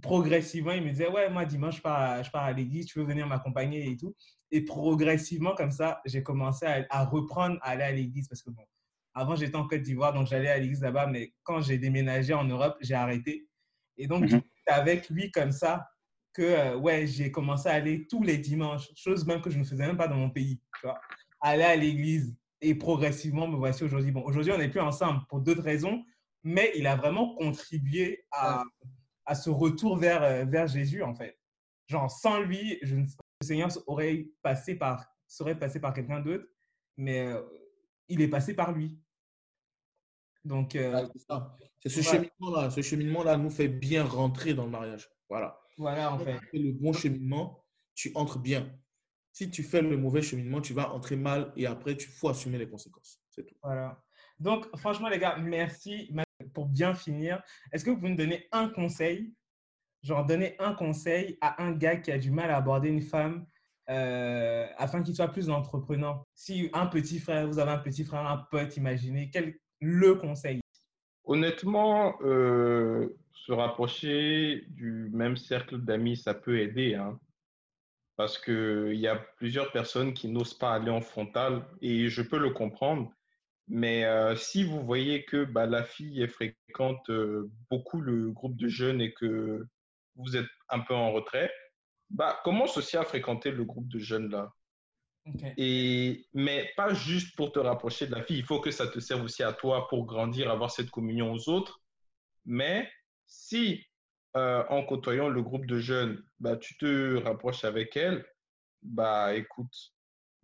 progressivement, 0.00 0.72
il 0.72 0.82
me 0.82 0.90
disait, 0.90 1.08
ouais, 1.08 1.30
moi, 1.30 1.44
dimanche, 1.44 1.76
je 1.76 1.82
pars 1.82 2.00
à, 2.00 2.22
je 2.22 2.30
pars 2.30 2.44
à 2.44 2.52
l'église, 2.52 2.86
tu 2.86 2.98
veux 2.98 3.04
venir 3.04 3.26
m'accompagner 3.26 3.88
et 3.88 3.96
tout. 3.96 4.14
Et 4.50 4.64
progressivement, 4.64 5.54
comme 5.54 5.70
ça, 5.70 6.00
j'ai 6.04 6.22
commencé 6.22 6.66
à, 6.66 6.84
à 6.90 7.04
reprendre 7.04 7.58
à 7.62 7.70
aller 7.70 7.84
à 7.84 7.92
l'église 7.92 8.28
parce 8.28 8.42
que, 8.42 8.50
bon, 8.50 8.64
avant, 9.14 9.36
j'étais 9.36 9.56
en 9.56 9.68
Côte 9.68 9.82
d'Ivoire, 9.82 10.12
donc 10.12 10.26
j'allais 10.26 10.48
à 10.48 10.58
l'église 10.58 10.80
là-bas, 10.80 11.06
mais 11.06 11.32
quand 11.42 11.60
j'ai 11.60 11.78
déménagé 11.78 12.34
en 12.34 12.44
Europe, 12.44 12.76
j'ai 12.80 12.94
arrêté. 12.94 13.46
Et 13.98 14.06
donc, 14.06 14.28
c'est 14.28 14.72
avec 14.72 15.08
lui 15.10 15.30
comme 15.30 15.52
ça 15.52 15.86
que, 16.32 16.42
euh, 16.42 16.76
ouais, 16.76 17.06
j'ai 17.06 17.30
commencé 17.30 17.68
à 17.68 17.72
aller 17.74 18.06
tous 18.06 18.22
les 18.22 18.38
dimanches, 18.38 18.90
chose 18.94 19.26
même 19.26 19.40
que 19.42 19.50
je 19.50 19.58
ne 19.58 19.64
faisais 19.64 19.86
même 19.86 19.96
pas 19.96 20.08
dans 20.08 20.16
mon 20.16 20.30
pays, 20.30 20.60
tu 20.80 20.86
vois, 20.86 21.00
aller 21.40 21.62
à 21.64 21.76
l'église. 21.76 22.34
Et 22.60 22.74
progressivement, 22.76 23.48
me 23.48 23.56
voici 23.56 23.82
aujourd'hui. 23.84 24.12
Bon, 24.12 24.22
aujourd'hui, 24.22 24.52
on 24.52 24.58
n'est 24.58 24.70
plus 24.70 24.80
ensemble 24.80 25.20
pour 25.28 25.40
d'autres 25.40 25.62
raisons, 25.62 26.04
mais 26.44 26.70
il 26.76 26.86
a 26.86 26.94
vraiment 26.96 27.34
contribué 27.34 28.24
à, 28.30 28.62
à 29.26 29.34
ce 29.34 29.50
retour 29.50 29.96
vers, 29.96 30.22
euh, 30.22 30.44
vers 30.44 30.68
Jésus, 30.68 31.02
en 31.02 31.14
fait. 31.14 31.38
Genre, 31.88 32.10
sans 32.10 32.40
lui, 32.40 32.78
je 32.82 32.94
ne, 32.96 33.02
le 33.02 33.46
Seigneur 33.46 33.68
aurait 33.86 34.28
passé 34.42 34.76
par, 34.76 35.04
serait 35.26 35.58
passé 35.58 35.80
par 35.80 35.92
quelqu'un 35.92 36.20
d'autre, 36.20 36.44
mais 36.96 37.20
euh, 37.26 37.42
il 38.08 38.20
est 38.20 38.28
passé 38.28 38.54
par 38.54 38.72
lui. 38.72 38.98
Donc, 40.44 40.74
euh, 40.76 41.06
Ah, 41.28 41.56
c'est 41.80 41.88
ce 41.88 41.98
Ouais. 41.98 42.04
cheminement-là. 42.04 42.70
Ce 42.70 42.80
cheminement-là 42.80 43.36
nous 43.36 43.50
fait 43.50 43.68
bien 43.68 44.04
rentrer 44.04 44.54
dans 44.54 44.64
le 44.64 44.70
mariage. 44.70 45.08
Voilà. 45.28 45.58
Voilà, 45.76 46.12
en 46.12 46.18
fait. 46.18 46.38
tu 46.38 46.46
fais 46.46 46.58
le 46.58 46.72
bon 46.72 46.92
cheminement, 46.92 47.64
tu 47.94 48.12
entres 48.14 48.38
bien. 48.38 48.70
Si 49.32 49.50
tu 49.50 49.62
fais 49.62 49.80
le 49.80 49.96
mauvais 49.96 50.22
cheminement, 50.22 50.60
tu 50.60 50.74
vas 50.74 50.92
entrer 50.92 51.16
mal 51.16 51.52
et 51.56 51.66
après, 51.66 51.92
il 51.92 52.00
faut 52.00 52.28
assumer 52.28 52.58
les 52.58 52.68
conséquences. 52.68 53.20
C'est 53.30 53.46
tout. 53.46 53.54
Voilà. 53.62 54.02
Donc, 54.38 54.66
franchement, 54.76 55.08
les 55.08 55.18
gars, 55.18 55.36
merci. 55.36 56.14
Pour 56.52 56.66
bien 56.66 56.94
finir, 56.94 57.42
est-ce 57.72 57.84
que 57.84 57.90
vous 57.90 57.96
pouvez 57.96 58.10
me 58.10 58.16
donner 58.16 58.48
un 58.50 58.68
conseil, 58.68 59.32
genre 60.02 60.26
donner 60.26 60.56
un 60.58 60.74
conseil 60.74 61.38
à 61.40 61.62
un 61.62 61.72
gars 61.72 61.96
qui 61.96 62.10
a 62.10 62.18
du 62.18 62.30
mal 62.30 62.50
à 62.50 62.56
aborder 62.56 62.88
une 62.88 63.00
femme 63.00 63.46
euh, 63.88 64.66
afin 64.76 65.02
qu'il 65.02 65.14
soit 65.14 65.28
plus 65.28 65.48
entreprenant? 65.48 66.26
Si 66.34 66.68
un 66.72 66.86
petit 66.86 67.20
frère, 67.20 67.46
vous 67.46 67.60
avez 67.60 67.70
un 67.70 67.78
petit 67.78 68.04
frère, 68.04 68.26
un 68.26 68.38
pote, 68.50 68.76
imaginez, 68.76 69.30
quel 69.30 69.56
le 69.80 70.16
conseil? 70.16 70.60
Honnêtement, 71.24 72.20
euh, 72.22 73.16
se 73.46 73.52
rapprocher 73.52 74.64
du 74.68 75.10
même 75.12 75.36
cercle 75.36 75.78
d'amis, 75.78 76.16
ça 76.16 76.32
peut 76.32 76.60
aider, 76.60 76.94
hein. 76.94 77.18
parce 78.16 78.38
qu'il 78.38 78.94
y 78.94 79.08
a 79.08 79.16
plusieurs 79.16 79.72
personnes 79.72 80.14
qui 80.14 80.28
n'osent 80.28 80.54
pas 80.54 80.74
aller 80.74 80.90
en 80.90 81.00
frontal 81.00 81.66
et 81.80 82.08
je 82.08 82.22
peux 82.22 82.38
le 82.38 82.50
comprendre. 82.50 83.12
Mais 83.66 84.04
euh, 84.04 84.36
si 84.36 84.62
vous 84.62 84.84
voyez 84.84 85.24
que 85.24 85.44
bah, 85.44 85.66
la 85.66 85.82
fille 85.82 86.26
fréquente 86.28 87.10
euh, 87.10 87.50
beaucoup 87.68 88.00
le 88.00 88.30
groupe 88.30 88.56
de 88.56 88.68
jeunes 88.68 89.00
et 89.00 89.12
que 89.12 89.66
vous 90.14 90.36
êtes 90.36 90.50
un 90.68 90.80
peu 90.80 90.94
en 90.94 91.10
retrait, 91.12 91.52
bah, 92.10 92.40
commence 92.44 92.76
aussi 92.76 92.96
à 92.96 93.04
fréquenter 93.04 93.50
le 93.50 93.64
groupe 93.64 93.88
de 93.88 93.98
jeunes 93.98 94.30
là? 94.30 94.52
Ok. 95.26 95.42
Et, 95.56 96.26
mais 96.32 96.70
pas 96.76 96.94
juste 96.94 97.34
pour 97.36 97.52
te 97.52 97.58
rapprocher 97.58 98.06
de 98.06 98.12
la 98.12 98.22
fille. 98.22 98.38
Il 98.38 98.44
faut 98.44 98.60
que 98.60 98.70
ça 98.70 98.86
te 98.86 99.00
serve 99.00 99.24
aussi 99.24 99.42
à 99.42 99.52
toi 99.52 99.88
pour 99.88 100.04
grandir, 100.04 100.50
avoir 100.50 100.70
cette 100.70 100.90
communion 100.90 101.32
aux 101.32 101.48
autres. 101.48 101.80
Mais 102.44 102.88
si, 103.32 103.86
euh, 104.36 104.62
en 104.68 104.84
côtoyant 104.84 105.28
le 105.28 105.42
groupe 105.42 105.66
de 105.66 105.78
jeunes, 105.78 106.22
bah, 106.38 106.56
tu 106.56 106.76
te 106.76 107.16
rapproches 107.22 107.64
avec 107.64 107.96
elle, 107.96 108.24
bah 108.82 109.34
écoute, 109.34 109.74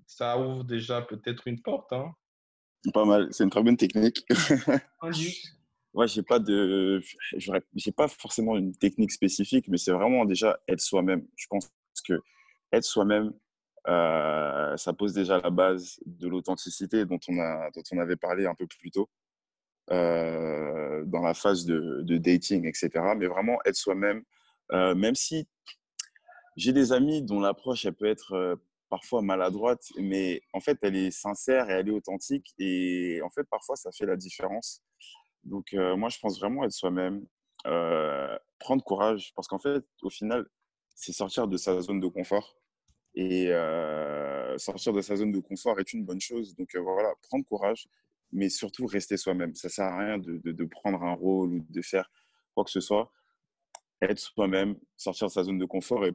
ça 0.06 0.38
ouvre 0.38 0.64
déjà 0.64 1.02
peut-être 1.02 1.46
une 1.46 1.60
porte. 1.60 1.92
Hein. 1.92 2.12
Pas 2.94 3.04
mal. 3.04 3.28
C'est 3.30 3.44
une 3.44 3.50
très 3.50 3.62
bonne 3.62 3.76
technique. 3.76 4.24
Moi, 5.94 6.06
j'ai 6.06 6.22
pas 6.22 6.38
de, 6.38 7.02
j'aurais- 7.36 7.62
j'ai 7.74 7.92
pas 7.92 8.08
forcément 8.08 8.56
une 8.56 8.74
technique 8.74 9.10
spécifique, 9.10 9.68
mais 9.68 9.78
c'est 9.78 9.92
vraiment 9.92 10.24
déjà 10.24 10.58
être 10.68 10.80
soi-même. 10.80 11.26
Je 11.36 11.46
pense 11.48 11.70
que 12.06 12.20
être 12.72 12.84
soi-même, 12.84 13.32
euh, 13.86 14.76
ça 14.76 14.92
pose 14.92 15.12
déjà 15.12 15.40
la 15.40 15.50
base 15.50 15.98
de 16.06 16.28
l'authenticité 16.28 17.04
dont 17.04 17.18
on 17.28 17.38
a, 17.38 17.70
dont 17.74 17.82
on 17.92 17.98
avait 17.98 18.16
parlé 18.16 18.46
un 18.46 18.54
peu 18.54 18.66
plus 18.66 18.90
tôt 18.90 19.08
euh, 19.90 21.02
dans 21.06 21.22
la 21.22 21.32
phase 21.32 21.64
de, 21.64 22.18
dating, 22.18 22.66
etc. 22.66 22.90
Mais 23.16 23.26
vraiment 23.26 23.58
être 23.64 23.76
soi-même, 23.76 24.22
euh, 24.72 24.94
même 24.94 25.14
si 25.14 25.48
j'ai 26.56 26.72
des 26.72 26.92
amis 26.92 27.22
dont 27.22 27.40
l'approche 27.40 27.86
elle 27.86 27.94
peut 27.94 28.06
être 28.06 28.32
euh, 28.32 28.56
parfois 28.90 29.22
maladroite, 29.22 29.84
mais 29.98 30.42
en 30.52 30.60
fait 30.60 30.78
elle 30.82 30.96
est 30.96 31.10
sincère 31.10 31.70
et 31.70 31.74
elle 31.74 31.88
est 31.88 31.92
authentique 31.92 32.52
et 32.58 33.20
en 33.24 33.30
fait 33.30 33.44
parfois 33.44 33.76
ça 33.76 33.90
fait 33.90 34.04
la 34.04 34.16
différence. 34.16 34.82
Donc, 35.44 35.72
moi, 35.72 36.10
je 36.10 36.18
pense 36.18 36.38
vraiment 36.38 36.64
être 36.64 36.72
soi-même, 36.72 37.24
prendre 38.58 38.84
courage, 38.84 39.32
parce 39.34 39.48
qu'en 39.48 39.58
fait, 39.58 39.82
au 40.02 40.10
final, 40.10 40.44
c'est 40.94 41.12
sortir 41.12 41.48
de 41.48 41.56
sa 41.56 41.80
zone 41.80 42.00
de 42.00 42.08
confort. 42.08 42.58
Et 43.14 43.46
sortir 44.58 44.92
de 44.92 45.00
sa 45.00 45.16
zone 45.16 45.32
de 45.32 45.38
confort 45.38 45.80
est 45.80 45.94
une 45.94 46.04
bonne 46.04 46.20
chose. 46.20 46.54
Donc, 46.56 46.76
voilà, 46.76 47.14
prendre 47.22 47.46
courage, 47.46 47.88
mais 48.32 48.48
surtout 48.48 48.86
rester 48.86 49.16
soi-même. 49.16 49.54
Ça 49.54 49.68
sert 49.68 49.86
à 49.86 49.98
rien 49.98 50.18
de, 50.18 50.38
de, 50.38 50.52
de 50.52 50.64
prendre 50.64 51.02
un 51.02 51.14
rôle 51.14 51.54
ou 51.54 51.66
de 51.68 51.82
faire 51.82 52.10
quoi 52.54 52.64
que 52.64 52.70
ce 52.70 52.80
soit. 52.80 53.12
Être 54.00 54.18
soi-même, 54.18 54.76
sortir 54.96 55.26
de 55.28 55.32
sa 55.32 55.42
zone 55.42 55.58
de 55.58 55.64
confort 55.64 56.06
et 56.06 56.12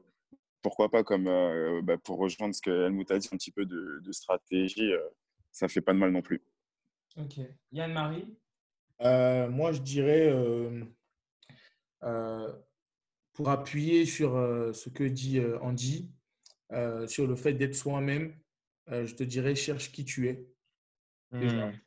pourquoi 0.62 0.90
pas, 0.90 1.04
comme 1.04 1.28
euh, 1.28 1.82
bah, 1.82 1.98
pour 1.98 2.18
rejoindre 2.18 2.56
ce 2.56 2.62
que 2.62 2.86
Helmut 2.86 3.12
a 3.12 3.20
dit, 3.20 3.28
un 3.32 3.38
petit 3.38 3.52
peu 3.52 3.66
de, 3.66 4.00
de 4.02 4.12
stratégie, 4.14 4.94
euh, 4.94 5.10
ça 5.52 5.68
fait 5.68 5.82
pas 5.82 5.94
de 5.94 6.00
mal 6.00 6.12
non 6.12 6.22
plus. 6.22 6.42
Ok. 7.18 7.40
Yann-Marie? 7.74 8.34
Euh, 9.02 9.50
moi, 9.50 9.74
je 9.74 9.82
dirais, 9.82 10.30
euh, 10.32 10.86
euh, 12.04 12.54
pour 13.34 13.50
appuyer 13.50 14.06
sur 14.06 14.38
euh, 14.38 14.72
ce 14.72 14.90
que 14.90 15.04
dit 15.04 15.40
euh, 15.40 15.60
Andy, 15.60 16.10
euh, 16.72 17.08
sur 17.08 17.28
le 17.28 17.36
fait 17.36 17.54
d'être 17.54 17.76
soi-même, 17.76 18.40
euh, 18.90 19.06
je 19.06 19.16
te 19.16 19.24
dirais, 19.24 19.56
cherche 19.56 19.92
qui 19.92 20.06
tu 20.06 20.30
es. 20.30 20.48
Déjà. 21.32 21.68
Hmm. 21.68 21.80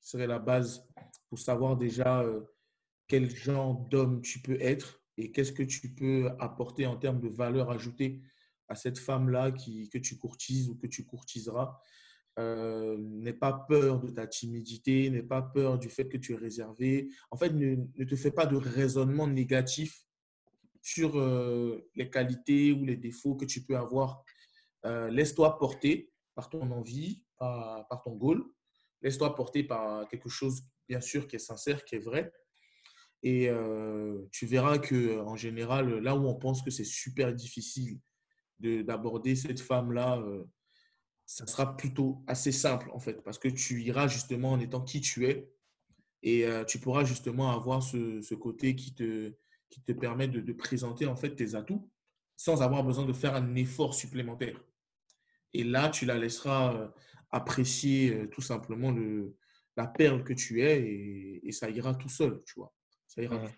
Ce 0.00 0.12
serait 0.12 0.26
la 0.26 0.38
base 0.38 0.86
pour 1.28 1.38
savoir 1.38 1.76
déjà 1.76 2.22
euh, 2.22 2.40
quel 3.06 3.34
genre 3.34 3.74
d'homme 3.88 4.22
tu 4.22 4.40
peux 4.40 4.60
être 4.60 5.02
et 5.16 5.30
qu'est-ce 5.30 5.52
que 5.52 5.62
tu 5.62 5.94
peux 5.94 6.30
apporter 6.38 6.86
en 6.86 6.96
termes 6.96 7.20
de 7.20 7.28
valeur 7.28 7.70
ajoutée 7.70 8.20
à 8.68 8.74
cette 8.74 8.98
femme-là 8.98 9.50
qui, 9.52 9.88
que 9.88 9.98
tu 9.98 10.16
courtises 10.16 10.70
ou 10.70 10.76
que 10.76 10.86
tu 10.86 11.04
courtiseras. 11.04 11.78
Euh, 12.38 12.96
n'aie 12.98 13.32
pas 13.32 13.52
peur 13.52 14.00
de 14.00 14.08
ta 14.08 14.26
timidité, 14.26 15.10
n'aie 15.10 15.22
pas 15.22 15.42
peur 15.42 15.78
du 15.78 15.90
fait 15.90 16.08
que 16.08 16.16
tu 16.16 16.32
es 16.32 16.36
réservé. 16.36 17.10
En 17.30 17.36
fait, 17.36 17.50
ne, 17.50 18.04
te 18.04 18.16
fais 18.16 18.30
pas 18.30 18.46
de 18.46 18.56
raisonnement 18.56 19.26
négatif 19.26 20.06
sur 20.80 21.18
euh, 21.18 21.86
les 21.96 22.08
qualités 22.08 22.72
ou 22.72 22.84
les 22.84 22.96
défauts 22.96 23.34
que 23.34 23.44
tu 23.44 23.62
peux 23.62 23.76
avoir. 23.76 24.24
Laisse-toi 24.84 25.58
porter 25.58 26.10
par 26.34 26.48
ton 26.48 26.70
envie, 26.70 27.22
par 27.38 28.00
ton 28.02 28.14
goal. 28.16 28.42
Laisse-toi 29.02 29.34
porter 29.34 29.64
par 29.64 30.08
quelque 30.08 30.28
chose, 30.28 30.62
bien 30.88 31.00
sûr, 31.00 31.26
qui 31.26 31.36
est 31.36 31.40
sincère, 31.40 31.84
qui 31.84 31.96
est 31.96 32.04
vrai. 32.04 32.32
Et 33.22 33.48
euh, 33.48 34.18
tu 34.32 34.46
verras 34.46 34.78
que 34.78 35.20
en 35.20 35.36
général, 35.36 35.98
là 35.98 36.16
où 36.16 36.26
on 36.26 36.34
pense 36.36 36.62
que 36.62 36.70
c'est 36.70 36.84
super 36.84 37.34
difficile 37.34 38.00
de- 38.60 38.82
d'aborder 38.82 39.36
cette 39.36 39.60
femme-là, 39.60 40.18
euh, 40.18 40.44
ça 41.26 41.46
sera 41.46 41.76
plutôt 41.76 42.24
assez 42.26 42.52
simple 42.52 42.90
en 42.92 42.98
fait, 42.98 43.22
parce 43.22 43.38
que 43.38 43.48
tu 43.48 43.82
iras 43.82 44.08
justement 44.08 44.52
en 44.52 44.60
étant 44.60 44.80
qui 44.80 45.00
tu 45.00 45.26
es 45.26 45.48
Et 46.22 46.44
euh, 46.44 46.64
tu 46.64 46.78
pourras 46.78 47.04
justement 47.04 47.52
avoir 47.52 47.82
ce, 47.82 48.34
côté 48.34 48.74
qui 48.74 48.94
te, 48.94 49.32
permet 49.92 50.28
de, 50.28 50.40
de, 50.40 50.52
présenter 50.52 51.06
en 51.06 51.16
fait 51.16 51.34
tes 51.34 51.54
atouts 51.54 51.88
sans 52.36 52.62
avoir 52.62 52.82
besoin 52.84 53.04
de 53.06 53.12
faire 53.12 53.34
un 53.34 53.54
effort 53.54 53.94
supplémentaire. 53.94 54.60
Et 55.52 55.64
là, 55.64 55.88
tu 55.88 56.06
la 56.06 56.18
laisseras 56.18 56.74
euh, 56.74 56.88
apprécier 57.30 58.14
euh, 58.14 58.26
tout 58.28 58.42
simplement 58.42 58.90
le, 58.90 59.36
la 59.76 59.86
perle 59.86 60.24
que 60.24 60.32
tu 60.32 60.62
es 60.62 60.80
et, 60.80 61.48
et, 61.48 61.52
ça 61.52 61.70
ira 61.70 61.94
tout 61.94 62.08
seul, 62.08 62.42
tu 62.44 62.54
vois. 62.56 62.74
Ça 63.06 63.22
ira 63.22 63.36
ouais. 63.36 63.50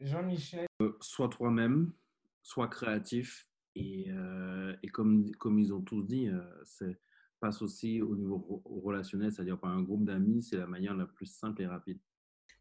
Jean-Michel. 0.00 0.66
Sois 1.00 1.28
toi-même, 1.28 1.92
sois 2.42 2.68
créatif 2.68 3.48
et, 3.74 4.06
euh, 4.10 4.74
et 4.82 4.88
comme, 4.88 5.30
comme 5.36 5.58
ils 5.58 5.72
ont 5.72 5.80
tous 5.80 6.02
dit, 6.02 6.28
euh, 6.28 6.40
c'est 6.64 6.98
passe 7.38 7.60
aussi 7.60 8.00
au 8.00 8.16
niveau 8.16 8.62
relationnel, 8.64 9.30
c'est-à-dire 9.30 9.58
par 9.58 9.70
un 9.70 9.82
groupe 9.82 10.04
d'amis, 10.04 10.42
c'est 10.42 10.56
la 10.56 10.66
manière 10.66 10.94
la 10.94 11.04
plus 11.06 11.26
simple 11.26 11.60
et 11.62 11.66
rapide. 11.66 11.98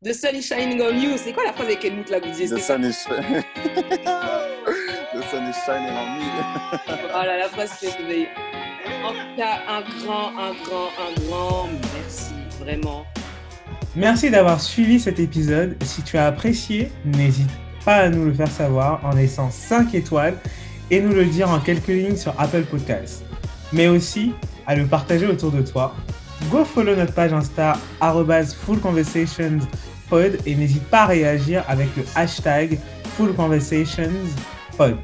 The 0.03 0.11
sun 0.13 0.35
is 0.35 0.41
shining 0.43 0.81
on 0.81 0.93
you. 0.99 1.17
C'est 1.17 1.31
quoi 1.31 1.45
la 1.45 1.53
phrase 1.53 1.67
avec 1.67 1.85
Helmut 1.85 2.09
là 2.09 2.19
disiez 2.19 2.47
The 2.49 2.59
sun, 2.59 2.83
is 2.83 3.05
The 5.13 5.21
sun 5.31 5.47
is 5.47 5.55
shining 5.65 5.93
on 5.93 6.17
me. 6.17 6.25
voilà 7.11 7.37
la 7.37 7.47
phrase 7.47 7.79
que 7.79 7.85
vous 7.85 8.03
avez. 8.03 8.27
Un 9.07 9.81
grand, 10.03 10.31
un 10.39 10.53
grand, 10.63 10.89
un 10.97 11.13
grand 11.27 11.69
merci, 11.93 12.33
vraiment. 12.59 13.05
Merci 13.95 14.31
d'avoir 14.31 14.59
suivi 14.59 14.99
cet 14.99 15.19
épisode. 15.19 15.75
Si 15.83 16.01
tu 16.01 16.17
as 16.17 16.25
apprécié, 16.25 16.91
n'hésite 17.05 17.51
pas 17.85 17.97
à 17.97 18.09
nous 18.09 18.25
le 18.25 18.33
faire 18.33 18.49
savoir 18.49 19.05
en 19.05 19.11
laissant 19.11 19.51
5 19.51 19.93
étoiles 19.93 20.39
et 20.89 21.01
nous 21.01 21.13
le 21.13 21.25
dire 21.25 21.51
en 21.51 21.59
quelques 21.59 21.89
lignes 21.89 22.15
sur 22.17 22.33
Apple 22.39 22.63
Podcasts. 22.63 23.23
Mais 23.71 23.87
aussi 23.87 24.33
à 24.65 24.75
le 24.75 24.87
partager 24.87 25.27
autour 25.27 25.51
de 25.51 25.61
toi. 25.61 25.93
Go 26.49 26.65
follow 26.65 26.95
notre 26.95 27.13
page 27.13 27.31
Insta 27.31 27.77
fullconversationspod 28.65 30.39
et 30.47 30.55
n'hésite 30.55 30.83
pas 30.85 31.03
à 31.03 31.05
réagir 31.05 31.63
avec 31.67 31.95
le 31.95 32.03
hashtag 32.15 32.79
fullconversationspod. 33.17 34.97